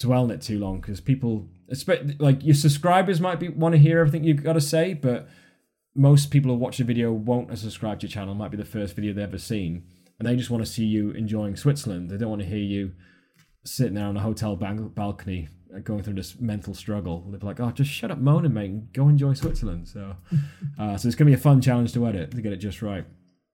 dwell 0.00 0.24
on 0.24 0.30
it 0.30 0.42
too 0.42 0.58
long 0.58 0.80
because 0.80 1.00
people, 1.00 1.48
expect 1.68 2.20
like 2.20 2.44
your 2.44 2.54
subscribers, 2.54 3.20
might 3.20 3.40
be 3.40 3.48
want 3.48 3.74
to 3.74 3.78
hear 3.78 4.00
everything 4.00 4.24
you've 4.24 4.42
got 4.42 4.52
to 4.54 4.60
say, 4.60 4.92
but 4.92 5.28
most 5.94 6.30
people 6.30 6.50
who 6.50 6.56
watch 6.56 6.78
the 6.78 6.84
video 6.84 7.12
won't 7.12 7.50
have 7.50 7.58
subscribed 7.58 8.00
to 8.00 8.06
your 8.06 8.12
channel. 8.12 8.34
It 8.34 8.38
might 8.38 8.50
be 8.50 8.56
the 8.56 8.64
first 8.64 8.96
video 8.96 9.12
they've 9.12 9.24
ever 9.24 9.38
seen, 9.38 9.84
and 10.18 10.28
they 10.28 10.36
just 10.36 10.50
want 10.50 10.64
to 10.64 10.70
see 10.70 10.84
you 10.84 11.10
enjoying 11.10 11.56
Switzerland. 11.56 12.10
They 12.10 12.16
don't 12.16 12.30
want 12.30 12.42
to 12.42 12.48
hear 12.48 12.58
you 12.58 12.92
sitting 13.64 13.94
there 13.94 14.06
on 14.06 14.16
a 14.16 14.20
hotel 14.20 14.56
balcony 14.56 15.48
uh, 15.74 15.78
going 15.78 16.02
through 16.02 16.14
this 16.14 16.38
mental 16.40 16.74
struggle. 16.74 17.24
They're 17.28 17.40
like, 17.40 17.60
"Oh, 17.60 17.70
just 17.70 17.90
shut 17.90 18.10
up, 18.10 18.18
moaning, 18.18 18.54
mate, 18.54 18.70
and 18.70 18.92
go 18.92 19.08
enjoy 19.08 19.34
Switzerland." 19.34 19.88
So, 19.88 20.16
uh, 20.78 20.96
so 20.96 21.06
it's 21.06 21.16
gonna 21.16 21.30
be 21.30 21.34
a 21.34 21.38
fun 21.38 21.60
challenge 21.60 21.92
to 21.94 22.06
edit 22.06 22.32
to 22.32 22.42
get 22.42 22.52
it 22.52 22.56
just 22.56 22.82
right. 22.82 23.04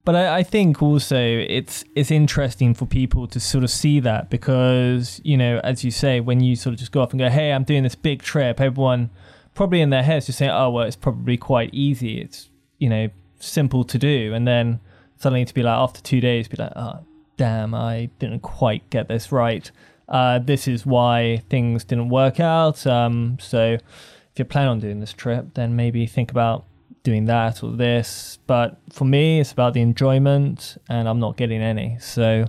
But 0.02 0.16
I, 0.16 0.38
I, 0.38 0.42
think 0.42 0.82
also 0.82 1.18
it's 1.18 1.84
it's 1.94 2.10
interesting 2.10 2.72
for 2.72 2.86
people 2.86 3.26
to 3.26 3.38
sort 3.38 3.64
of 3.64 3.70
see 3.70 4.00
that 4.00 4.30
because 4.30 5.20
you 5.24 5.36
know, 5.36 5.60
as 5.62 5.84
you 5.84 5.90
say, 5.90 6.20
when 6.20 6.40
you 6.40 6.56
sort 6.56 6.72
of 6.72 6.78
just 6.78 6.90
go 6.90 7.02
off 7.02 7.10
and 7.10 7.20
go, 7.20 7.28
"Hey, 7.28 7.52
I'm 7.52 7.64
doing 7.64 7.82
this 7.82 7.94
big 7.94 8.22
trip," 8.22 8.60
everyone 8.60 9.10
probably 9.54 9.80
in 9.80 9.90
their 9.90 10.02
heads 10.02 10.26
just 10.26 10.38
saying, 10.38 10.50
"Oh, 10.50 10.70
well, 10.70 10.86
it's 10.86 10.96
probably 10.96 11.36
quite 11.36 11.70
easy. 11.72 12.20
It's 12.20 12.48
you 12.78 12.88
know 12.88 13.08
simple 13.38 13.84
to 13.84 13.98
do," 13.98 14.32
and 14.34 14.46
then 14.46 14.80
suddenly 15.16 15.44
to 15.44 15.54
be 15.54 15.62
like 15.62 15.76
after 15.76 16.00
two 16.00 16.20
days, 16.20 16.48
be 16.48 16.56
like, 16.56 16.72
"Oh, 16.76 17.00
damn, 17.36 17.74
I 17.74 18.10
didn't 18.18 18.40
quite 18.40 18.88
get 18.90 19.08
this 19.08 19.32
right. 19.32 19.70
Uh, 20.08 20.38
this 20.38 20.66
is 20.66 20.84
why 20.84 21.42
things 21.48 21.84
didn't 21.84 22.08
work 22.08 22.40
out." 22.40 22.86
Um, 22.86 23.38
so 23.40 23.74
if 23.74 24.38
you 24.38 24.44
plan 24.44 24.68
on 24.68 24.80
doing 24.80 25.00
this 25.00 25.12
trip, 25.12 25.54
then 25.54 25.76
maybe 25.76 26.06
think 26.06 26.30
about 26.30 26.64
doing 27.02 27.26
that 27.26 27.62
or 27.62 27.72
this. 27.72 28.38
But 28.46 28.78
for 28.90 29.04
me, 29.04 29.40
it's 29.40 29.52
about 29.52 29.74
the 29.74 29.80
enjoyment, 29.80 30.76
and 30.88 31.08
I'm 31.08 31.20
not 31.20 31.36
getting 31.36 31.60
any. 31.60 31.98
So 32.00 32.46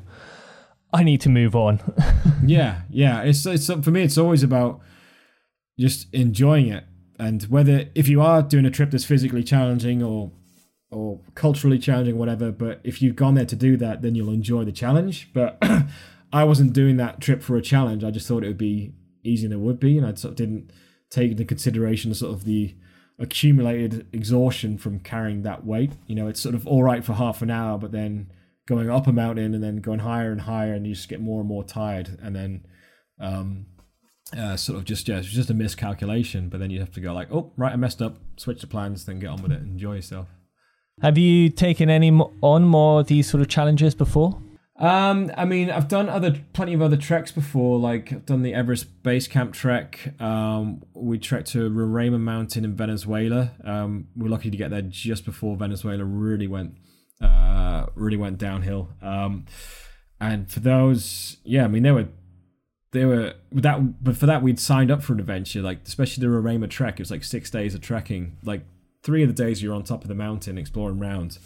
I 0.94 1.04
need 1.04 1.22
to 1.22 1.30
move 1.30 1.56
on. 1.56 1.80
yeah, 2.46 2.82
yeah. 2.90 3.22
It's 3.22 3.46
it's 3.46 3.68
for 3.68 3.92
me. 3.92 4.04
It's 4.04 4.18
always 4.18 4.44
about 4.44 4.82
just 5.80 6.14
enjoying 6.14 6.68
it, 6.68 6.84
and 7.22 7.44
whether 7.44 7.86
if 7.94 8.10
you 8.10 8.20
are 8.20 8.42
doing 8.42 8.66
a 8.66 8.72
trip 8.72 8.90
that's 8.90 9.06
physically 9.06 9.44
challenging 9.44 10.02
or 10.02 10.32
or 10.90 11.22
culturally 11.36 11.78
challenging, 11.78 12.18
whatever. 12.18 12.52
But 12.52 12.82
if 12.84 13.00
you've 13.02 13.16
gone 13.16 13.36
there 13.36 13.46
to 13.46 13.56
do 13.56 13.78
that, 13.78 14.02
then 14.02 14.16
you'll 14.16 14.34
enjoy 14.34 14.66
the 14.66 14.72
challenge. 14.72 15.30
But 15.32 15.62
I 16.34 16.44
wasn't 16.44 16.74
doing 16.74 16.98
that 16.98 17.22
trip 17.22 17.44
for 17.44 17.56
a 17.56 17.62
challenge. 17.62 18.04
I 18.04 18.10
just 18.10 18.28
thought 18.28 18.44
it 18.44 18.48
would 18.48 18.58
be 18.58 18.94
easier 19.24 19.50
than 19.50 19.60
it 19.60 19.62
would 19.62 19.80
be, 19.80 20.00
and 20.00 20.06
I 20.06 20.16
sort 20.16 20.32
of 20.32 20.36
didn't 20.36 20.72
take 21.12 21.32
into 21.32 21.46
consideration 21.46 22.12
sort 22.16 22.34
of 22.34 22.44
the 22.44 22.76
accumulated 23.20 24.08
exhaustion 24.12 24.80
from 24.80 25.00
carrying 25.00 25.44
that 25.44 25.64
weight. 25.64 25.92
You 26.08 26.16
know, 26.16 26.28
it's 26.28 26.42
sort 26.42 26.56
of 26.56 26.66
all 26.66 26.82
right 26.82 27.06
for 27.06 27.14
half 27.14 27.44
an 27.44 27.52
hour, 27.52 27.78
but 27.78 27.92
then 27.92 28.32
going 28.68 28.90
up 28.90 29.06
a 29.06 29.14
mountain 29.14 29.54
and 29.54 29.64
then 29.64 29.78
going 29.78 30.00
higher 30.00 30.32
and 30.32 30.42
higher, 30.42 30.74
and 30.74 30.88
you 30.88 30.96
just 30.96 31.08
get 31.08 31.22
more 31.22 31.40
and 31.40 31.48
more 31.48 31.64
tired, 31.64 32.18
and 32.20 32.36
then 32.36 32.66
um, 33.20 33.68
uh, 34.38 34.56
sort 34.56 34.78
of 34.78 34.86
just 34.86 35.08
yeah, 35.08 35.17
it's 35.17 35.28
just 35.28 35.50
a 35.50 35.54
miscalculation. 35.54 36.50
But 36.50 36.60
then 36.60 36.70
you 36.70 36.80
have 36.80 36.91
to 36.94 37.02
go 37.02 37.13
like, 37.13 37.32
oh 37.32 37.52
right, 37.58 37.74
I 37.74 37.76
messed 37.76 38.02
up, 38.02 38.17
switch 38.38 38.62
the 38.62 38.67
plans, 38.67 39.06
then 39.06 39.20
get 39.20 39.28
on 39.28 39.41
with 39.41 39.52
it, 39.52 39.62
enjoy 39.62 39.96
yourself. 39.96 40.28
Have 41.02 41.17
you 41.17 41.50
taken 41.50 41.89
any 41.89 42.12
on 42.41 42.63
more 42.63 43.00
of 43.02 43.08
these 43.08 43.30
sort 43.30 43.41
of 43.41 43.48
challenges 43.48 43.96
before? 43.96 44.41
Um, 44.82 45.32
I 45.38 45.46
mean, 45.46 45.70
I've 45.70 45.88
done 45.88 46.10
other 46.10 46.41
plenty 46.54 46.74
of 46.74 46.82
other 46.82 46.98
treks 46.98 47.32
before. 47.32 47.78
Like 47.78 48.12
I've 48.12 48.26
done 48.26 48.41
the 48.41 48.54
Everest 48.54 49.04
Base 49.04 49.28
Camp 49.28 49.54
trek. 49.54 50.20
Um, 50.20 50.82
we 50.94 51.20
trekked 51.20 51.50
to 51.50 51.70
Roraima 51.70 52.20
Mountain 52.20 52.65
in 52.65 52.76
Venezuela. 52.76 53.52
Um, 53.63 54.08
we 54.15 54.26
are 54.28 54.32
lucky 54.32 54.50
to 54.50 54.58
get 54.58 54.72
there 54.72 54.82
just 54.82 55.24
before 55.24 55.56
Venezuela 55.56 56.04
really 56.04 56.48
went, 56.48 56.78
uh, 57.22 57.86
really 57.94 58.17
went 58.17 58.39
downhill. 58.39 58.89
Um, 59.04 59.46
and 60.20 60.50
for 60.50 60.62
those, 60.62 61.38
yeah, 61.44 61.63
I 61.63 61.67
mean, 61.67 61.84
they 61.84 61.91
were, 61.91 62.08
they 62.91 63.06
were 63.06 63.34
that, 63.51 64.04
but 64.04 64.17
for 64.17 64.25
that 64.25 64.41
we'd 64.41 64.60
signed 64.60 64.91
up 64.91 65.01
for 65.01 65.13
an 65.13 65.19
adventure. 65.19 65.62
Like 65.62 65.80
especially 65.86 66.21
the 66.21 66.34
Roraima 66.34 66.69
trek, 66.69 66.95
it 66.95 66.99
was 66.99 67.12
like 67.12 67.23
six 67.23 67.49
days 67.49 67.73
of 67.73 67.82
trekking. 67.82 68.38
Like 68.43 68.63
three 69.04 69.23
of 69.23 69.30
the 69.30 69.43
days 69.43 69.63
you're 69.63 69.73
on 69.73 69.84
top 69.84 70.04
of 70.04 70.08
the 70.08 70.15
mountain 70.15 70.58
exploring 70.58 70.99
around, 70.99 71.38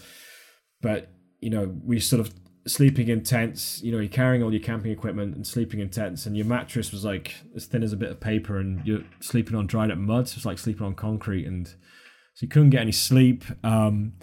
but 0.81 1.09
you 1.41 1.49
know 1.49 1.75
we 1.83 1.99
sort 1.99 2.19
of 2.19 2.33
sleeping 2.67 3.07
in 3.09 3.23
tents. 3.23 3.81
You 3.83 3.91
know, 3.91 3.99
you're 3.99 4.09
carrying 4.09 4.43
all 4.43 4.51
your 4.51 4.63
camping 4.63 4.91
equipment 4.91 5.35
and 5.35 5.45
sleeping 5.45 5.79
in 5.79 5.89
tents, 5.89 6.25
and 6.25 6.35
your 6.35 6.45
mattress 6.45 6.91
was 6.91 7.05
like 7.05 7.35
as 7.55 7.65
thin 7.65 7.83
as 7.83 7.93
a 7.93 7.97
bit 7.97 8.09
of 8.09 8.19
paper, 8.19 8.57
and 8.57 8.85
you're 8.85 9.03
sleeping 9.19 9.55
on 9.55 9.67
dried 9.67 9.91
up 9.91 9.97
mud. 9.97 10.27
So 10.27 10.37
it's 10.37 10.45
like 10.45 10.57
sleeping 10.57 10.85
on 10.85 10.95
concrete, 10.95 11.45
and 11.45 11.67
so 11.67 12.41
you 12.41 12.47
couldn't 12.47 12.71
get 12.71 12.81
any 12.81 12.91
sleep. 12.91 13.43
Um, 13.63 14.13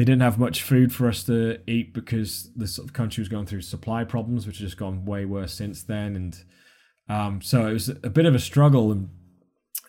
they 0.00 0.04
didn't 0.04 0.22
have 0.22 0.38
much 0.38 0.62
food 0.62 0.94
for 0.94 1.08
us 1.08 1.24
to 1.24 1.58
eat 1.66 1.92
because 1.92 2.50
the 2.56 2.66
sort 2.66 2.88
of 2.88 2.94
country 2.94 3.20
was 3.20 3.28
going 3.28 3.44
through 3.44 3.60
supply 3.60 4.02
problems, 4.02 4.46
which 4.46 4.56
has 4.56 4.68
just 4.68 4.78
gone 4.78 5.04
way 5.04 5.26
worse 5.26 5.52
since 5.52 5.82
then. 5.82 6.16
And 6.16 6.44
um, 7.10 7.42
so 7.42 7.66
it 7.66 7.74
was 7.74 7.90
a 7.90 8.08
bit 8.08 8.24
of 8.24 8.34
a 8.34 8.38
struggle. 8.38 8.92
And 8.92 9.10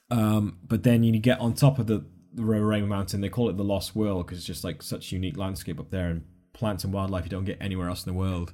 um, 0.10 0.58
but 0.68 0.84
then 0.84 1.04
you 1.04 1.18
get 1.18 1.40
on 1.40 1.54
top 1.54 1.80
of 1.80 1.88
the 1.88 2.06
the 2.34 2.44
Roraima 2.44 2.90
Mountain. 2.90 3.22
They 3.22 3.30
call 3.30 3.50
it 3.50 3.56
the 3.56 3.64
Lost 3.64 3.96
World 3.96 4.26
because 4.26 4.40
it's 4.40 4.48
just 4.48 4.66
like 4.66 4.84
such 4.84 5.14
unique 5.14 5.38
landscape 5.38 5.80
up 5.80 5.92
there, 5.92 6.10
and 6.10 6.26
plants 6.52 6.84
and 6.84 6.92
wildlife 6.92 7.24
you 7.24 7.30
don't 7.30 7.46
get 7.46 7.58
anywhere 7.62 7.88
else 7.88 8.06
in 8.06 8.12
the 8.12 8.20
world. 8.20 8.52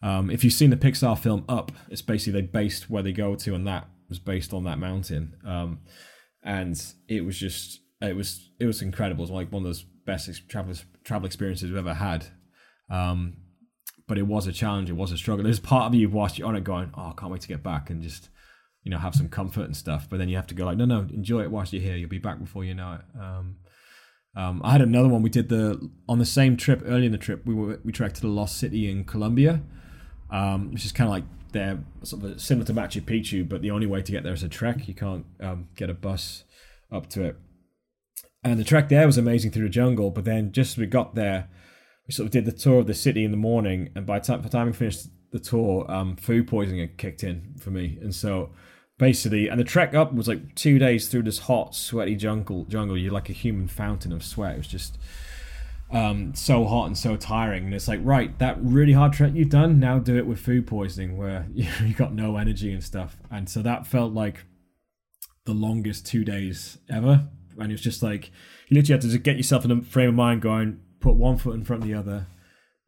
Um, 0.00 0.30
if 0.30 0.42
you've 0.42 0.54
seen 0.54 0.70
the 0.70 0.76
Pixar 0.78 1.18
film 1.18 1.44
Up, 1.50 1.70
it's 1.90 2.00
basically 2.00 2.40
they 2.40 2.46
based 2.46 2.88
where 2.88 3.02
they 3.02 3.12
go 3.12 3.34
to, 3.34 3.54
and 3.54 3.66
that 3.66 3.88
was 4.08 4.18
based 4.18 4.54
on 4.54 4.64
that 4.64 4.78
mountain. 4.78 5.36
Um, 5.44 5.80
and 6.42 6.82
it 7.08 7.26
was 7.26 7.38
just 7.38 7.80
it 8.00 8.16
was 8.16 8.52
it 8.58 8.64
was 8.64 8.80
incredible. 8.80 9.24
It 9.24 9.28
was 9.28 9.30
like 9.32 9.52
one 9.52 9.64
of 9.64 9.66
those 9.66 9.84
best 10.10 10.24
travel 10.52 10.74
travel 11.08 11.26
experiences 11.26 11.64
we've 11.68 11.84
ever 11.86 11.98
had. 12.08 12.20
Um, 12.98 13.18
but 14.08 14.16
it 14.22 14.26
was 14.34 14.46
a 14.46 14.52
challenge. 14.62 14.88
It 14.90 14.96
was 15.02 15.12
a 15.12 15.18
struggle. 15.22 15.44
There's 15.44 15.60
part 15.60 15.86
of 15.88 15.94
you 15.94 16.08
whilst 16.08 16.38
you're 16.38 16.48
on 16.48 16.56
it 16.56 16.64
going, 16.64 16.90
oh, 16.96 17.10
I 17.10 17.14
can't 17.18 17.30
wait 17.32 17.42
to 17.42 17.48
get 17.54 17.62
back 17.62 17.90
and 17.90 18.02
just 18.02 18.30
you 18.84 18.90
know 18.90 19.00
have 19.06 19.14
some 19.14 19.28
comfort 19.28 19.66
and 19.68 19.76
stuff. 19.76 20.02
But 20.10 20.16
then 20.18 20.28
you 20.30 20.36
have 20.36 20.50
to 20.52 20.54
go 20.54 20.64
like, 20.64 20.78
no, 20.78 20.86
no, 20.94 21.00
enjoy 21.20 21.42
it 21.42 21.50
whilst 21.50 21.72
you're 21.72 21.86
here. 21.88 21.96
You'll 21.96 22.16
be 22.18 22.26
back 22.28 22.38
before 22.46 22.64
you 22.64 22.74
know 22.74 22.90
it. 22.98 23.04
Um, 23.20 23.46
Um, 24.36 24.60
I 24.62 24.70
had 24.72 24.82
another 24.82 25.08
one. 25.08 25.22
We 25.22 25.30
did 25.30 25.48
the 25.48 25.90
on 26.06 26.18
the 26.18 26.30
same 26.38 26.56
trip 26.56 26.80
early 26.92 27.06
in 27.06 27.12
the 27.12 27.24
trip. 27.26 27.40
We 27.44 27.54
were 27.54 27.80
we 27.84 27.92
trekked 27.92 28.16
to 28.16 28.22
the 28.28 28.34
Lost 28.40 28.54
City 28.62 28.82
in 28.90 29.04
Colombia, 29.04 29.54
um, 30.30 30.70
which 30.72 30.84
is 30.84 30.92
kind 30.92 31.08
of 31.08 31.12
like 31.16 31.24
they're 31.52 31.78
sort 32.02 32.22
of 32.24 32.40
similar 32.40 32.66
to 32.66 32.74
Machu 32.74 33.00
Picchu, 33.02 33.48
but 33.48 33.62
the 33.62 33.72
only 33.76 33.86
way 33.86 34.00
to 34.02 34.12
get 34.12 34.22
there 34.22 34.34
is 34.34 34.44
a 34.44 34.48
trek. 34.48 34.86
You 34.86 34.94
can't 34.94 35.26
um, 35.40 35.68
get 35.74 35.90
a 35.90 35.94
bus 35.94 36.44
up 36.92 37.08
to 37.10 37.24
it. 37.28 37.36
And 38.50 38.58
the 38.58 38.64
trek 38.64 38.88
there 38.88 39.06
was 39.06 39.18
amazing 39.18 39.50
through 39.50 39.64
the 39.64 39.68
jungle. 39.68 40.10
But 40.10 40.24
then 40.24 40.52
just 40.52 40.72
as 40.72 40.78
we 40.78 40.86
got 40.86 41.14
there, 41.14 41.48
we 42.06 42.12
sort 42.12 42.26
of 42.26 42.30
did 42.32 42.46
the 42.46 42.52
tour 42.52 42.80
of 42.80 42.86
the 42.86 42.94
city 42.94 43.24
in 43.24 43.30
the 43.30 43.36
morning, 43.36 43.90
and 43.94 44.06
by, 44.06 44.18
t- 44.18 44.32
by 44.32 44.38
the 44.38 44.48
time 44.48 44.68
we 44.68 44.72
finished 44.72 45.08
the 45.30 45.38
tour, 45.38 45.84
um, 45.90 46.16
food 46.16 46.48
poisoning 46.48 46.80
had 46.80 46.96
kicked 46.96 47.22
in 47.22 47.54
for 47.60 47.70
me, 47.70 47.98
and 48.00 48.14
so 48.14 48.50
basically, 48.96 49.48
and 49.48 49.60
the 49.60 49.64
trek 49.64 49.94
up 49.94 50.14
was 50.14 50.26
like 50.26 50.54
two 50.54 50.78
days 50.78 51.08
through 51.08 51.22
this 51.22 51.40
hot, 51.40 51.74
sweaty 51.74 52.16
jungle. 52.16 52.64
Jungle, 52.64 52.96
you're 52.96 53.12
like 53.12 53.28
a 53.28 53.34
human 53.34 53.68
fountain 53.68 54.12
of 54.12 54.24
sweat. 54.24 54.54
It 54.54 54.58
was 54.58 54.68
just 54.68 54.98
um, 55.90 56.34
so 56.34 56.64
hot 56.64 56.86
and 56.86 56.96
so 56.96 57.16
tiring. 57.16 57.66
And 57.66 57.74
it's 57.74 57.88
like, 57.88 58.00
right, 58.02 58.36
that 58.38 58.56
really 58.60 58.94
hard 58.94 59.12
trek 59.12 59.32
you've 59.34 59.50
done, 59.50 59.78
now 59.78 59.98
do 59.98 60.16
it 60.16 60.26
with 60.26 60.40
food 60.40 60.66
poisoning, 60.66 61.18
where 61.18 61.46
you, 61.52 61.68
you 61.84 61.92
got 61.92 62.14
no 62.14 62.38
energy 62.38 62.72
and 62.72 62.82
stuff. 62.82 63.18
And 63.30 63.50
so 63.50 63.60
that 63.60 63.86
felt 63.86 64.14
like 64.14 64.44
the 65.44 65.52
longest 65.52 66.06
two 66.06 66.24
days 66.24 66.78
ever. 66.90 67.28
And 67.58 67.70
it 67.70 67.74
was 67.74 67.80
just 67.80 68.02
like 68.02 68.30
you 68.68 68.76
literally 68.76 68.94
had 68.94 69.00
to 69.02 69.08
just 69.08 69.22
get 69.22 69.36
yourself 69.36 69.64
in 69.64 69.70
a 69.70 69.82
frame 69.82 70.10
of 70.10 70.14
mind, 70.14 70.42
going, 70.42 70.80
put 71.00 71.14
one 71.14 71.36
foot 71.36 71.54
in 71.54 71.64
front 71.64 71.82
of 71.82 71.88
the 71.88 71.94
other, 71.94 72.26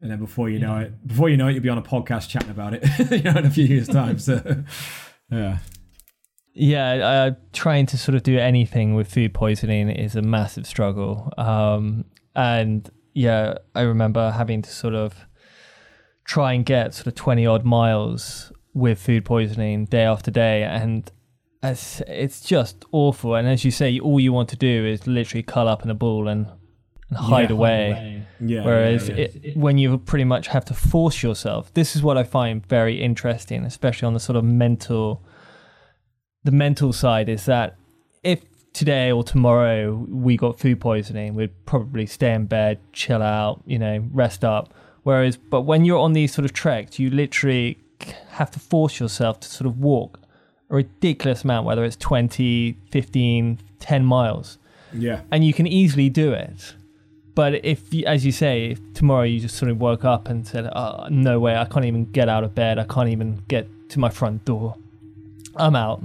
and 0.01 0.09
then 0.09 0.19
before 0.19 0.49
you 0.49 0.59
know 0.59 0.77
it, 0.77 1.07
before 1.07 1.29
you 1.29 1.37
know 1.37 1.47
it, 1.47 1.53
you'll 1.53 1.63
be 1.63 1.69
on 1.69 1.77
a 1.77 1.83
podcast 1.83 2.29
chatting 2.29 2.49
about 2.49 2.73
it, 2.73 2.83
you 3.11 3.21
know, 3.21 3.37
in 3.37 3.45
a 3.45 3.49
few 3.49 3.65
years' 3.65 3.87
time. 3.87 4.17
So, 4.17 4.63
yeah. 5.31 5.59
Yeah, 6.53 6.91
uh, 6.93 7.31
trying 7.53 7.85
to 7.87 7.97
sort 7.97 8.15
of 8.15 8.23
do 8.23 8.37
anything 8.37 8.95
with 8.95 9.07
food 9.07 9.33
poisoning 9.33 9.89
is 9.89 10.15
a 10.15 10.21
massive 10.21 10.67
struggle. 10.67 11.31
Um, 11.37 12.05
and 12.35 12.89
yeah, 13.13 13.59
I 13.73 13.81
remember 13.81 14.31
having 14.31 14.61
to 14.63 14.69
sort 14.69 14.95
of 14.95 15.15
try 16.25 16.53
and 16.53 16.65
get 16.65 16.93
sort 16.93 17.07
of 17.07 17.15
20 17.15 17.45
odd 17.45 17.63
miles 17.63 18.51
with 18.73 18.99
food 18.99 19.23
poisoning 19.23 19.85
day 19.85 20.03
after 20.03 20.29
day. 20.29 20.63
And 20.63 21.09
it's, 21.63 22.01
it's 22.07 22.41
just 22.41 22.85
awful. 22.91 23.35
And 23.35 23.47
as 23.47 23.63
you 23.63 23.71
say, 23.71 23.99
all 23.99 24.19
you 24.19 24.33
want 24.33 24.49
to 24.49 24.55
do 24.55 24.85
is 24.85 25.05
literally 25.07 25.43
curl 25.43 25.67
up 25.67 25.83
in 25.83 25.89
a 25.89 25.95
ball 25.95 26.27
and, 26.27 26.47
and 27.09 27.17
hide, 27.17 27.49
Yeah, 27.49 27.55
away. 27.55 28.25
Yeah. 28.39 28.65
Whereas 28.65 29.09
yeah, 29.09 29.15
yeah. 29.15 29.25
It, 29.43 29.57
when 29.57 29.77
you 29.77 29.97
pretty 29.97 30.23
much 30.23 30.47
have 30.47 30.65
to 30.65 30.73
force 30.73 31.21
yourself, 31.21 31.73
this 31.73 31.95
is 31.95 32.01
what 32.01 32.17
I 32.17 32.23
find 32.23 32.65
very 32.65 33.01
interesting, 33.01 33.63
especially 33.65 34.07
on 34.07 34.13
the 34.13 34.19
sort 34.19 34.37
of 34.37 34.43
mental, 34.43 35.23
the 36.43 36.51
mental 36.51 36.93
side 36.93 37.29
is 37.29 37.45
that 37.45 37.75
if 38.23 38.41
today 38.73 39.11
or 39.11 39.23
tomorrow 39.23 39.93
we 40.09 40.37
got 40.37 40.59
food 40.59 40.79
poisoning, 40.79 41.35
we'd 41.35 41.65
probably 41.65 42.05
stay 42.05 42.33
in 42.33 42.45
bed, 42.45 42.79
chill 42.93 43.21
out, 43.21 43.61
you 43.65 43.77
know, 43.77 44.07
rest 44.11 44.43
up. 44.43 44.73
Whereas, 45.03 45.37
but 45.37 45.61
when 45.61 45.85
you're 45.85 45.99
on 45.99 46.13
these 46.13 46.33
sort 46.33 46.45
of 46.45 46.53
treks, 46.53 46.97
you 46.97 47.09
literally 47.09 47.77
have 48.29 48.49
to 48.51 48.59
force 48.59 48.99
yourself 48.99 49.39
to 49.41 49.47
sort 49.47 49.67
of 49.67 49.77
walk 49.77 50.20
a 50.71 50.75
ridiculous 50.75 51.43
amount, 51.43 51.67
whether 51.67 51.83
it's 51.83 51.97
20, 51.97 52.75
15, 52.89 53.59
10 53.79 54.05
miles 54.05 54.57
yeah. 54.93 55.21
and 55.31 55.45
you 55.45 55.53
can 55.53 55.67
easily 55.67 56.09
do 56.09 56.31
it. 56.33 56.75
But 57.33 57.63
if, 57.63 57.93
as 58.05 58.25
you 58.25 58.31
say, 58.31 58.71
if 58.71 58.93
tomorrow 58.93 59.23
you 59.23 59.39
just 59.39 59.55
sort 59.55 59.71
of 59.71 59.79
woke 59.79 60.03
up 60.03 60.27
and 60.27 60.45
said, 60.45 60.69
oh, 60.75 61.07
"No 61.09 61.39
way, 61.39 61.55
I 61.55 61.63
can't 61.63 61.85
even 61.85 62.11
get 62.11 62.27
out 62.27 62.43
of 62.43 62.53
bed. 62.53 62.77
I 62.77 62.83
can't 62.83 63.07
even 63.07 63.41
get 63.47 63.67
to 63.89 63.99
my 63.99 64.09
front 64.09 64.43
door. 64.43 64.75
I'm 65.55 65.75
out." 65.75 66.03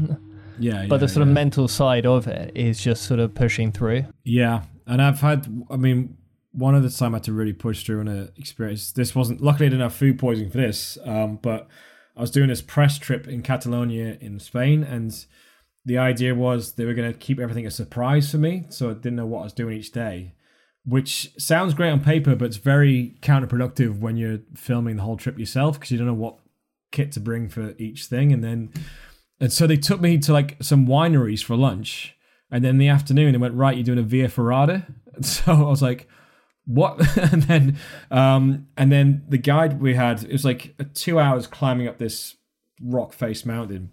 Yeah. 0.59 0.87
But 0.88 0.98
the 0.98 1.07
yeah, 1.07 1.12
sort 1.12 1.26
of 1.26 1.35
mental 1.35 1.66
side 1.66 2.07
of 2.07 2.29
it 2.29 2.52
is 2.55 2.81
just 2.81 3.02
sort 3.02 3.18
of 3.18 3.35
pushing 3.35 3.72
through. 3.72 4.05
Yeah, 4.22 4.62
and 4.87 5.02
I've 5.02 5.20
had. 5.20 5.64
I 5.68 5.76
mean, 5.76 6.16
one 6.52 6.76
of 6.76 6.85
the 6.85 6.90
time 6.90 7.12
I 7.12 7.16
had 7.16 7.24
to 7.24 7.33
really 7.33 7.52
push 7.52 7.85
through 7.85 8.00
and 8.00 8.09
uh, 8.09 8.31
experience. 8.37 8.92
This 8.92 9.16
wasn't. 9.16 9.40
Luckily, 9.40 9.66
I 9.66 9.70
didn't 9.70 9.83
have 9.83 9.94
food 9.94 10.20
poisoning 10.20 10.50
for 10.50 10.59
this. 10.59 10.96
Um, 11.05 11.40
but 11.42 11.66
I 12.16 12.20
was 12.20 12.31
doing 12.31 12.48
this 12.48 12.62
press 12.62 12.98
trip 12.98 13.29
in 13.29 13.42
Catalonia 13.42 14.16
in 14.20 14.38
Spain, 14.38 14.83
and 14.83 15.24
the 15.85 15.98
idea 15.98 16.35
was 16.35 16.72
they 16.72 16.85
were 16.85 16.94
going 16.94 17.12
to 17.12 17.18
keep 17.18 17.38
everything 17.38 17.66
a 17.66 17.70
surprise 17.70 18.31
for 18.31 18.38
me, 18.38 18.64
so 18.70 18.90
I 18.90 18.94
didn't 18.94 19.16
know 19.16 19.26
what 19.26 19.40
I 19.40 19.44
was 19.44 19.52
doing 19.52 19.76
each 19.76 19.92
day. 19.92 20.33
Which 20.85 21.33
sounds 21.37 21.74
great 21.74 21.90
on 21.90 22.00
paper, 22.00 22.37
but 22.37 22.46
it's 22.46 22.57
very 22.57 23.16
counterproductive 23.20 23.98
when 23.98 24.16
you're 24.16 24.38
filming 24.55 24.96
the 24.96 25.02
whole 25.02 25.16
trip 25.16 25.38
yourself 25.38 25.74
because 25.74 25.90
you 25.90 25.98
don't 25.98 26.07
know 26.07 26.14
what 26.14 26.38
kit 26.92 27.12
to 27.12 27.20
bring 27.20 27.48
for 27.48 27.74
each 27.79 28.07
thing, 28.07 28.33
and 28.33 28.42
then 28.42 28.70
and 29.40 29.52
so 29.52 29.66
they 29.66 29.76
took 29.76 30.00
me 30.00 30.18
to 30.18 30.33
like 30.33 30.57
some 30.62 30.87
wineries 30.87 31.44
for 31.44 31.57
lunch. 31.57 32.16
And 32.50 32.64
then 32.64 32.70
in 32.70 32.79
the 32.79 32.88
afternoon, 32.88 33.33
they 33.33 33.38
went, 33.38 33.55
right, 33.55 33.76
you're 33.76 33.85
doing 33.85 33.98
a 33.98 34.02
Via 34.02 34.29
Ferrata. 34.29 34.87
So 35.22 35.50
I 35.50 35.62
was 35.62 35.81
like, 35.81 36.11
what? 36.66 37.16
and 37.33 37.42
then, 37.44 37.79
um, 38.11 38.68
and 38.76 38.92
then 38.92 39.24
the 39.29 39.38
guide 39.38 39.81
we 39.81 39.94
had, 39.94 40.24
it 40.24 40.33
was 40.33 40.44
like 40.44 40.74
two 40.94 41.18
hours 41.18 41.46
climbing 41.46 41.88
up 41.88 41.98
this 41.98 42.37
rock 42.83 43.12
face 43.12 43.44
mountain. 43.44 43.92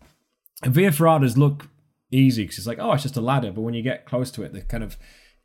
And 0.62 0.74
Via 0.74 0.92
Ferratas 0.92 1.38
look 1.38 1.70
easy 2.12 2.44
because 2.44 2.58
it's 2.58 2.68
like, 2.68 2.80
oh, 2.80 2.94
it's 2.94 3.04
just 3.04 3.18
a 3.18 3.22
ladder. 3.22 3.52
But 3.52 3.62
when 3.62 3.74
you 3.74 3.82
get 3.82 4.06
close 4.06 4.32
to 4.32 4.44
it, 4.44 4.54
they're 4.54 4.62
kind 4.62 4.84
of, 4.84 4.98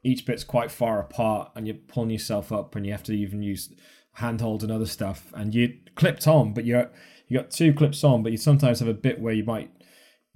each 0.03 0.27
bit's 0.27 0.45
quite 0.45 0.71
far 0.71 1.01
apart 1.01 1.51
and 1.55 1.67
you're 1.67 1.77
pulling 1.77 2.11
yourself 2.11 2.53
up 2.53 2.77
and 2.77 2.87
you 2.87 2.93
have 2.93 3.03
to 3.05 3.13
even 3.13 3.43
use 3.43 3.73
handholds 4.15 4.63
and 4.65 4.73
other 4.73 4.87
stuff. 4.87 5.33
And 5.35 5.55
you 5.55 5.79
clipped 5.97 6.27
on, 6.27 6.55
but 6.55 6.65
you're, 6.65 6.91
you 7.27 7.39
got 7.39 7.51
two 7.51 7.75
clips 7.75 8.05
on, 8.05 8.23
but 8.23 8.33
you 8.33 8.39
sometimes 8.39 8.79
have 8.81 8.89
a 8.89 8.95
bit 8.95 9.21
where 9.21 9.35
you 9.35 9.45
might 9.45 9.71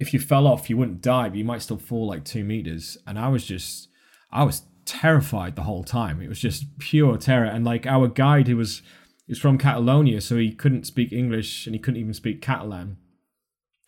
if 0.02 0.12
you 0.12 0.18
fell 0.18 0.48
off, 0.48 0.68
you 0.68 0.76
wouldn't 0.76 1.00
die, 1.00 1.28
but 1.28 1.38
you 1.38 1.44
might 1.44 1.62
still 1.62 1.78
fall 1.78 2.08
like 2.08 2.24
two 2.24 2.42
meters. 2.42 2.98
And 3.06 3.18
I 3.18 3.28
was 3.28 3.44
just, 3.44 3.88
I 4.32 4.42
was 4.42 4.62
terrified 4.84 5.56
the 5.56 5.62
whole 5.62 5.84
time. 5.84 6.20
It 6.20 6.28
was 6.28 6.40
just 6.40 6.78
pure 6.78 7.16
terror. 7.16 7.46
And 7.46 7.64
like 7.64 7.86
our 7.86 8.08
guide, 8.08 8.48
who 8.48 8.56
was, 8.56 8.82
he 9.26 9.32
was 9.32 9.38
from 9.38 9.58
Catalonia, 9.58 10.20
so 10.20 10.36
he 10.36 10.52
couldn't 10.52 10.86
speak 10.86 11.12
English 11.12 11.66
and 11.66 11.74
he 11.74 11.80
couldn't 11.80 12.00
even 12.00 12.14
speak 12.14 12.42
Catalan. 12.42 12.96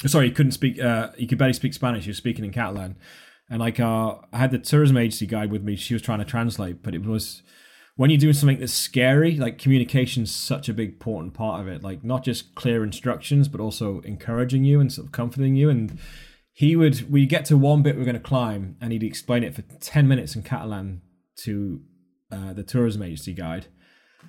Sorry, 0.07 0.29
he 0.29 0.35
couldn't 0.35 0.53
speak. 0.53 0.81
Uh, 0.81 1.11
he 1.17 1.27
could 1.27 1.39
barely 1.39 1.55
speak 1.55 1.75
Spanish. 1.75 2.05
He 2.05 2.11
was 2.11 2.19
speaking 2.19 2.45
in 2.45 2.53
Catalan. 2.53 2.97
And 3.49 3.61
like, 3.61 3.79
uh, 3.79 4.17
I 4.33 4.39
had 4.39 4.51
the 4.51 4.59
tourism 4.59 4.97
agency 4.97 5.27
guide 5.27 5.51
with 5.51 5.63
me. 5.63 5.77
She 5.77 5.95
was 5.95 6.03
trying 6.03 6.19
to 6.19 6.25
translate, 6.25 6.83
but 6.83 6.95
it 6.95 7.05
was 7.05 7.43
when 7.97 8.11
you're 8.11 8.19
doing 8.19 8.35
something 8.35 8.59
that's 8.59 8.73
scary, 8.73 9.37
like 9.37 9.59
communication's 9.59 10.35
such 10.35 10.69
a 10.69 10.75
big 10.75 10.91
important 10.91 11.35
part 11.35 11.61
of 11.61 11.69
it. 11.69 11.83
Like 11.83 12.03
not 12.03 12.25
just 12.25 12.55
clear 12.55 12.83
instructions, 12.83 13.49
but 13.49 13.61
also 13.61 14.01
encouraging 14.01 14.65
you 14.65 14.81
and 14.81 14.93
sort 14.93 15.07
of 15.07 15.13
comforting 15.13 15.55
you. 15.55 15.71
And 15.71 15.99
he 16.57 16.77
would, 16.77 17.11
we 17.11 17.27
get 17.27 17.45
to 17.47 17.57
one 17.57 17.83
bit 17.83 17.97
we're 17.97 18.05
going 18.05 18.15
to 18.15 18.21
climb, 18.21 18.77
and 18.81 18.93
he'd 18.93 19.03
explain 19.03 19.43
it 19.43 19.57
for 19.57 19.63
ten 19.81 20.07
minutes 20.07 20.37
in 20.37 20.45
Catalan 20.45 21.03
to 21.39 21.81
uh, 22.31 22.53
the 22.53 22.63
tourism 22.63 23.03
agency 23.03 23.35
guide, 23.35 23.67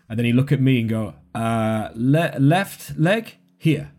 and 0.10 0.18
then 0.18 0.26
he'd 0.26 0.34
look 0.34 0.52
at 0.52 0.60
me 0.60 0.82
and 0.82 0.90
go, 0.90 1.14
uh, 1.36 1.90
le- 1.94 2.34
"Left 2.40 2.98
leg 2.98 3.38
here." 3.58 3.92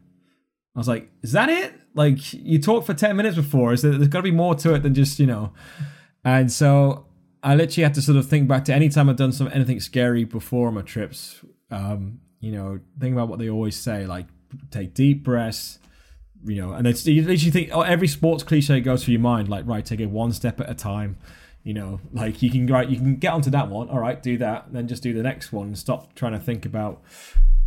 I 0.75 0.79
was 0.79 0.89
like, 0.89 1.09
"Is 1.23 1.31
that 1.33 1.49
it?" 1.49 1.73
Like 1.95 2.33
you 2.33 2.59
talked 2.59 2.85
for 2.87 2.95
ten 2.95 3.17
minutes 3.17 3.37
before. 3.37 3.73
Is 3.73 3.83
there, 3.83 3.93
there's 3.93 4.09
got 4.09 4.19
to 4.19 4.25
be 4.25 4.33
more 4.33 4.57
to 4.57 4.75
it 4.75 4.83
than 4.83 4.93
just 4.93 5.21
you 5.21 5.27
know? 5.27 5.53
And 6.25 6.51
so 6.51 7.07
I 7.45 7.55
literally 7.55 7.85
had 7.85 7.95
to 7.95 8.03
sort 8.03 8.19
of 8.19 8.27
think 8.29 8.49
back 8.49 8.65
to 8.65 8.75
any 8.75 8.89
time 8.89 9.09
I've 9.09 9.17
done 9.17 9.31
some 9.31 9.49
anything 9.53 9.79
scary 9.79 10.25
before 10.25 10.73
my 10.73 10.83
trips. 10.83 11.45
Um, 11.71 12.19
you 12.41 12.51
know, 12.51 12.81
think 12.99 13.13
about 13.13 13.29
what 13.29 13.39
they 13.39 13.49
always 13.49 13.77
say, 13.77 14.05
like 14.05 14.27
take 14.73 14.95
deep 14.95 15.23
breaths. 15.23 15.79
You 16.45 16.63
know, 16.63 16.73
and 16.73 16.87
it's 16.87 17.07
you 17.07 17.51
think 17.51 17.71
oh, 17.73 17.81
every 17.81 18.09
sports 18.09 18.43
cliche 18.43 18.81
goes 18.81 19.05
through 19.05 19.13
your 19.13 19.21
mind, 19.21 19.49
like 19.49 19.67
right, 19.67 19.85
take 19.85 20.01
it 20.01 20.11
one 20.11 20.33
step 20.33 20.61
at 20.61 20.71
a 20.71 20.75
time. 20.75 21.17
You 21.65 21.75
know, 21.75 22.01
like 22.13 22.43
you 22.43 22.51
can 22.51 22.67
right, 22.67 22.89
you 22.89 22.97
can 22.97 23.17
get 23.17 23.33
onto 23.33 23.51
that 23.51 23.69
one. 23.69 23.89
All 23.89 23.99
right, 23.99 24.23
do 24.23 24.39
that, 24.39 24.73
then 24.73 24.87
just 24.87 25.03
do 25.03 25.13
the 25.13 25.23
next 25.23 25.53
one. 25.53 25.75
Stop 25.75 26.15
trying 26.15 26.33
to 26.33 26.39
think 26.39 26.65
about 26.65 27.03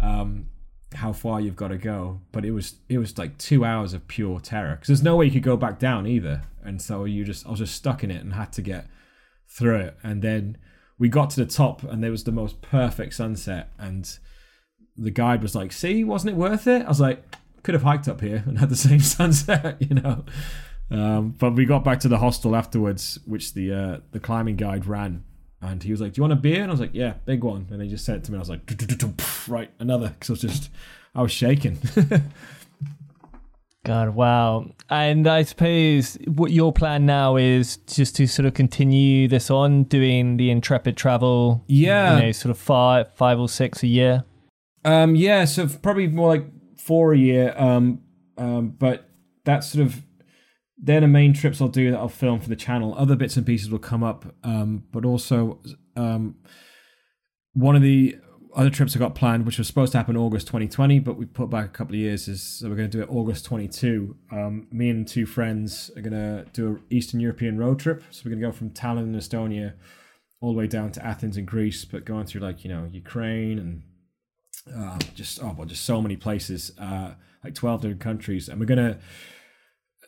um, 0.02 0.48
how 0.94 1.12
far 1.12 1.42
you've 1.42 1.56
got 1.56 1.70
to 1.70 1.78
go. 1.78 2.22
But 2.32 2.46
it 2.46 2.52
was 2.52 2.76
it 2.88 2.98
was 2.98 3.18
like 3.18 3.38
two 3.38 3.66
hours 3.66 3.94
of 3.94 4.08
pure 4.08 4.40
terror 4.40 4.76
because 4.76 4.88
there's 4.88 5.04
no 5.04 5.18
way 5.18 5.26
you 5.26 5.32
could 5.32 5.44
go 5.44 5.58
back 5.58 5.80
down 5.80 6.08
either. 6.08 6.44
And 6.64 6.82
so 6.82 7.06
you 7.06 7.26
just 7.26 7.46
I 7.46 7.50
was 7.50 7.60
just 7.60 7.76
stuck 7.76 8.04
in 8.04 8.12
it 8.12 8.22
and 8.22 8.34
had 8.34 8.54
to 8.54 8.62
get 8.62 8.88
through 9.50 9.80
it. 9.80 9.98
And 10.04 10.22
then 10.22 10.58
we 10.98 11.10
got 11.10 11.30
to 11.32 11.44
the 11.44 11.52
top, 11.52 11.84
and 11.84 12.04
there 12.04 12.12
was 12.12 12.24
the 12.24 12.32
most 12.32 12.62
perfect 12.62 13.14
sunset. 13.16 13.72
And 13.78 14.10
the 14.96 15.12
guide 15.12 15.42
was 15.42 15.56
like, 15.56 15.72
"See, 15.72 16.04
wasn't 16.04 16.32
it 16.32 16.38
worth 16.38 16.68
it?" 16.68 16.86
I 16.86 16.90
was 16.90 17.02
like, 17.02 17.24
"Could 17.64 17.74
have 17.74 17.84
hiked 17.84 18.08
up 18.08 18.22
here 18.22 18.44
and 18.46 18.60
had 18.60 18.70
the 18.70 18.76
same 18.88 19.00
sunset," 19.00 19.78
you 19.80 19.96
know. 19.96 20.26
Um, 20.92 21.36
but 21.38 21.54
we 21.56 21.66
got 21.66 21.84
back 21.84 22.00
to 22.02 22.08
the 22.08 22.18
hostel 22.18 22.56
afterwards, 22.56 23.20
which 23.26 23.54
the 23.54 23.74
uh, 23.74 23.98
the 24.12 24.20
climbing 24.20 24.56
guide 24.56 24.86
ran, 24.86 25.24
and 25.62 25.84
he 25.84 25.92
was 25.92 26.02
like, 26.02 26.14
"Do 26.14 26.20
you 26.20 26.24
want 26.24 26.34
a 26.34 26.38
beer?" 26.38 26.62
And 26.62 26.72
I 26.72 26.74
was 26.74 26.80
like, 26.80 26.94
"Yeah, 26.94 27.14
big 27.26 27.44
one." 27.44 27.68
And 27.72 27.82
he 27.82 27.88
just 27.88 28.06
said 28.06 28.18
it 28.18 28.24
to 28.26 28.32
me. 28.32 28.38
I 28.38 28.40
was 28.40 28.50
like, 28.50 28.62
"Right, 29.48 29.72
another," 29.80 30.10
because 30.10 30.30
I 30.30 30.34
was 30.34 30.42
just, 30.42 30.70
I 31.14 31.22
was 31.22 31.32
shaking. 31.32 31.78
God, 33.86 34.10
wow. 34.10 34.70
And 34.90 35.26
I 35.26 35.44
suppose 35.44 36.18
what 36.28 36.52
your 36.52 36.74
plan 36.74 37.06
now 37.06 37.38
is 37.38 37.78
just 37.88 38.16
to 38.18 38.28
sort 38.28 38.46
of 38.46 38.54
continue 38.54 39.28
this 39.28 39.50
on, 39.50 39.84
doing 39.84 40.38
the 40.38 40.52
intrepid 40.52 40.98
travel. 40.98 41.64
Yeah. 41.68 42.18
You 42.18 42.24
know, 42.24 42.32
sort 42.34 42.52
of 42.52 42.58
five, 42.58 43.14
five 43.16 43.40
or 43.40 43.48
six 43.48 43.82
a 43.82 43.88
year. 43.88 44.26
Um, 44.84 45.16
yeah, 45.16 45.46
so 45.46 45.68
probably 45.68 46.08
more 46.08 46.28
like 46.28 46.46
four 46.90 47.14
a 47.14 47.18
year. 47.18 47.54
Um, 47.56 48.02
um, 48.36 48.70
but 48.72 49.08
that's 49.46 49.68
sort 49.68 49.86
of 49.86 50.02
they're 50.82 51.02
the 51.02 51.08
main 51.08 51.34
trips 51.34 51.62
I'll 51.62 51.68
do 51.68 51.92
that 51.92 51.98
I'll 51.98 52.10
film 52.10 52.40
for 52.40 52.50
the 52.50 52.56
channel. 52.56 52.96
Other 52.98 53.16
bits 53.16 53.38
and 53.38 53.46
pieces 53.46 53.70
will 53.70 53.78
come 53.78 54.04
up, 54.04 54.26
um, 54.44 54.86
but 54.92 55.06
also 55.06 55.60
um, 55.96 56.38
one 57.54 57.76
of 57.76 57.84
the 57.84 58.18
other 58.56 58.72
trips 58.72 58.96
I 58.96 59.00
got 59.00 59.14
planned, 59.14 59.46
which 59.46 59.60
was 59.60 59.68
supposed 59.68 59.92
to 59.92 60.00
happen 60.00 60.18
August 60.18 60.48
2020, 60.48 60.98
but 61.00 61.16
we 61.16 61.26
put 61.26 61.52
back 61.52 61.66
a 61.66 61.70
couple 61.70 61.94
of 61.94 62.00
years, 62.00 62.28
is 62.28 62.42
so 62.42 62.70
we're 62.70 62.76
going 62.76 62.90
to 62.90 62.98
do 62.98 63.04
it 63.04 63.10
August 63.12 63.46
22. 63.46 64.16
Um, 64.32 64.68
me 64.72 64.90
and 64.90 65.08
two 65.08 65.28
friends 65.28 65.92
are 65.96 66.02
going 66.02 66.14
to 66.14 66.46
do 66.54 66.68
an 66.70 66.84
Eastern 66.90 67.20
European 67.20 67.60
road 67.60 67.80
trip. 67.80 68.02
So 68.10 68.24
we're 68.26 68.32
going 68.32 68.42
to 68.42 68.48
go 68.48 68.52
from 68.52 68.72
Tallinn 68.72 69.14
in 69.14 69.16
Estonia 69.16 69.74
all 70.42 70.54
the 70.54 70.58
way 70.58 70.66
down 70.66 70.92
to 70.94 71.06
Athens 71.06 71.38
in 71.38 71.46
Greece, 71.46 71.86
but 71.86 72.04
going 72.04 72.26
through 72.26 72.42
like, 72.42 72.64
you 72.64 72.72
know, 72.72 72.90
Ukraine 72.92 73.60
and 73.60 73.84
uh, 74.76 74.98
just, 75.16 75.42
oh, 75.42 75.56
well, 75.58 75.68
just 75.68 75.86
so 75.86 76.02
many 76.02 76.16
places, 76.16 76.72
uh, 76.80 77.14
like 77.44 77.56
12 77.56 77.82
different 77.82 78.02
countries. 78.02 78.50
And 78.50 78.60
we're 78.60 78.66
to, 78.68 79.00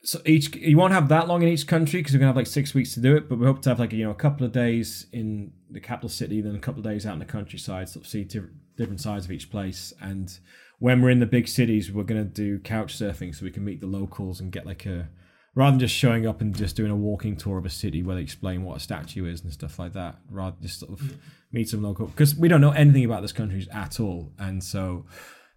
so 0.04 0.20
each 0.26 0.56
you 0.56 0.78
won't 0.78 0.94
have 0.94 1.10
that 1.10 1.28
long 1.28 1.44
in 1.44 1.48
each 1.48 1.68
country 1.68 2.00
because 2.00 2.14
we're 2.14 2.20
gonna 2.20 2.30
have 2.30 2.36
like 2.36 2.48
six 2.48 2.74
weeks 2.74 2.94
to 2.96 3.00
do 3.00 3.16
it. 3.16 3.30
But 3.30 3.40
we 3.40 3.46
hope 3.46 3.62
to 3.64 3.70
have 3.70 3.80
like 3.80 3.94
you 3.94 4.04
know 4.04 4.12
a 4.12 4.16
couple 4.16 4.46
of 4.46 4.52
days 4.52 5.08
in 5.12 5.54
the 5.70 5.80
capital 5.80 6.10
city, 6.10 6.42
then 6.42 6.56
a 6.56 6.60
couple 6.60 6.80
of 6.80 6.86
days 6.86 7.06
out 7.06 7.14
in 7.14 7.20
the 7.20 7.26
countryside, 7.26 7.90
sort 7.90 8.06
of 8.06 8.10
see 8.10 8.24
different 8.24 9.02
sides 9.02 9.26
of 9.26 9.32
each 9.32 9.52
place. 9.52 9.94
And 10.02 10.36
when 10.80 11.02
we're 11.02 11.12
in 11.12 11.20
the 11.20 11.26
big 11.26 11.48
cities, 11.48 11.92
we're 11.92 12.04
gonna 12.04 12.24
do 12.24 12.60
couch 12.60 12.98
surfing 12.98 13.36
so 13.36 13.46
we 13.46 13.52
can 13.52 13.64
meet 13.64 13.80
the 13.80 13.88
locals 13.88 14.40
and 14.40 14.52
get 14.52 14.66
like 14.66 14.86
a 14.86 15.10
rather 15.54 15.72
than 15.72 15.80
just 15.80 15.96
showing 15.96 16.26
up 16.26 16.42
and 16.42 16.56
just 16.56 16.76
doing 16.76 16.92
a 16.92 16.96
walking 16.96 17.36
tour 17.36 17.58
of 17.58 17.66
a 17.66 17.70
city 17.70 18.02
where 18.02 18.16
they 18.16 18.22
explain 18.22 18.64
what 18.64 18.78
a 18.78 18.80
statue 18.80 19.26
is 19.26 19.42
and 19.42 19.54
stuff 19.54 19.78
like 19.78 19.94
that. 19.94 20.18
Rather 20.30 20.56
just 20.62 20.80
sort 20.80 20.94
of. 20.94 21.18
Meet 21.52 21.70
some 21.70 21.84
local 21.84 22.08
because 22.08 22.36
we 22.36 22.48
don't 22.48 22.62
know 22.62 22.72
anything 22.72 23.06
about 23.06 23.22
this 23.22 23.32
country 23.32 23.68
at 23.72 24.00
all, 24.00 24.34
and 24.38 24.64
so. 24.64 25.06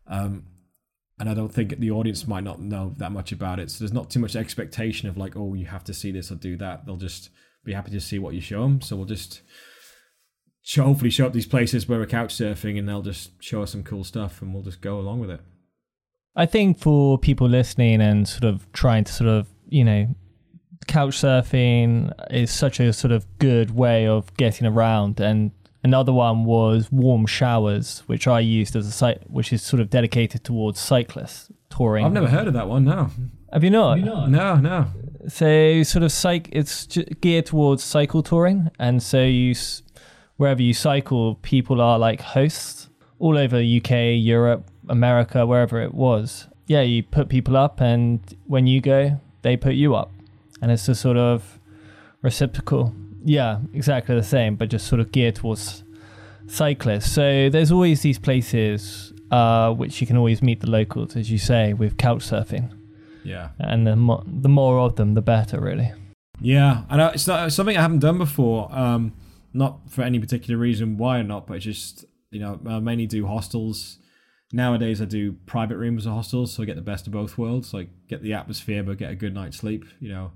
Um, 0.07 0.47
and 1.18 1.28
I 1.28 1.34
don't 1.34 1.49
think 1.49 1.78
the 1.78 1.92
audience 1.92 2.26
might 2.26 2.42
not 2.42 2.61
know 2.61 2.92
that 2.99 3.12
much 3.12 3.30
about 3.30 3.61
it. 3.61 3.70
So 3.70 3.78
there's 3.78 3.92
not 3.92 4.11
too 4.11 4.18
much 4.18 4.34
expectation 4.34 5.09
of 5.09 5.16
like, 5.16 5.36
oh, 5.36 5.55
you 5.55 5.66
have 5.66 5.84
to 5.84 5.95
see 5.95 6.11
this 6.11 6.32
or 6.32 6.34
do 6.34 6.57
that. 6.57 6.86
They'll 6.86 6.97
just 6.97 7.30
be 7.64 7.72
happy 7.72 7.92
to 7.92 8.01
see 8.01 8.18
what 8.18 8.34
you 8.34 8.40
show 8.40 8.62
them. 8.62 8.80
So 8.80 8.97
we'll 8.97 9.07
just 9.07 9.42
show, 10.62 10.82
hopefully 10.82 11.11
show 11.11 11.26
up 11.26 11.32
these 11.32 11.47
places 11.47 11.88
where 11.88 12.01
we're 12.01 12.07
couch 12.07 12.34
surfing, 12.34 12.78
and 12.78 12.88
they'll 12.88 13.03
just 13.03 13.42
show 13.42 13.62
us 13.62 13.70
some 13.70 13.84
cool 13.84 14.03
stuff, 14.03 14.42
and 14.42 14.53
we'll 14.53 14.64
just 14.64 14.80
go 14.80 14.99
along 14.99 15.20
with 15.20 15.30
it. 15.30 15.40
I 16.36 16.47
think 16.47 16.78
for 16.78 17.16
people 17.16 17.49
listening 17.49 18.01
and 18.01 18.26
sort 18.26 18.45
of 18.45 18.70
trying 18.72 19.05
to 19.05 19.12
sort 19.12 19.30
of 19.30 19.47
you 19.68 19.84
know 19.84 20.14
couch 20.86 21.16
surfing 21.16 22.12
is 22.30 22.51
such 22.51 22.80
a 22.80 22.92
sort 22.92 23.12
of 23.12 23.26
good 23.38 23.70
way 23.70 24.07
of 24.07 24.34
getting 24.36 24.66
around 24.66 25.20
and 25.20 25.53
Another 25.85 26.14
one 26.14 26.45
was 26.47 26.91
warm 26.91 27.26
showers, 27.26 28.03
which 28.07 28.26
I 28.26 28.41
used 28.41 28.74
as 28.74 28.87
a 28.87 28.91
site, 28.91 29.30
which 29.30 29.53
is 29.53 29.62
sort 29.62 29.80
of 29.80 29.91
dedicated 29.91 30.43
towards 30.43 30.80
cyclists 30.80 31.51
touring. 31.68 32.07
I've 32.07 32.12
never 32.12 32.26
heard 32.26 32.49
of 32.49 32.55
that 32.55 32.68
one. 32.68 32.85
No. 32.85 33.11
Have 33.53 33.62
you 33.62 33.68
not? 33.70 33.99
Have 33.99 34.07
you 34.07 34.12
not? 34.12 34.30
No, 34.30 34.57
no. 34.57 34.87
So 35.28 35.82
sort 35.82 36.03
of 36.03 36.11
psych, 36.11 36.49
it's 36.53 36.87
geared 37.20 37.47
towards 37.47 37.85
cycle 37.85 38.22
touring, 38.22 38.70
and 38.78 39.03
so 39.03 39.22
you 39.22 39.55
wherever 40.39 40.62
you 40.62 40.72
cycle, 40.72 41.35
people 41.37 41.82
are 41.82 41.99
like 41.99 42.20
hosts 42.20 42.89
all 43.18 43.37
over 43.37 43.59
UK, 43.59 44.16
Europe, 44.16 44.70
America, 44.89 45.47
wherever 45.47 45.80
it 45.82 45.93
was. 45.93 46.49
Yeah, 46.66 46.80
you 46.80 47.03
put 47.03 47.28
people 47.28 47.59
up, 47.59 47.82
and 47.82 48.20
when 48.47 48.66
you 48.66 48.80
go, 48.80 49.20
they 49.43 49.57
put 49.59 49.74
you 49.74 49.95
up, 49.95 50.12
and 50.62 50.72
it's 50.72 50.89
a 50.89 50.95
sort 50.95 51.18
of 51.18 51.61
reciprocal 52.22 52.95
yeah, 53.25 53.61
exactly 53.72 54.14
the 54.14 54.22
same, 54.22 54.57
but 54.57 54.68
just 54.68 54.87
sort 54.87 55.01
of 55.01 55.12
geared 55.12 55.37
towards 55.37 55.83
cyclists. 56.47 57.11
So 57.12 57.49
there's 57.51 57.72
always 57.72 58.03
these 58.03 58.18
places 58.18 59.12
uh, 59.31 59.72
which 59.72 60.01
you 60.01 60.07
can 60.07 60.16
always 60.16 60.43
meet 60.43 60.61
the 60.61 60.70
locals, 60.70 61.16
as 61.16 61.31
you 61.31 61.39
say, 61.39 61.72
with 61.72 61.97
couch 61.97 62.20
surfing. 62.20 62.70
Yeah. 63.25 63.51
And 63.59 63.87
the 63.87 63.97
more, 63.97 64.22
the 64.27 64.49
more 64.49 64.79
of 64.81 64.97
them, 64.97 65.14
the 65.14 65.22
better, 65.22 65.61
really. 65.61 65.93
Yeah, 66.41 66.83
and 66.91 67.01
it's 67.01 67.27
not, 67.27 67.53
something 67.53 67.77
I 67.77 67.83
haven't 67.83 68.01
done 68.01 68.18
before. 68.18 68.68
Um, 68.70 69.14
not 69.53 69.91
for 69.91 70.03
any 70.03 70.18
particular 70.18 70.59
reason 70.59 70.99
why 70.99 71.20
or 71.20 71.22
not, 71.22 71.47
but 71.47 71.61
just 71.61 72.05
you 72.35 72.41
know, 72.41 72.59
I 72.66 72.81
mainly 72.81 73.07
do 73.07 73.27
hostels. 73.27 73.99
Nowadays, 74.53 75.01
I 75.01 75.05
do 75.05 75.35
private 75.47 75.77
rooms 75.77 76.07
or 76.07 76.11
hostels, 76.11 76.53
so 76.53 76.62
I 76.62 76.66
get 76.66 76.77
the 76.77 76.83
best 76.83 77.07
of 77.07 77.12
both 77.12 77.39
worlds. 77.39 77.72
Like 77.72 77.89
get 78.09 78.22
the 78.22 78.35
atmosphere, 78.35 78.83
but 78.83 78.99
get 78.99 79.11
a 79.11 79.14
good 79.14 79.33
night's 79.33 79.57
sleep. 79.57 79.85
You 80.01 80.09
know, 80.11 80.33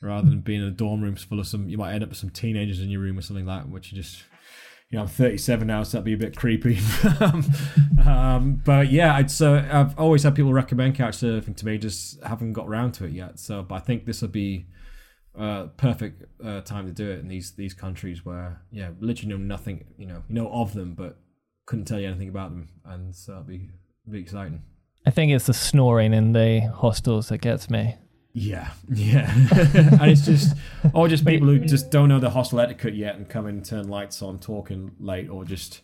rather 0.00 0.28
than 0.28 0.40
being 0.40 0.62
in 0.62 0.68
a 0.68 0.72
dorm 0.72 1.02
room 1.02 1.16
full 1.16 1.40
of 1.40 1.46
some. 1.46 1.68
You 1.68 1.78
might 1.78 1.92
end 1.92 2.02
up 2.02 2.10
with 2.10 2.18
some 2.18 2.30
teenagers 2.30 2.80
in 2.80 2.88
your 2.88 3.00
room 3.00 3.18
or 3.18 3.22
something 3.22 3.46
like 3.46 3.64
that, 3.64 3.70
which 3.70 3.92
you 3.92 3.96
just. 3.96 4.24
You 4.88 4.98
know, 4.98 5.02
I'm 5.02 5.08
37 5.08 5.66
now, 5.66 5.82
so 5.82 5.98
that'd 5.98 6.04
be 6.04 6.12
a 6.12 6.16
bit 6.16 6.36
creepy. 6.36 6.78
um, 8.06 8.62
but 8.64 8.88
yeah, 8.88 9.16
I'd, 9.16 9.32
so 9.32 9.56
I've 9.56 9.98
always 9.98 10.22
had 10.22 10.36
people 10.36 10.52
recommend 10.52 10.94
couch 10.94 11.16
surfing 11.16 11.56
to 11.56 11.66
me, 11.66 11.76
just 11.76 12.22
haven't 12.22 12.52
got 12.52 12.68
around 12.68 12.92
to 12.92 13.04
it 13.04 13.10
yet. 13.10 13.40
So, 13.40 13.64
but 13.64 13.74
I 13.74 13.78
think 13.80 14.06
this 14.06 14.22
will 14.22 14.28
be 14.28 14.68
uh, 15.36 15.66
perfect 15.76 16.22
uh, 16.44 16.60
time 16.60 16.86
to 16.86 16.92
do 16.92 17.10
it 17.10 17.18
in 17.18 17.26
these 17.26 17.52
these 17.56 17.74
countries 17.74 18.24
where 18.24 18.62
yeah, 18.70 18.90
literally 19.00 19.34
know 19.34 19.38
nothing, 19.38 19.84
you 19.98 20.06
know, 20.06 20.22
you 20.28 20.34
know 20.36 20.48
of 20.52 20.72
them, 20.72 20.94
but 20.94 21.18
couldn't 21.66 21.86
tell 21.86 21.98
you 21.98 22.06
anything 22.06 22.28
about 22.28 22.50
them, 22.50 22.68
and 22.84 23.14
so 23.14 23.32
it'll 23.32 23.44
be 23.44 23.68
be 24.08 24.20
exciting. 24.20 24.62
I 25.04 25.10
think 25.10 25.32
it's 25.32 25.46
the 25.46 25.54
snoring 25.54 26.12
in 26.12 26.32
the 26.32 26.60
hostels 26.74 27.28
that 27.28 27.38
gets 27.38 27.68
me. 27.70 27.96
Yeah, 28.38 28.68
yeah, 28.92 29.34
and 29.34 30.10
it's 30.10 30.26
just, 30.26 30.54
or 30.92 31.08
just 31.08 31.24
people 31.24 31.48
who 31.48 31.58
just 31.58 31.90
don't 31.90 32.10
know 32.10 32.20
the 32.20 32.28
hostel 32.28 32.60
etiquette 32.60 32.94
yet 32.94 33.16
and 33.16 33.26
come 33.26 33.46
in, 33.46 33.62
turn 33.62 33.88
lights 33.88 34.20
on, 34.20 34.40
talking 34.40 34.90
late, 35.00 35.30
or 35.30 35.46
just, 35.46 35.80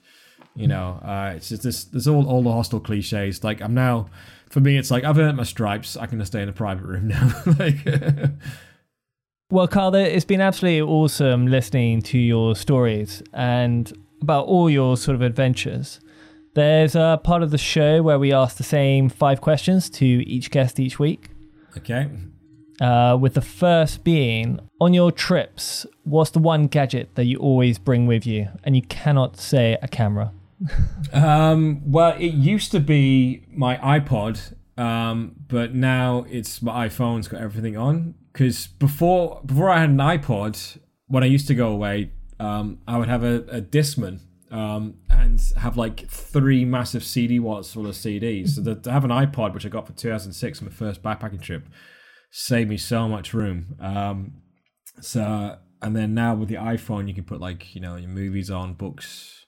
you 0.55 0.69
know, 0.69 1.01
uh, 1.03 1.33
it's 1.35 1.49
just 1.49 1.63
this. 1.63 1.85
There's 1.85 2.07
all 2.07 2.29
all 2.29 2.43
the 2.43 2.53
hostel 2.53 2.79
cliches. 2.79 3.43
Like 3.43 3.63
I'm 3.63 3.73
now, 3.73 4.11
for 4.51 4.61
me, 4.61 4.77
it's 4.77 4.91
like 4.91 5.03
I've 5.03 5.17
earned 5.17 5.39
my 5.39 5.45
stripes. 5.45 5.97
I 5.97 6.05
can 6.05 6.19
just 6.19 6.33
stay 6.33 6.43
in 6.43 6.51
a 6.51 6.53
private 6.53 6.85
room 6.85 7.09
now. 7.09 7.43
like, 7.59 7.79
well, 9.51 9.67
Karl, 9.67 9.95
it's 9.95 10.27
been 10.27 10.43
absolutely 10.43 10.83
awesome 10.83 11.47
listening 11.47 12.03
to 12.03 12.19
your 12.19 12.55
stories 12.55 13.23
and 13.33 13.91
about 14.21 14.45
all 14.45 14.69
your 14.69 14.99
sort 14.99 15.15
of 15.15 15.23
adventures. 15.23 16.01
There's 16.53 16.95
a 16.97 17.19
part 17.25 17.43
of 17.43 17.51
the 17.51 17.57
show 17.57 18.03
where 18.03 18.19
we 18.19 18.31
ask 18.31 18.59
the 18.59 18.63
same 18.63 19.09
five 19.09 19.41
questions 19.41 19.89
to 19.89 20.05
each 20.05 20.51
guest 20.51 20.79
each 20.79 20.99
week. 20.99 21.31
Okay. 21.79 22.11
Uh, 22.83 23.17
with 23.17 23.35
the 23.35 23.41
first 23.41 24.03
being 24.03 24.59
on 24.81 24.93
your 24.93 25.13
trips, 25.13 25.87
what's 26.03 26.31
the 26.31 26.41
one 26.41 26.67
gadget 26.67 27.15
that 27.15 27.27
you 27.27 27.39
always 27.39 27.79
bring 27.79 28.09
with 28.09 28.27
you? 28.27 28.49
And 28.65 28.75
you 28.75 28.83
cannot 28.83 29.37
say 29.37 29.79
a 29.81 29.87
camera. 29.87 30.33
um, 31.13 31.81
well, 31.85 32.17
it 32.19 32.35
used 32.35 32.73
to 32.73 32.81
be 32.81 33.45
my 33.55 33.77
iPod, 33.77 34.55
um, 34.77 35.37
but 35.47 35.77
now 35.77 36.27
it's 36.29 36.61
my 36.61 36.89
iPhone's 36.89 37.29
got 37.29 37.41
everything 37.41 37.77
on. 37.77 38.17
Because 38.33 38.67
before 38.67 39.41
before 39.47 39.71
I 39.71 39.79
had 39.79 39.91
an 39.91 39.99
iPod, 39.99 40.79
when 41.07 41.23
I 41.23 41.27
used 41.27 41.47
to 41.47 41.55
go 41.55 41.69
away, 41.69 42.11
um, 42.41 42.81
I 42.89 42.99
would 42.99 43.09
have 43.09 43.23
a, 43.23 43.45
a 43.49 43.61
Discman 43.61 44.23
um, 44.51 44.95
and 45.09 45.41
have 45.57 45.77
like 45.77 46.09
three 46.09 46.65
massive 46.65 47.05
CD 47.05 47.39
wallets 47.39 47.73
full 47.73 47.87
of 47.87 47.95
CDs. 47.95 48.51
So 48.51 48.75
to 48.75 48.91
have 48.91 49.05
an 49.05 49.11
iPod, 49.11 49.55
which 49.55 49.65
I 49.65 49.69
got 49.69 49.87
for 49.87 49.93
2006, 49.93 50.59
on 50.59 50.65
my 50.67 50.73
first 50.73 51.01
backpacking 51.01 51.41
trip, 51.41 51.69
saved 52.33 52.71
me 52.71 52.79
so 52.79 53.07
much 53.07 53.33
room. 53.33 53.77
Um, 53.79 54.33
so 55.01 55.59
and 55.81 55.95
then 55.95 56.15
now 56.15 56.35
with 56.35 56.49
the 56.49 56.57
iPhone, 56.57 57.07
you 57.07 57.15
can 57.15 57.25
put 57.25 57.41
like 57.41 57.75
you 57.75 57.81
know 57.81 57.97
your 57.97 58.09
movies 58.09 58.51
on, 58.51 58.75
books, 58.75 59.47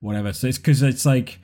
whatever. 0.00 0.32
So 0.32 0.48
it's 0.48 0.58
because 0.58 0.82
it's 0.82 1.06
like, 1.06 1.38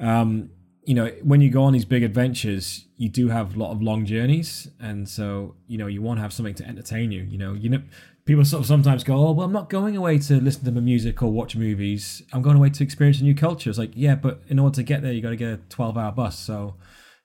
um, 0.00 0.50
you 0.84 0.94
know, 0.94 1.06
when 1.22 1.40
you 1.40 1.50
go 1.50 1.62
on 1.62 1.72
these 1.72 1.84
big 1.84 2.02
adventures, 2.02 2.86
you 2.96 3.08
do 3.08 3.28
have 3.28 3.56
a 3.56 3.58
lot 3.58 3.70
of 3.70 3.80
long 3.80 4.04
journeys, 4.04 4.68
and 4.80 5.08
so 5.08 5.54
you 5.66 5.78
know 5.78 5.86
you 5.86 6.02
want 6.02 6.18
to 6.18 6.22
have 6.22 6.32
something 6.32 6.54
to 6.54 6.66
entertain 6.66 7.12
you. 7.12 7.22
You 7.22 7.38
know, 7.38 7.52
you 7.54 7.68
know, 7.68 7.82
people 8.24 8.44
sort 8.44 8.62
of 8.62 8.66
sometimes 8.66 9.04
go, 9.04 9.14
"Oh, 9.14 9.32
well, 9.32 9.46
I'm 9.46 9.52
not 9.52 9.70
going 9.70 9.96
away 9.96 10.18
to 10.18 10.40
listen 10.40 10.64
to 10.64 10.72
my 10.72 10.80
music 10.80 11.22
or 11.22 11.30
watch 11.30 11.54
movies. 11.54 12.22
I'm 12.32 12.42
going 12.42 12.56
away 12.56 12.70
to 12.70 12.82
experience 12.82 13.20
a 13.20 13.24
new 13.24 13.36
culture." 13.36 13.70
It's 13.70 13.78
like, 13.78 13.92
yeah, 13.94 14.16
but 14.16 14.42
in 14.48 14.58
order 14.58 14.74
to 14.76 14.82
get 14.82 15.02
there, 15.02 15.12
you 15.12 15.22
got 15.22 15.30
to 15.30 15.36
get 15.36 15.52
a 15.52 15.58
12-hour 15.68 16.12
bus. 16.12 16.38
So 16.38 16.74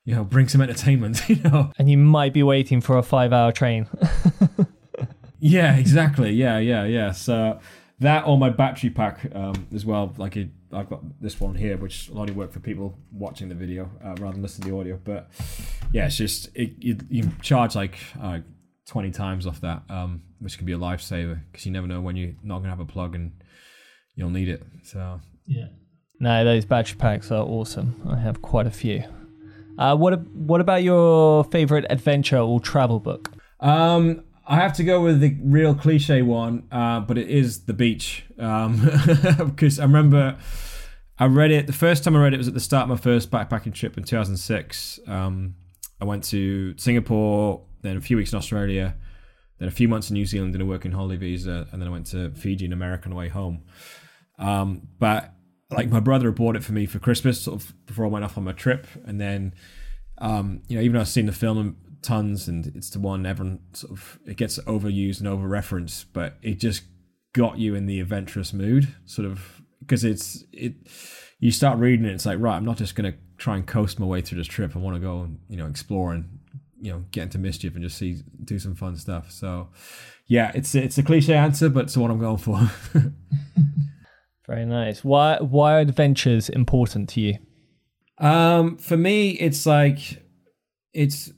you 0.05 0.15
know, 0.15 0.23
bring 0.23 0.47
some 0.47 0.61
entertainment, 0.61 1.21
you 1.29 1.37
know. 1.37 1.71
And 1.77 1.89
you 1.89 1.97
might 1.97 2.33
be 2.33 2.43
waiting 2.43 2.81
for 2.81 2.97
a 2.97 3.03
five 3.03 3.33
hour 3.33 3.51
train. 3.51 3.87
yeah, 5.39 5.75
exactly. 5.75 6.31
Yeah, 6.31 6.59
yeah, 6.59 6.83
yeah. 6.85 7.11
So 7.11 7.59
that 7.99 8.27
or 8.27 8.37
my 8.37 8.49
battery 8.49 8.89
pack 8.89 9.25
um, 9.33 9.67
as 9.73 9.85
well. 9.85 10.13
Like 10.17 10.35
it, 10.37 10.49
I've 10.71 10.89
got 10.89 11.01
this 11.21 11.39
one 11.39 11.55
here, 11.55 11.77
which 11.77 12.09
will 12.09 12.19
only 12.19 12.33
work 12.33 12.51
for 12.51 12.59
people 12.59 12.97
watching 13.11 13.49
the 13.49 13.55
video 13.55 13.89
uh, 14.03 14.15
rather 14.19 14.33
than 14.33 14.41
listening 14.41 14.67
to 14.67 14.71
the 14.71 14.79
audio. 14.79 14.99
But 15.03 15.29
yeah, 15.91 16.05
it's 16.05 16.17
just 16.17 16.49
it, 16.55 16.73
you, 16.79 16.97
you 17.09 17.31
charge 17.41 17.75
like 17.75 17.97
uh, 18.21 18.39
20 18.87 19.11
times 19.11 19.47
off 19.47 19.61
that, 19.61 19.83
um, 19.89 20.23
which 20.39 20.57
can 20.57 20.65
be 20.65 20.73
a 20.73 20.77
lifesaver 20.77 21.39
because 21.51 21.65
you 21.65 21.71
never 21.71 21.87
know 21.87 22.01
when 22.01 22.15
you're 22.15 22.33
not 22.43 22.55
going 22.55 22.65
to 22.65 22.69
have 22.69 22.79
a 22.79 22.85
plug 22.85 23.15
and 23.15 23.31
you'll 24.15 24.29
need 24.29 24.49
it. 24.49 24.63
So 24.83 25.21
yeah. 25.45 25.67
No, 26.19 26.43
those 26.45 26.65
battery 26.65 26.97
packs 26.97 27.31
are 27.31 27.43
awesome. 27.43 28.01
I 28.07 28.17
have 28.17 28.41
quite 28.41 28.67
a 28.67 28.71
few. 28.71 29.03
Uh, 29.77 29.95
what 29.95 30.25
what 30.27 30.61
about 30.61 30.83
your 30.83 31.43
favorite 31.45 31.85
adventure 31.89 32.37
or 32.37 32.59
travel 32.59 32.99
book? 32.99 33.31
Um, 33.59 34.23
I 34.45 34.55
have 34.55 34.73
to 34.73 34.83
go 34.83 35.01
with 35.01 35.21
the 35.21 35.37
real 35.41 35.73
cliche 35.73 36.21
one, 36.21 36.67
uh, 36.71 36.99
but 36.99 37.17
it 37.17 37.29
is 37.29 37.65
The 37.65 37.73
Beach. 37.73 38.25
Because 38.35 39.79
um, 39.79 39.79
I 39.79 39.83
remember 39.83 40.37
I 41.17 41.27
read 41.27 41.51
it, 41.51 41.67
the 41.67 41.73
first 41.73 42.03
time 42.03 42.15
I 42.15 42.19
read 42.21 42.33
it 42.33 42.37
was 42.37 42.47
at 42.47 42.53
the 42.53 42.59
start 42.59 42.83
of 42.83 42.89
my 42.89 42.97
first 42.97 43.29
backpacking 43.31 43.73
trip 43.73 43.97
in 43.97 44.03
2006. 44.03 44.99
Um, 45.07 45.55
I 46.01 46.05
went 46.05 46.23
to 46.25 46.77
Singapore 46.77 47.61
then 47.81 47.97
a 47.97 48.01
few 48.01 48.17
weeks 48.17 48.33
in 48.33 48.37
Australia, 48.37 48.95
then 49.59 49.67
a 49.67 49.71
few 49.71 49.87
months 49.87 50.09
in 50.09 50.15
New 50.15 50.25
Zealand 50.25 50.55
in 50.55 50.61
a 50.61 50.65
working 50.65 50.91
holiday 50.91 51.17
visa, 51.17 51.67
and 51.71 51.81
then 51.81 51.87
I 51.87 51.91
went 51.91 52.07
to 52.07 52.31
Fiji 52.31 52.65
and 52.65 52.73
America 52.73 53.05
on 53.05 53.11
the 53.11 53.15
way 53.15 53.29
home. 53.29 53.63
Um, 54.39 54.87
but 54.99 55.33
like 55.73 55.89
my 55.89 55.99
brother 55.99 56.31
bought 56.31 56.55
it 56.55 56.63
for 56.63 56.73
me 56.73 56.85
for 56.85 56.99
Christmas, 56.99 57.41
sort 57.41 57.61
of 57.61 57.73
before 57.85 58.05
I 58.05 58.09
went 58.09 58.25
off 58.25 58.37
on 58.37 58.43
my 58.43 58.53
trip, 58.53 58.87
and 59.05 59.19
then 59.19 59.53
um, 60.19 60.61
you 60.67 60.77
know 60.77 60.81
even 60.81 60.93
though 60.93 61.01
I've 61.01 61.07
seen 61.07 61.25
the 61.25 61.31
film 61.31 61.77
tons 62.01 62.49
and 62.49 62.67
it's 62.75 62.89
the 62.89 62.99
one 62.99 63.25
everyone 63.25 63.59
sort 63.71 63.93
of 63.93 64.19
it 64.25 64.35
gets 64.35 64.59
overused 64.59 65.19
and 65.19 65.27
over 65.27 65.47
referenced, 65.47 66.13
but 66.13 66.37
it 66.41 66.59
just 66.59 66.83
got 67.33 67.57
you 67.57 67.75
in 67.75 67.85
the 67.85 67.99
adventurous 67.99 68.53
mood, 68.53 68.93
sort 69.05 69.27
of 69.27 69.61
because 69.79 70.03
it's 70.03 70.43
it. 70.51 70.75
You 71.39 71.51
start 71.51 71.77
reading 71.77 72.05
it, 72.05 72.13
it's 72.13 72.25
like 72.25 72.39
right, 72.39 72.55
I'm 72.55 72.65
not 72.65 72.77
just 72.77 72.95
gonna 72.95 73.15
try 73.37 73.55
and 73.55 73.65
coast 73.65 73.99
my 73.99 74.05
way 74.05 74.21
through 74.21 74.37
this 74.37 74.47
trip. 74.47 74.75
I 74.75 74.79
want 74.79 74.95
to 74.95 75.01
go 75.01 75.21
and 75.21 75.39
you 75.49 75.57
know 75.57 75.67
explore 75.67 76.13
and 76.13 76.39
you 76.79 76.91
know 76.91 77.05
get 77.11 77.23
into 77.23 77.37
mischief 77.37 77.73
and 77.75 77.83
just 77.83 77.97
see 77.97 78.21
do 78.43 78.59
some 78.59 78.75
fun 78.75 78.95
stuff. 78.97 79.31
So 79.31 79.69
yeah, 80.27 80.51
it's 80.55 80.73
it's 80.75 80.97
a 80.97 81.03
cliche 81.03 81.33
answer, 81.33 81.69
but 81.69 81.85
it's 81.85 81.97
what 81.97 82.11
I'm 82.11 82.19
going 82.19 82.37
for. 82.37 82.69
Very 84.47 84.65
nice. 84.65 85.03
Why 85.03 85.37
why 85.39 85.75
are 85.75 85.79
adventures 85.79 86.49
important 86.49 87.09
to 87.09 87.21
you? 87.21 87.37
Um, 88.17 88.77
for 88.77 88.97
me, 88.97 89.31
it's 89.31 89.65
like 89.65 90.23
it's 90.93 91.31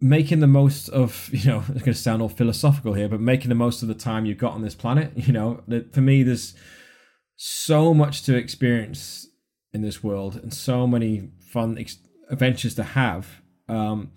making 0.00 0.40
the 0.40 0.46
most 0.46 0.88
of 0.88 1.30
you 1.32 1.50
know. 1.50 1.64
It's 1.68 1.82
going 1.82 1.84
to 1.84 1.94
sound 1.94 2.22
all 2.22 2.28
philosophical 2.28 2.94
here, 2.94 3.08
but 3.08 3.20
making 3.20 3.48
the 3.48 3.54
most 3.54 3.82
of 3.82 3.88
the 3.88 3.94
time 3.94 4.26
you've 4.26 4.38
got 4.38 4.52
on 4.52 4.62
this 4.62 4.74
planet. 4.74 5.12
You 5.16 5.32
know, 5.32 5.62
for 5.92 6.00
me, 6.00 6.22
there's 6.22 6.54
so 7.36 7.94
much 7.94 8.22
to 8.24 8.36
experience 8.36 9.26
in 9.72 9.82
this 9.82 10.02
world 10.02 10.36
and 10.36 10.52
so 10.52 10.86
many 10.86 11.30
fun 11.40 11.78
ex- 11.78 11.98
adventures 12.30 12.74
to 12.74 12.82
have. 12.82 13.40
Um, 13.68 14.12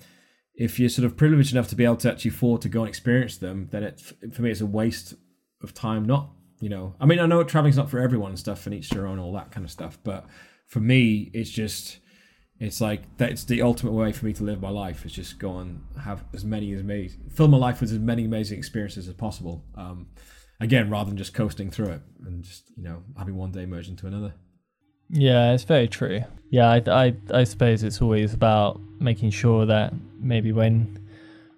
if 0.55 0.79
you're 0.79 0.89
sort 0.89 1.05
of 1.05 1.15
privileged 1.15 1.53
enough 1.53 1.69
to 1.69 1.75
be 1.75 1.85
able 1.85 1.97
to 1.97 2.11
actually 2.11 2.31
afford 2.31 2.61
to 2.61 2.69
go 2.69 2.81
and 2.81 2.89
experience 2.89 3.37
them, 3.37 3.69
then 3.71 3.83
it 3.83 4.01
for 4.33 4.41
me 4.41 4.51
it's 4.51 4.61
a 4.61 4.65
waste 4.65 5.13
of 5.61 5.73
time 5.73 6.05
not 6.05 6.34
you 6.59 6.69
know 6.69 6.95
i 6.99 7.05
mean 7.05 7.19
i 7.19 7.25
know 7.25 7.43
traveling's 7.43 7.77
not 7.77 7.89
for 7.89 7.99
everyone 7.99 8.31
and 8.31 8.39
stuff 8.39 8.65
and 8.65 8.75
each 8.75 8.89
their 8.89 9.07
own 9.07 9.19
all 9.19 9.33
that 9.33 9.51
kind 9.51 9.65
of 9.65 9.71
stuff 9.71 9.97
but 10.03 10.25
for 10.67 10.79
me 10.79 11.29
it's 11.33 11.49
just 11.49 11.99
it's 12.59 12.79
like 12.79 13.01
that's 13.17 13.43
the 13.43 13.61
ultimate 13.61 13.91
way 13.91 14.11
for 14.11 14.25
me 14.25 14.33
to 14.33 14.43
live 14.43 14.61
my 14.61 14.69
life 14.69 15.05
is 15.05 15.11
just 15.11 15.39
go 15.39 15.57
and 15.59 15.83
have 16.03 16.23
as 16.33 16.45
many 16.45 16.71
as 16.73 16.83
me 16.83 17.09
fill 17.33 17.47
my 17.47 17.57
life 17.57 17.81
with 17.81 17.91
as 17.91 17.99
many 17.99 18.25
amazing 18.25 18.57
experiences 18.57 19.07
as 19.07 19.13
possible 19.13 19.63
um, 19.75 20.07
again 20.59 20.89
rather 20.89 21.09
than 21.09 21.17
just 21.17 21.33
coasting 21.33 21.69
through 21.69 21.89
it 21.89 22.01
and 22.25 22.43
just 22.43 22.71
you 22.77 22.83
know 22.83 23.03
having 23.17 23.35
one 23.35 23.51
day 23.51 23.65
merge 23.65 23.89
into 23.89 24.07
another. 24.07 24.33
Yeah 25.09 25.53
it's 25.53 25.63
very 25.63 25.87
true. 25.87 26.23
Yeah 26.49 26.69
I, 26.69 26.83
I 26.87 27.15
i 27.33 27.43
suppose 27.43 27.83
it's 27.83 28.01
always 28.01 28.33
about 28.33 28.79
making 28.99 29.31
sure 29.31 29.65
that 29.65 29.93
maybe 30.19 30.51
when 30.51 30.99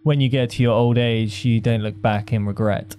when 0.04 0.20
you 0.20 0.30
get 0.30 0.50
to 0.52 0.64
your 0.64 0.74
old 0.74 0.98
age 0.98 1.46
you 1.46 1.60
don't 1.60 1.82
look 1.82 2.02
back 2.02 2.34
in 2.34 2.46
regret 2.46 2.96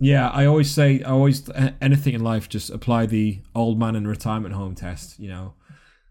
yeah, 0.00 0.28
I 0.28 0.46
always 0.46 0.70
say, 0.70 1.02
I 1.02 1.10
always 1.10 1.48
anything 1.80 2.14
in 2.14 2.22
life, 2.22 2.48
just 2.48 2.70
apply 2.70 3.06
the 3.06 3.42
old 3.54 3.78
man 3.78 3.96
in 3.96 4.06
retirement 4.06 4.54
home 4.54 4.74
test. 4.74 5.18
You 5.18 5.28
know, 5.28 5.54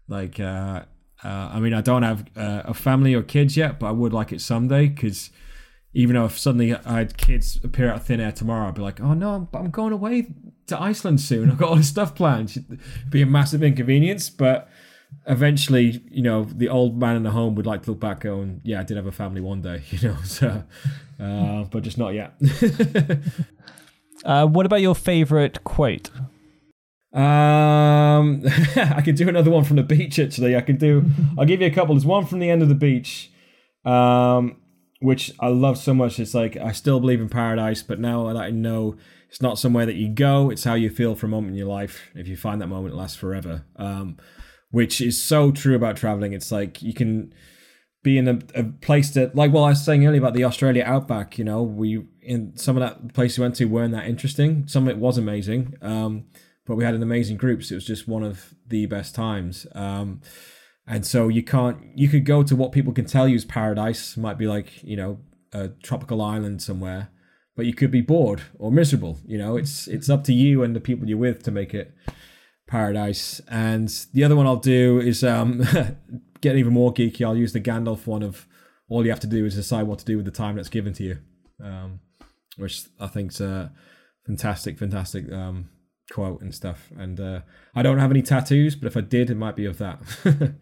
like 0.08 0.38
uh, 0.38 0.84
uh, 1.24 1.50
I 1.52 1.60
mean, 1.60 1.74
I 1.74 1.80
don't 1.80 2.02
have 2.02 2.26
uh, 2.36 2.62
a 2.64 2.74
family 2.74 3.14
or 3.14 3.22
kids 3.22 3.56
yet, 3.56 3.78
but 3.80 3.86
I 3.86 3.92
would 3.92 4.12
like 4.12 4.32
it 4.32 4.40
someday 4.40 4.88
because 4.88 5.30
even 5.94 6.14
though 6.14 6.26
if 6.26 6.38
suddenly 6.38 6.74
I 6.74 6.98
had 6.98 7.16
kids 7.16 7.58
appear 7.64 7.90
out 7.90 7.96
of 7.96 8.06
thin 8.06 8.20
air 8.20 8.32
tomorrow, 8.32 8.68
I'd 8.68 8.74
be 8.74 8.82
like, 8.82 9.00
oh 9.00 9.14
no, 9.14 9.30
I'm, 9.30 9.48
I'm 9.54 9.70
going 9.70 9.92
away 9.92 10.28
to 10.66 10.80
Iceland 10.80 11.20
soon. 11.20 11.50
I've 11.50 11.58
got 11.58 11.70
all 11.70 11.76
this 11.76 11.88
stuff 11.88 12.14
planned. 12.14 12.50
It'd 12.50 13.10
be 13.10 13.22
a 13.22 13.26
massive 13.26 13.62
inconvenience, 13.62 14.28
but 14.30 14.68
eventually, 15.26 16.02
you 16.10 16.22
know, 16.22 16.44
the 16.44 16.68
old 16.68 16.98
man 16.98 17.16
in 17.16 17.22
the 17.22 17.30
home 17.30 17.54
would 17.54 17.66
like 17.66 17.82
to 17.82 17.90
look 17.90 18.00
back 18.00 18.20
going, 18.20 18.60
yeah, 18.64 18.80
I 18.80 18.82
did 18.82 18.96
have 18.96 19.06
a 19.06 19.12
family 19.12 19.40
one 19.40 19.62
day, 19.62 19.82
you 19.90 20.08
know, 20.08 20.16
so, 20.24 20.64
uh, 21.20 21.64
but 21.64 21.82
just 21.82 21.98
not 21.98 22.14
yet. 22.14 22.34
Uh, 24.24 24.46
what 24.46 24.66
about 24.66 24.80
your 24.80 24.94
favorite 24.94 25.62
quote? 25.64 26.10
Um, 27.12 28.42
I 28.76 29.00
could 29.04 29.14
do 29.14 29.28
another 29.28 29.50
one 29.50 29.64
from 29.64 29.76
the 29.76 29.82
beach. 29.82 30.18
Actually, 30.18 30.56
I 30.56 30.60
can 30.60 30.76
do. 30.76 31.04
I'll 31.38 31.46
give 31.46 31.60
you 31.60 31.66
a 31.66 31.70
couple. 31.70 31.94
There's 31.94 32.06
one 32.06 32.26
from 32.26 32.38
the 32.38 32.50
end 32.50 32.62
of 32.62 32.68
the 32.68 32.74
beach, 32.74 33.30
um, 33.84 34.56
which 35.00 35.32
I 35.40 35.48
love 35.48 35.78
so 35.78 35.94
much. 35.94 36.18
It's 36.18 36.34
like 36.34 36.56
I 36.56 36.72
still 36.72 37.00
believe 37.00 37.20
in 37.20 37.28
paradise, 37.28 37.82
but 37.82 38.00
now 38.00 38.26
that 38.26 38.36
I 38.36 38.50
know 38.50 38.96
it's 39.30 39.40
not 39.40 39.58
somewhere 39.58 39.86
that 39.86 39.96
you 39.96 40.08
go, 40.08 40.50
it's 40.50 40.64
how 40.64 40.74
you 40.74 40.90
feel 40.90 41.14
for 41.14 41.26
a 41.26 41.28
moment 41.28 41.52
in 41.52 41.56
your 41.56 41.68
life. 41.68 42.10
If 42.14 42.28
you 42.28 42.36
find 42.36 42.60
that 42.60 42.66
moment, 42.66 42.94
it 42.94 42.96
lasts 42.96 43.16
forever. 43.16 43.64
Um, 43.76 44.16
which 44.70 45.00
is 45.00 45.22
so 45.22 45.50
true 45.50 45.74
about 45.74 45.96
traveling. 45.96 46.32
It's 46.32 46.52
like 46.52 46.82
you 46.82 46.92
can 46.92 47.32
be 48.02 48.18
in 48.18 48.28
a, 48.28 48.38
a, 48.54 48.64
place 48.64 49.10
that, 49.10 49.34
like, 49.34 49.52
well, 49.52 49.64
I 49.64 49.70
was 49.70 49.84
saying 49.84 50.06
earlier 50.06 50.20
about 50.20 50.34
the 50.34 50.44
Australia 50.44 50.84
outback. 50.86 51.38
You 51.38 51.44
know, 51.44 51.62
we 51.62 52.04
in 52.22 52.56
some 52.56 52.76
of 52.76 52.80
that 52.80 53.14
place 53.14 53.38
we 53.38 53.42
went 53.42 53.56
to 53.56 53.64
weren't 53.64 53.92
that 53.92 54.06
interesting. 54.06 54.66
Some 54.68 54.84
of 54.84 54.90
it 54.90 54.98
was 54.98 55.18
amazing, 55.18 55.74
um, 55.82 56.24
but 56.66 56.76
we 56.76 56.84
had 56.84 56.94
an 56.94 57.02
amazing 57.02 57.36
group. 57.36 57.62
So 57.64 57.74
it 57.74 57.76
was 57.76 57.86
just 57.86 58.06
one 58.06 58.22
of 58.22 58.54
the 58.66 58.86
best 58.86 59.14
times. 59.14 59.66
Um, 59.74 60.20
and 60.86 61.04
so 61.04 61.28
you 61.28 61.42
can't, 61.42 61.78
you 61.94 62.08
could 62.08 62.24
go 62.24 62.42
to 62.42 62.56
what 62.56 62.72
people 62.72 62.92
can 62.92 63.04
tell 63.04 63.28
you 63.28 63.36
is 63.36 63.44
paradise. 63.44 64.16
Might 64.16 64.38
be 64.38 64.46
like 64.46 64.82
you 64.82 64.96
know 64.96 65.18
a 65.52 65.68
tropical 65.82 66.22
island 66.22 66.62
somewhere, 66.62 67.08
but 67.56 67.66
you 67.66 67.74
could 67.74 67.90
be 67.90 68.00
bored 68.00 68.42
or 68.58 68.70
miserable. 68.70 69.18
You 69.26 69.38
know, 69.38 69.56
it's 69.56 69.88
it's 69.88 70.08
up 70.08 70.24
to 70.24 70.32
you 70.32 70.62
and 70.62 70.76
the 70.76 70.80
people 70.80 71.08
you're 71.08 71.18
with 71.18 71.42
to 71.44 71.50
make 71.50 71.74
it 71.74 71.94
paradise. 72.68 73.40
And 73.48 73.88
the 74.12 74.22
other 74.22 74.36
one 74.36 74.46
I'll 74.46 74.56
do 74.56 75.00
is 75.00 75.24
um, 75.24 75.64
get 76.40 76.56
even 76.56 76.72
more 76.72 76.94
geeky, 76.94 77.26
I'll 77.26 77.36
use 77.36 77.52
the 77.52 77.60
Gandalf 77.60 78.06
one 78.06 78.22
of 78.22 78.46
all 78.88 79.04
you 79.04 79.10
have 79.10 79.20
to 79.20 79.26
do 79.26 79.44
is 79.44 79.54
decide 79.54 79.86
what 79.86 79.98
to 79.98 80.04
do 80.04 80.16
with 80.16 80.24
the 80.24 80.30
time 80.30 80.56
that's 80.56 80.68
given 80.68 80.92
to 80.94 81.02
you, 81.02 81.18
um, 81.62 82.00
which 82.56 82.84
I 82.98 83.06
think's 83.06 83.40
a 83.40 83.72
fantastic, 84.26 84.78
fantastic 84.78 85.30
um, 85.32 85.68
quote 86.10 86.40
and 86.40 86.54
stuff. 86.54 86.88
And 86.96 87.20
uh, 87.20 87.40
I 87.74 87.82
don't 87.82 87.98
have 87.98 88.10
any 88.10 88.22
tattoos, 88.22 88.76
but 88.76 88.86
if 88.86 88.96
I 88.96 89.02
did, 89.02 89.30
it 89.30 89.36
might 89.36 89.56
be 89.56 89.66
of 89.66 89.78
that. 89.78 90.00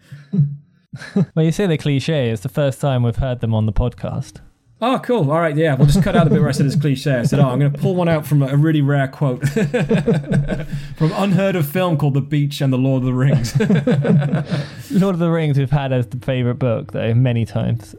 well, 1.34 1.44
you 1.44 1.52
say 1.52 1.66
the 1.66 1.78
cliche. 1.78 2.30
It's 2.30 2.42
the 2.42 2.48
first 2.48 2.80
time 2.80 3.02
we've 3.02 3.16
heard 3.16 3.40
them 3.40 3.54
on 3.54 3.66
the 3.66 3.72
podcast. 3.72 4.40
Oh, 4.78 5.00
cool. 5.02 5.30
All 5.30 5.40
right. 5.40 5.56
Yeah. 5.56 5.74
We'll 5.74 5.86
just 5.86 6.02
cut 6.02 6.14
out 6.14 6.24
the 6.24 6.30
bit 6.30 6.40
where 6.40 6.50
I 6.50 6.52
said 6.52 6.66
it's 6.66 6.76
cliche. 6.76 7.14
I 7.14 7.22
said, 7.22 7.38
oh, 7.38 7.48
I'm 7.48 7.58
going 7.58 7.72
to 7.72 7.78
pull 7.78 7.94
one 7.94 8.08
out 8.08 8.26
from 8.26 8.42
a 8.42 8.56
really 8.56 8.82
rare 8.82 9.08
quote 9.08 9.48
from 10.96 11.12
unheard 11.12 11.56
of 11.56 11.66
film 11.66 11.96
called 11.96 12.12
The 12.12 12.20
Beach 12.20 12.60
and 12.60 12.70
the 12.70 12.76
Lord 12.76 13.02
of 13.02 13.06
the 13.06 13.14
Rings. 13.14 13.58
Lord 14.90 15.14
of 15.14 15.18
the 15.18 15.30
Rings, 15.30 15.56
we've 15.58 15.70
had 15.70 15.92
as 15.92 16.08
the 16.08 16.18
favorite 16.18 16.56
book, 16.58 16.92
though, 16.92 17.14
many 17.14 17.46
times. 17.46 17.94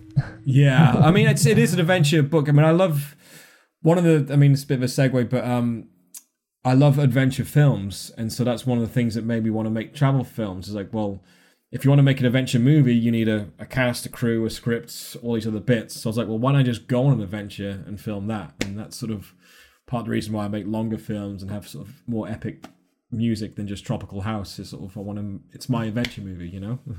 yeah. 0.46 0.92
I 1.04 1.10
mean, 1.10 1.28
it's, 1.28 1.48
it 1.48 1.58
is 1.58 1.74
an 1.74 1.80
adventure 1.80 2.22
book. 2.22 2.48
I 2.48 2.52
mean, 2.52 2.66
I 2.66 2.72
love 2.72 3.16
one 3.82 3.98
of 3.98 4.04
the, 4.04 4.32
I 4.32 4.36
mean, 4.36 4.54
it's 4.54 4.64
a 4.64 4.68
bit 4.68 4.76
of 4.78 4.84
a 4.84 4.86
segue, 4.86 5.32
but 5.32 5.44
um, 5.44 5.90
I 6.64 6.74
love 6.74 7.00
adventure 7.00 7.46
films. 7.46 8.12
And 8.20 8.32
so 8.32 8.44
that's 8.44 8.68
one 8.68 8.78
of 8.78 8.88
the 8.88 8.94
things 8.94 9.16
that 9.16 9.24
made 9.26 9.44
me 9.44 9.50
want 9.50 9.66
to 9.66 9.72
make 9.72 9.96
travel 9.96 10.24
films. 10.24 10.68
Is 10.68 10.76
like, 10.76 10.94
well, 10.94 11.24
if 11.72 11.84
you 11.84 11.92
want 11.92 12.00
to 12.00 12.04
make 12.04 12.20
an 12.20 12.26
adventure 12.26 12.60
movie, 12.60 12.96
you 12.96 13.12
need 13.12 13.28
a, 13.28 13.50
a 13.60 13.66
cast, 13.66 14.06
a 14.06 14.10
crew, 14.10 14.46
a 14.46 14.50
script, 14.50 15.18
all 15.22 15.34
these 15.34 15.48
other 15.48 15.60
bits. 15.60 16.00
So 16.00 16.08
I 16.08 16.12
was 16.12 16.18
like, 16.18 16.28
well, 16.28 16.40
why 16.40 16.52
don't 16.54 16.62
I 16.62 16.64
just 16.64 16.88
go 16.88 17.06
on 17.06 17.14
an 17.14 17.22
adventure 17.22 17.84
and 17.86 18.00
film 18.00 18.28
that? 18.28 18.54
And 18.64 18.80
that's 18.80 18.96
sort 18.96 19.12
of 19.12 19.34
part 19.86 20.02
of 20.02 20.06
the 20.06 20.12
reason 20.12 20.34
why 20.34 20.46
I 20.46 20.48
make 20.48 20.66
longer 20.66 20.98
films 20.98 21.42
and 21.42 21.52
have 21.52 21.68
sort 21.68 21.88
of 21.88 21.94
more 22.08 22.28
epic 22.28 22.66
music 23.12 23.56
than 23.56 23.68
just 23.68 23.86
Tropical 23.86 24.22
House. 24.22 24.60
Is 24.60 24.70
sort 24.70 24.84
of 24.84 24.98
I 24.98 25.02
want 25.02 25.20
to, 25.20 25.42
it's 25.54 25.68
my 25.68 25.86
adventure 25.86 26.22
movie, 26.22 26.50
you 26.50 26.60
know. 26.60 26.80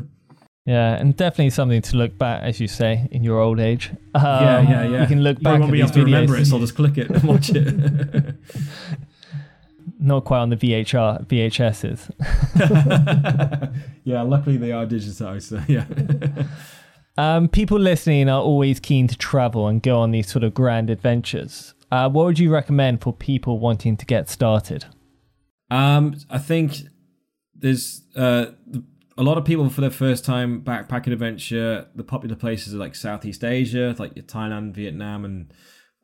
Yeah, 0.68 0.96
and 0.96 1.16
definitely 1.16 1.48
something 1.48 1.80
to 1.80 1.96
look 1.96 2.18
back, 2.18 2.42
as 2.42 2.60
you 2.60 2.68
say, 2.68 3.08
in 3.10 3.24
your 3.24 3.40
old 3.40 3.58
age. 3.58 3.90
Um, 4.14 4.22
yeah, 4.22 4.60
yeah, 4.60 4.86
yeah. 4.86 5.00
You 5.00 5.06
can 5.06 5.22
look 5.22 5.40
back. 5.40 5.54
You 5.54 5.60
won't 5.60 5.72
be 5.72 5.80
able 5.80 5.90
to 5.92 6.04
remember 6.04 6.36
it, 6.36 6.44
so 6.44 6.56
I'll 6.56 6.60
just 6.60 6.76
click 6.76 6.98
it 6.98 7.08
and 7.08 7.22
watch 7.22 7.48
it. 7.48 7.64
not 9.99 10.24
quite 10.24 10.41
on 10.41 10.51
the 10.51 10.57
VHR 10.57 11.26
VHSs. 11.26 12.11
yeah, 14.05 14.22
luckily 14.22 14.57
they 14.57 14.72
are 14.72 14.86
digitized. 14.86 15.43
So 15.43 15.62
yeah. 15.68 15.86
um, 17.16 17.49
people 17.49 17.78
listening 17.78 18.28
are 18.28 18.41
always 18.41 18.80
keen 18.80 19.07
to 19.09 19.16
travel 19.16 19.66
and 19.68 19.82
go 19.82 19.99
on 19.99 20.11
these 20.11 20.30
sort 20.30 20.45
of 20.45 20.55
grand 20.55 20.91
adventures. 20.91 21.74
Uh, 21.91 22.09
what 22.09 22.26
would 22.26 22.39
you 22.39 22.53
recommend 22.53 23.01
for 23.01 23.12
people 23.12 23.59
wanting 23.59 23.97
to 23.97 24.07
get 24.07 24.28
started? 24.28 24.84
Um, 25.70 26.16
I 26.30 26.39
think 26.39 26.76
there's 27.55 28.03
uh, 28.16 28.47
a 29.16 29.22
lot 29.22 29.36
of 29.36 29.45
people 29.45 29.68
for 29.68 29.80
their 29.80 29.91
first 29.91 30.24
time 30.24 30.62
backpacking 30.62 31.12
adventure. 31.12 31.86
The 31.95 32.05
popular 32.05 32.36
places 32.36 32.74
are 32.74 32.78
like 32.78 32.95
Southeast 32.95 33.43
Asia, 33.45 33.95
like 33.99 34.14
Thailand, 34.14 34.74
Vietnam, 34.74 35.24
and 35.24 35.55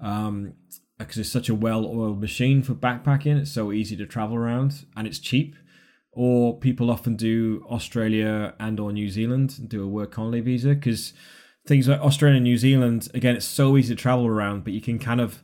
um, 0.01 0.55
because 0.99 1.19
it's 1.19 1.31
such 1.31 1.49
a 1.49 1.55
well-oiled 1.55 2.21
machine 2.21 2.63
for 2.63 2.75
backpacking. 2.75 3.41
It's 3.41 3.51
so 3.53 3.73
easy 3.73 3.97
to 3.97 4.07
travel 4.07 4.37
around 4.37 4.87
and 4.97 5.07
it's 5.07 5.19
cheap. 5.19 5.57
Or 6.13 6.59
people 6.59 6.91
often 6.91 7.17
do 7.17 7.65
Australia 7.69 8.55
and 8.61 8.79
or 8.79 8.93
New 8.93 9.09
Zealand 9.09 9.57
and 9.59 9.69
do 9.69 9.83
a 9.83 9.89
work 9.89 10.15
holiday 10.15 10.41
visa 10.41 10.69
because 10.69 11.13
things 11.67 11.89
like 11.89 12.01
Australia 12.01 12.37
and 12.37 12.45
New 12.45 12.57
Zealand, 12.57 13.09
again, 13.15 13.35
it's 13.35 13.45
so 13.45 13.77
easy 13.77 13.97
to 13.97 14.01
travel 14.01 14.27
around, 14.27 14.63
but 14.63 14.73
you 14.73 14.81
can 14.81 14.99
kind 14.99 15.21
of 15.21 15.43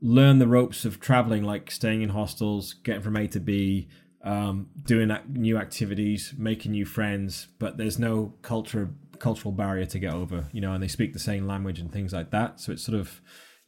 learn 0.00 0.38
the 0.38 0.46
ropes 0.46 0.84
of 0.84 1.00
traveling, 1.00 1.42
like 1.42 1.70
staying 1.70 2.02
in 2.02 2.10
hostels, 2.10 2.74
getting 2.74 3.02
from 3.02 3.16
A 3.16 3.26
to 3.28 3.40
B, 3.40 3.88
um, 4.24 4.68
doing 4.84 5.16
new 5.28 5.58
activities, 5.58 6.34
making 6.38 6.72
new 6.72 6.84
friends. 6.84 7.48
But 7.58 7.76
there's 7.76 7.98
no 7.98 8.34
culture 8.42 8.90
cultural 9.18 9.52
barrier 9.52 9.86
to 9.86 9.98
get 10.00 10.12
over, 10.12 10.48
you 10.52 10.60
know, 10.60 10.72
and 10.72 10.82
they 10.82 10.88
speak 10.88 11.12
the 11.12 11.18
same 11.18 11.46
language 11.46 11.78
and 11.78 11.92
things 11.92 12.12
like 12.12 12.30
that. 12.32 12.60
So 12.60 12.72
it's 12.72 12.82
sort 12.82 12.98
of, 12.98 13.20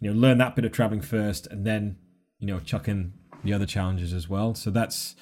you 0.05 0.13
know, 0.13 0.21
learn 0.21 0.37
that 0.37 0.55
bit 0.55 0.67
of 0.67 0.73
traveling 0.73 1.01
first, 1.01 1.47
and 1.47 1.67
then 1.67 1.97
you 2.39 2.47
know, 2.47 2.61
chuck 2.61 2.89
in 2.89 3.15
the 3.43 3.55
other 3.55 3.65
challenges 3.65 4.13
as 4.13 4.29
well. 4.29 4.55
So 4.55 4.71
that's 4.71 5.17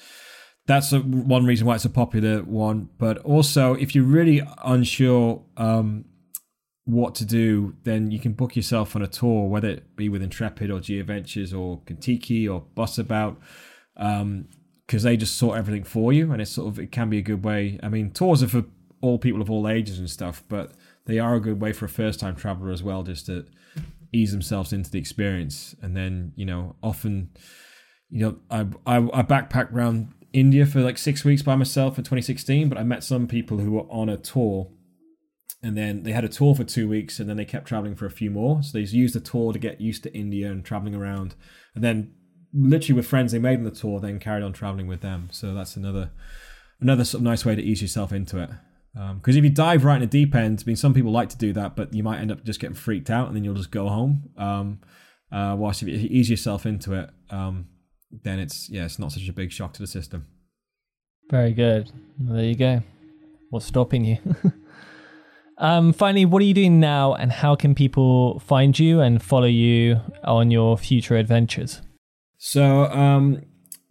that's 0.67 0.91
a, 0.91 0.99
one 0.99 1.45
reason 1.45 1.65
why 1.65 1.75
it's 1.75 1.85
a 1.85 1.89
popular 1.89 2.43
one. 2.43 2.89
But 2.97 3.19
also, 3.19 3.75
if 3.75 3.95
you're 3.95 4.03
really 4.03 4.41
unsure 4.65 5.41
um, 5.55 6.03
what 6.83 7.15
to 7.15 7.25
do, 7.25 7.77
then 7.83 8.11
you 8.11 8.19
can 8.19 8.33
book 8.33 8.57
yourself 8.57 8.93
on 8.93 9.01
a 9.01 9.07
tour, 9.07 9.47
whether 9.47 9.69
it 9.69 9.95
be 9.95 10.09
with 10.09 10.21
Intrepid 10.21 10.69
or 10.69 10.81
G 10.81 10.99
Adventures 10.99 11.53
or 11.53 11.79
Contiki 11.85 12.53
or 12.53 12.65
Busabout, 12.75 13.37
um, 13.95 14.49
because 14.85 15.03
they 15.03 15.15
just 15.15 15.37
sort 15.37 15.57
everything 15.57 15.85
for 15.85 16.11
you, 16.11 16.33
and 16.33 16.41
it's 16.41 16.51
sort 16.51 16.67
of 16.67 16.77
it 16.77 16.91
can 16.91 17.09
be 17.09 17.19
a 17.19 17.21
good 17.21 17.45
way. 17.45 17.79
I 17.81 17.87
mean, 17.87 18.11
tours 18.11 18.43
are 18.43 18.49
for 18.49 18.65
all 18.99 19.17
people 19.17 19.41
of 19.41 19.49
all 19.49 19.69
ages 19.69 19.97
and 19.97 20.09
stuff, 20.09 20.43
but 20.49 20.73
they 21.05 21.19
are 21.19 21.35
a 21.35 21.39
good 21.39 21.61
way 21.61 21.71
for 21.71 21.85
a 21.85 21.89
first 21.89 22.19
time 22.19 22.35
traveler 22.35 22.73
as 22.73 22.83
well, 22.83 23.03
just 23.03 23.27
to 23.27 23.45
ease 24.13 24.31
themselves 24.31 24.71
into 24.71 24.89
the 24.89 24.99
experience. 24.99 25.75
And 25.81 25.97
then 25.97 26.33
you 26.35 26.45
know, 26.45 26.75
often, 26.81 27.31
you 28.09 28.19
know, 28.19 28.37
I 28.49 28.61
I, 28.85 28.97
I 28.97 29.23
backpacked 29.23 29.73
around 29.73 30.13
India 30.31 30.65
for 30.65 30.81
like 30.81 30.97
six 30.97 31.23
weeks 31.25 31.41
by 31.41 31.55
myself 31.55 31.97
in 31.97 32.03
2016, 32.03 32.69
but 32.69 32.77
I 32.77 32.83
met 32.83 33.03
some 33.03 33.27
people 33.27 33.59
who 33.59 33.71
were 33.71 33.91
on 33.91 34.09
a 34.09 34.17
tour. 34.17 34.71
And 35.61 35.77
then 35.77 36.03
they 36.03 36.11
had 36.11 36.25
a 36.25 36.29
tour 36.29 36.55
for 36.55 36.65
two 36.65 36.89
weeks 36.89 37.19
and 37.19 37.29
then 37.29 37.37
they 37.37 37.45
kept 37.45 37.67
traveling 37.67 37.95
for 37.95 38.05
a 38.05 38.11
few 38.11 38.29
more. 38.29 38.61
So 38.61 38.77
they 38.77 38.83
used 38.83 39.15
the 39.15 39.21
tour 39.21 39.53
to 39.53 39.59
get 39.59 39.79
used 39.79 40.03
to 40.03 40.13
india 40.13 40.51
and 40.51 40.65
traveling 40.65 40.93
around. 40.93 41.35
And 41.73 41.81
then 41.81 42.15
literally 42.53 42.97
with 42.97 43.07
friends 43.07 43.31
they 43.31 43.39
made 43.39 43.59
on 43.59 43.63
the 43.63 43.71
tour 43.71 44.01
then 44.01 44.19
carried 44.19 44.43
on 44.43 44.51
traveling 44.51 44.87
with 44.87 44.99
them. 44.99 45.29
So 45.31 45.53
that's 45.53 45.77
another 45.77 46.11
another 46.81 47.05
sort 47.05 47.19
of 47.19 47.23
nice 47.23 47.45
way 47.45 47.55
to 47.55 47.61
ease 47.61 47.81
yourself 47.81 48.11
into 48.11 48.39
it 48.39 48.49
because 48.93 49.35
um, 49.35 49.37
if 49.39 49.43
you 49.43 49.49
dive 49.49 49.83
right 49.83 49.95
in 49.95 50.01
the 50.01 50.07
deep 50.07 50.35
end 50.35 50.61
i 50.63 50.67
mean 50.67 50.75
some 50.75 50.93
people 50.93 51.11
like 51.11 51.27
to 51.27 51.37
do 51.37 51.51
that 51.51 51.75
but 51.75 51.91
you 51.93 52.03
might 52.03 52.19
end 52.19 52.31
up 52.31 52.43
just 52.43 52.59
getting 52.59 52.75
freaked 52.75 53.09
out 53.09 53.27
and 53.27 53.35
then 53.35 53.43
you'll 53.43 53.55
just 53.55 53.71
go 53.71 53.87
home. 53.89 54.29
Um, 54.37 54.79
uh, 55.31 55.55
whilst 55.57 55.81
if 55.81 55.87
you 55.87 55.95
ease 55.95 56.29
yourself 56.29 56.65
into 56.65 56.93
it 56.93 57.09
um, 57.31 57.67
then 58.23 58.39
it's 58.39 58.69
yeah 58.69 58.85
it's 58.85 58.99
not 58.99 59.11
such 59.11 59.27
a 59.27 59.33
big 59.33 59.51
shock 59.51 59.73
to 59.73 59.81
the 59.81 59.87
system. 59.87 60.27
Very 61.31 61.53
good. 61.53 61.89
Well, 62.19 62.35
there 62.35 62.45
you 62.45 62.55
go. 62.55 62.83
What's 63.49 63.65
stopping 63.65 64.05
you? 64.05 64.17
Um, 65.57 65.93
finally, 65.93 66.25
what 66.25 66.41
are 66.41 66.45
you 66.45 66.53
doing 66.53 66.79
now, 66.79 67.13
and 67.13 67.31
how 67.31 67.55
can 67.55 67.75
people 67.75 68.39
find 68.39 68.77
you 68.77 69.01
and 69.01 69.21
follow 69.21 69.47
you 69.47 70.01
on 70.23 70.51
your 70.51 70.77
future 70.77 71.15
adventures? 71.15 71.81
So, 72.37 72.85
um, 72.85 73.41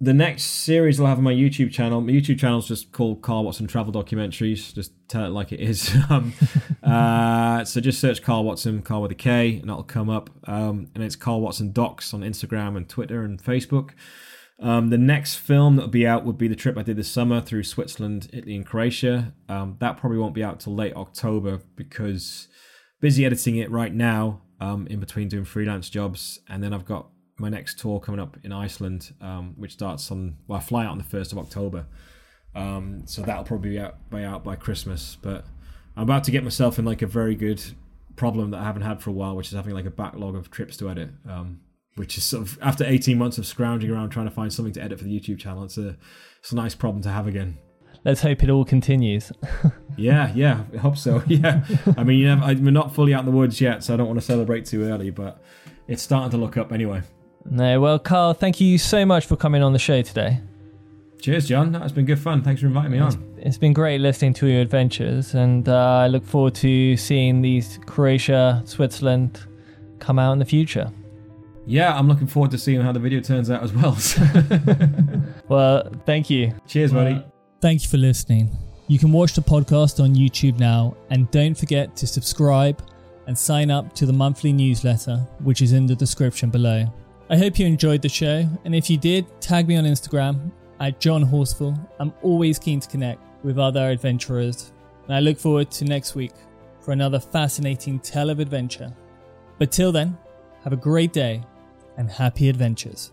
the 0.02 0.12
next 0.12 0.42
series 0.42 0.98
I'll 0.98 1.06
have 1.06 1.18
on 1.18 1.24
my 1.24 1.32
YouTube 1.32 1.70
channel. 1.70 2.00
My 2.00 2.10
YouTube 2.10 2.36
channel 2.36 2.58
is 2.58 2.66
just 2.66 2.90
called 2.90 3.22
Karl 3.22 3.44
Watson 3.44 3.68
Travel 3.68 3.92
Documentaries. 3.92 4.74
Just 4.74 4.92
tell 5.06 5.24
it 5.24 5.28
like 5.28 5.52
it 5.52 5.60
is. 5.60 5.94
um, 6.10 6.34
uh, 6.82 7.64
so 7.64 7.80
just 7.80 8.00
search 8.00 8.20
Karl 8.20 8.42
Watson, 8.42 8.82
Karl 8.82 9.02
with 9.02 9.12
a 9.12 9.14
K, 9.14 9.58
and 9.60 9.70
that'll 9.70 9.84
come 9.84 10.10
up. 10.10 10.28
Um, 10.48 10.88
and 10.96 11.04
it's 11.04 11.14
Karl 11.14 11.40
Watson 11.40 11.70
Docs 11.70 12.12
on 12.12 12.22
Instagram 12.22 12.76
and 12.76 12.88
Twitter 12.88 13.22
and 13.22 13.40
Facebook. 13.40 13.90
Um, 14.58 14.90
the 14.90 14.98
next 14.98 15.36
film 15.36 15.76
that 15.76 15.82
will 15.82 15.88
be 15.88 16.06
out 16.06 16.24
would 16.24 16.36
be 16.36 16.48
the 16.48 16.56
trip 16.56 16.76
I 16.76 16.82
did 16.82 16.96
this 16.96 17.08
summer 17.08 17.40
through 17.40 17.62
Switzerland, 17.62 18.28
Italy, 18.32 18.56
and 18.56 18.66
Croatia. 18.66 19.32
Um, 19.48 19.76
that 19.78 19.98
probably 19.98 20.18
won't 20.18 20.34
be 20.34 20.42
out 20.42 20.58
till 20.58 20.74
late 20.74 20.96
October 20.96 21.60
because 21.76 22.48
busy 23.00 23.24
editing 23.24 23.54
it 23.54 23.70
right 23.70 23.94
now 23.94 24.40
um, 24.60 24.88
in 24.88 24.98
between 24.98 25.28
doing 25.28 25.44
freelance 25.44 25.88
jobs. 25.88 26.40
And 26.48 26.60
then 26.60 26.72
I've 26.72 26.84
got 26.84 27.06
my 27.42 27.48
next 27.48 27.78
tour 27.78 28.00
coming 28.00 28.20
up 28.20 28.38
in 28.44 28.52
Iceland, 28.52 29.12
um, 29.20 29.54
which 29.56 29.72
starts 29.72 30.10
on, 30.10 30.36
well, 30.46 30.58
I 30.58 30.62
fly 30.62 30.84
out 30.84 30.92
on 30.92 30.98
the 30.98 31.04
1st 31.04 31.32
of 31.32 31.38
October. 31.38 31.86
Um, 32.54 33.02
so 33.06 33.22
that'll 33.22 33.44
probably 33.44 33.70
be 33.70 33.78
out, 33.78 34.08
by 34.08 34.24
out 34.24 34.44
by 34.44 34.56
Christmas. 34.56 35.18
But 35.20 35.44
I'm 35.96 36.04
about 36.04 36.24
to 36.24 36.30
get 36.30 36.44
myself 36.44 36.78
in 36.78 36.84
like 36.84 37.02
a 37.02 37.06
very 37.06 37.34
good 37.34 37.62
problem 38.16 38.52
that 38.52 38.60
I 38.60 38.64
haven't 38.64 38.82
had 38.82 39.02
for 39.02 39.10
a 39.10 39.12
while, 39.12 39.36
which 39.36 39.48
is 39.48 39.54
having 39.54 39.74
like 39.74 39.86
a 39.86 39.90
backlog 39.90 40.36
of 40.36 40.50
trips 40.50 40.76
to 40.78 40.88
edit. 40.88 41.10
Um, 41.28 41.60
which 41.96 42.16
is 42.16 42.24
sort 42.24 42.42
of 42.42 42.58
after 42.62 42.84
18 42.84 43.18
months 43.18 43.36
of 43.36 43.46
scrounging 43.46 43.90
around 43.90 44.08
trying 44.08 44.26
to 44.26 44.34
find 44.34 44.50
something 44.50 44.72
to 44.72 44.82
edit 44.82 44.98
for 44.98 45.04
the 45.04 45.20
YouTube 45.20 45.38
channel. 45.38 45.64
It's 45.64 45.76
a 45.76 45.96
it's 46.40 46.50
a 46.50 46.56
nice 46.56 46.74
problem 46.74 47.02
to 47.02 47.10
have 47.10 47.26
again. 47.26 47.58
Let's 48.04 48.22
hope 48.22 48.42
it 48.42 48.48
all 48.48 48.64
continues. 48.64 49.30
yeah, 49.98 50.32
yeah, 50.34 50.64
I 50.72 50.78
hope 50.78 50.96
so. 50.96 51.22
Yeah, 51.28 51.64
I 51.96 52.02
mean, 52.02 52.18
you 52.18 52.34
know, 52.34 52.46
we're 52.46 52.70
not 52.70 52.94
fully 52.94 53.12
out 53.12 53.20
in 53.20 53.26
the 53.26 53.36
woods 53.36 53.60
yet, 53.60 53.84
so 53.84 53.92
I 53.92 53.96
don't 53.96 54.06
want 54.06 54.18
to 54.18 54.24
celebrate 54.24 54.64
too 54.64 54.84
early, 54.84 55.10
but 55.10 55.42
it's 55.86 56.02
starting 56.02 56.30
to 56.30 56.36
look 56.36 56.56
up 56.56 56.72
anyway. 56.72 57.02
No, 57.44 57.80
well, 57.80 57.98
Karl, 57.98 58.34
thank 58.34 58.60
you 58.60 58.78
so 58.78 59.04
much 59.04 59.26
for 59.26 59.36
coming 59.36 59.62
on 59.62 59.72
the 59.72 59.78
show 59.78 60.02
today. 60.02 60.40
Cheers, 61.20 61.48
John. 61.48 61.72
That's 61.72 61.92
been 61.92 62.06
good 62.06 62.18
fun. 62.18 62.42
Thanks 62.42 62.60
for 62.60 62.66
inviting 62.66 62.92
me 62.92 62.98
it's, 62.98 63.14
on. 63.14 63.34
It's 63.38 63.58
been 63.58 63.72
great 63.72 64.00
listening 64.00 64.34
to 64.34 64.46
your 64.46 64.60
adventures, 64.60 65.34
and 65.34 65.68
uh, 65.68 65.76
I 65.76 66.06
look 66.08 66.24
forward 66.24 66.54
to 66.56 66.96
seeing 66.96 67.42
these 67.42 67.78
Croatia, 67.86 68.62
Switzerland 68.64 69.40
come 69.98 70.18
out 70.18 70.32
in 70.32 70.38
the 70.38 70.44
future 70.44 70.90
yeah, 71.66 71.96
I'm 71.96 72.08
looking 72.08 72.26
forward 72.26 72.50
to 72.52 72.58
seeing 72.58 72.80
how 72.80 72.92
the 72.92 72.98
video 72.98 73.20
turns 73.20 73.50
out 73.50 73.62
as 73.62 73.72
well. 73.72 73.96
well, 75.48 75.90
thank 76.06 76.28
you. 76.28 76.52
Cheers, 76.66 76.92
buddy. 76.92 77.22
Thank 77.60 77.82
you 77.82 77.88
for 77.88 77.98
listening. 77.98 78.50
You 78.88 78.98
can 78.98 79.12
watch 79.12 79.34
the 79.34 79.42
podcast 79.42 80.02
on 80.02 80.14
YouTube 80.14 80.58
now, 80.58 80.96
and 81.10 81.30
don't 81.30 81.56
forget 81.56 81.94
to 81.96 82.06
subscribe 82.06 82.82
and 83.26 83.38
sign 83.38 83.70
up 83.70 83.94
to 83.94 84.06
the 84.06 84.12
monthly 84.12 84.52
newsletter, 84.52 85.18
which 85.38 85.62
is 85.62 85.72
in 85.72 85.86
the 85.86 85.94
description 85.94 86.50
below. 86.50 86.92
I 87.32 87.38
hope 87.38 87.58
you 87.58 87.66
enjoyed 87.66 88.02
the 88.02 88.10
show, 88.10 88.46
and 88.66 88.74
if 88.74 88.90
you 88.90 88.98
did, 88.98 89.24
tag 89.40 89.66
me 89.66 89.76
on 89.76 89.84
Instagram 89.84 90.50
at 90.80 91.00
John 91.00 91.24
Horsfall. 91.24 91.74
I'm 91.98 92.12
always 92.20 92.58
keen 92.58 92.78
to 92.78 92.86
connect 92.86 93.22
with 93.42 93.58
other 93.58 93.88
adventurers, 93.88 94.70
and 95.06 95.16
I 95.16 95.20
look 95.20 95.38
forward 95.38 95.70
to 95.70 95.86
next 95.86 96.14
week 96.14 96.34
for 96.80 96.92
another 96.92 97.18
fascinating 97.18 98.00
tale 98.00 98.28
of 98.28 98.38
adventure. 98.38 98.92
But 99.58 99.72
till 99.72 99.92
then, 99.92 100.18
have 100.62 100.74
a 100.74 100.76
great 100.76 101.14
day 101.14 101.42
and 101.96 102.10
happy 102.10 102.50
adventures. 102.50 103.12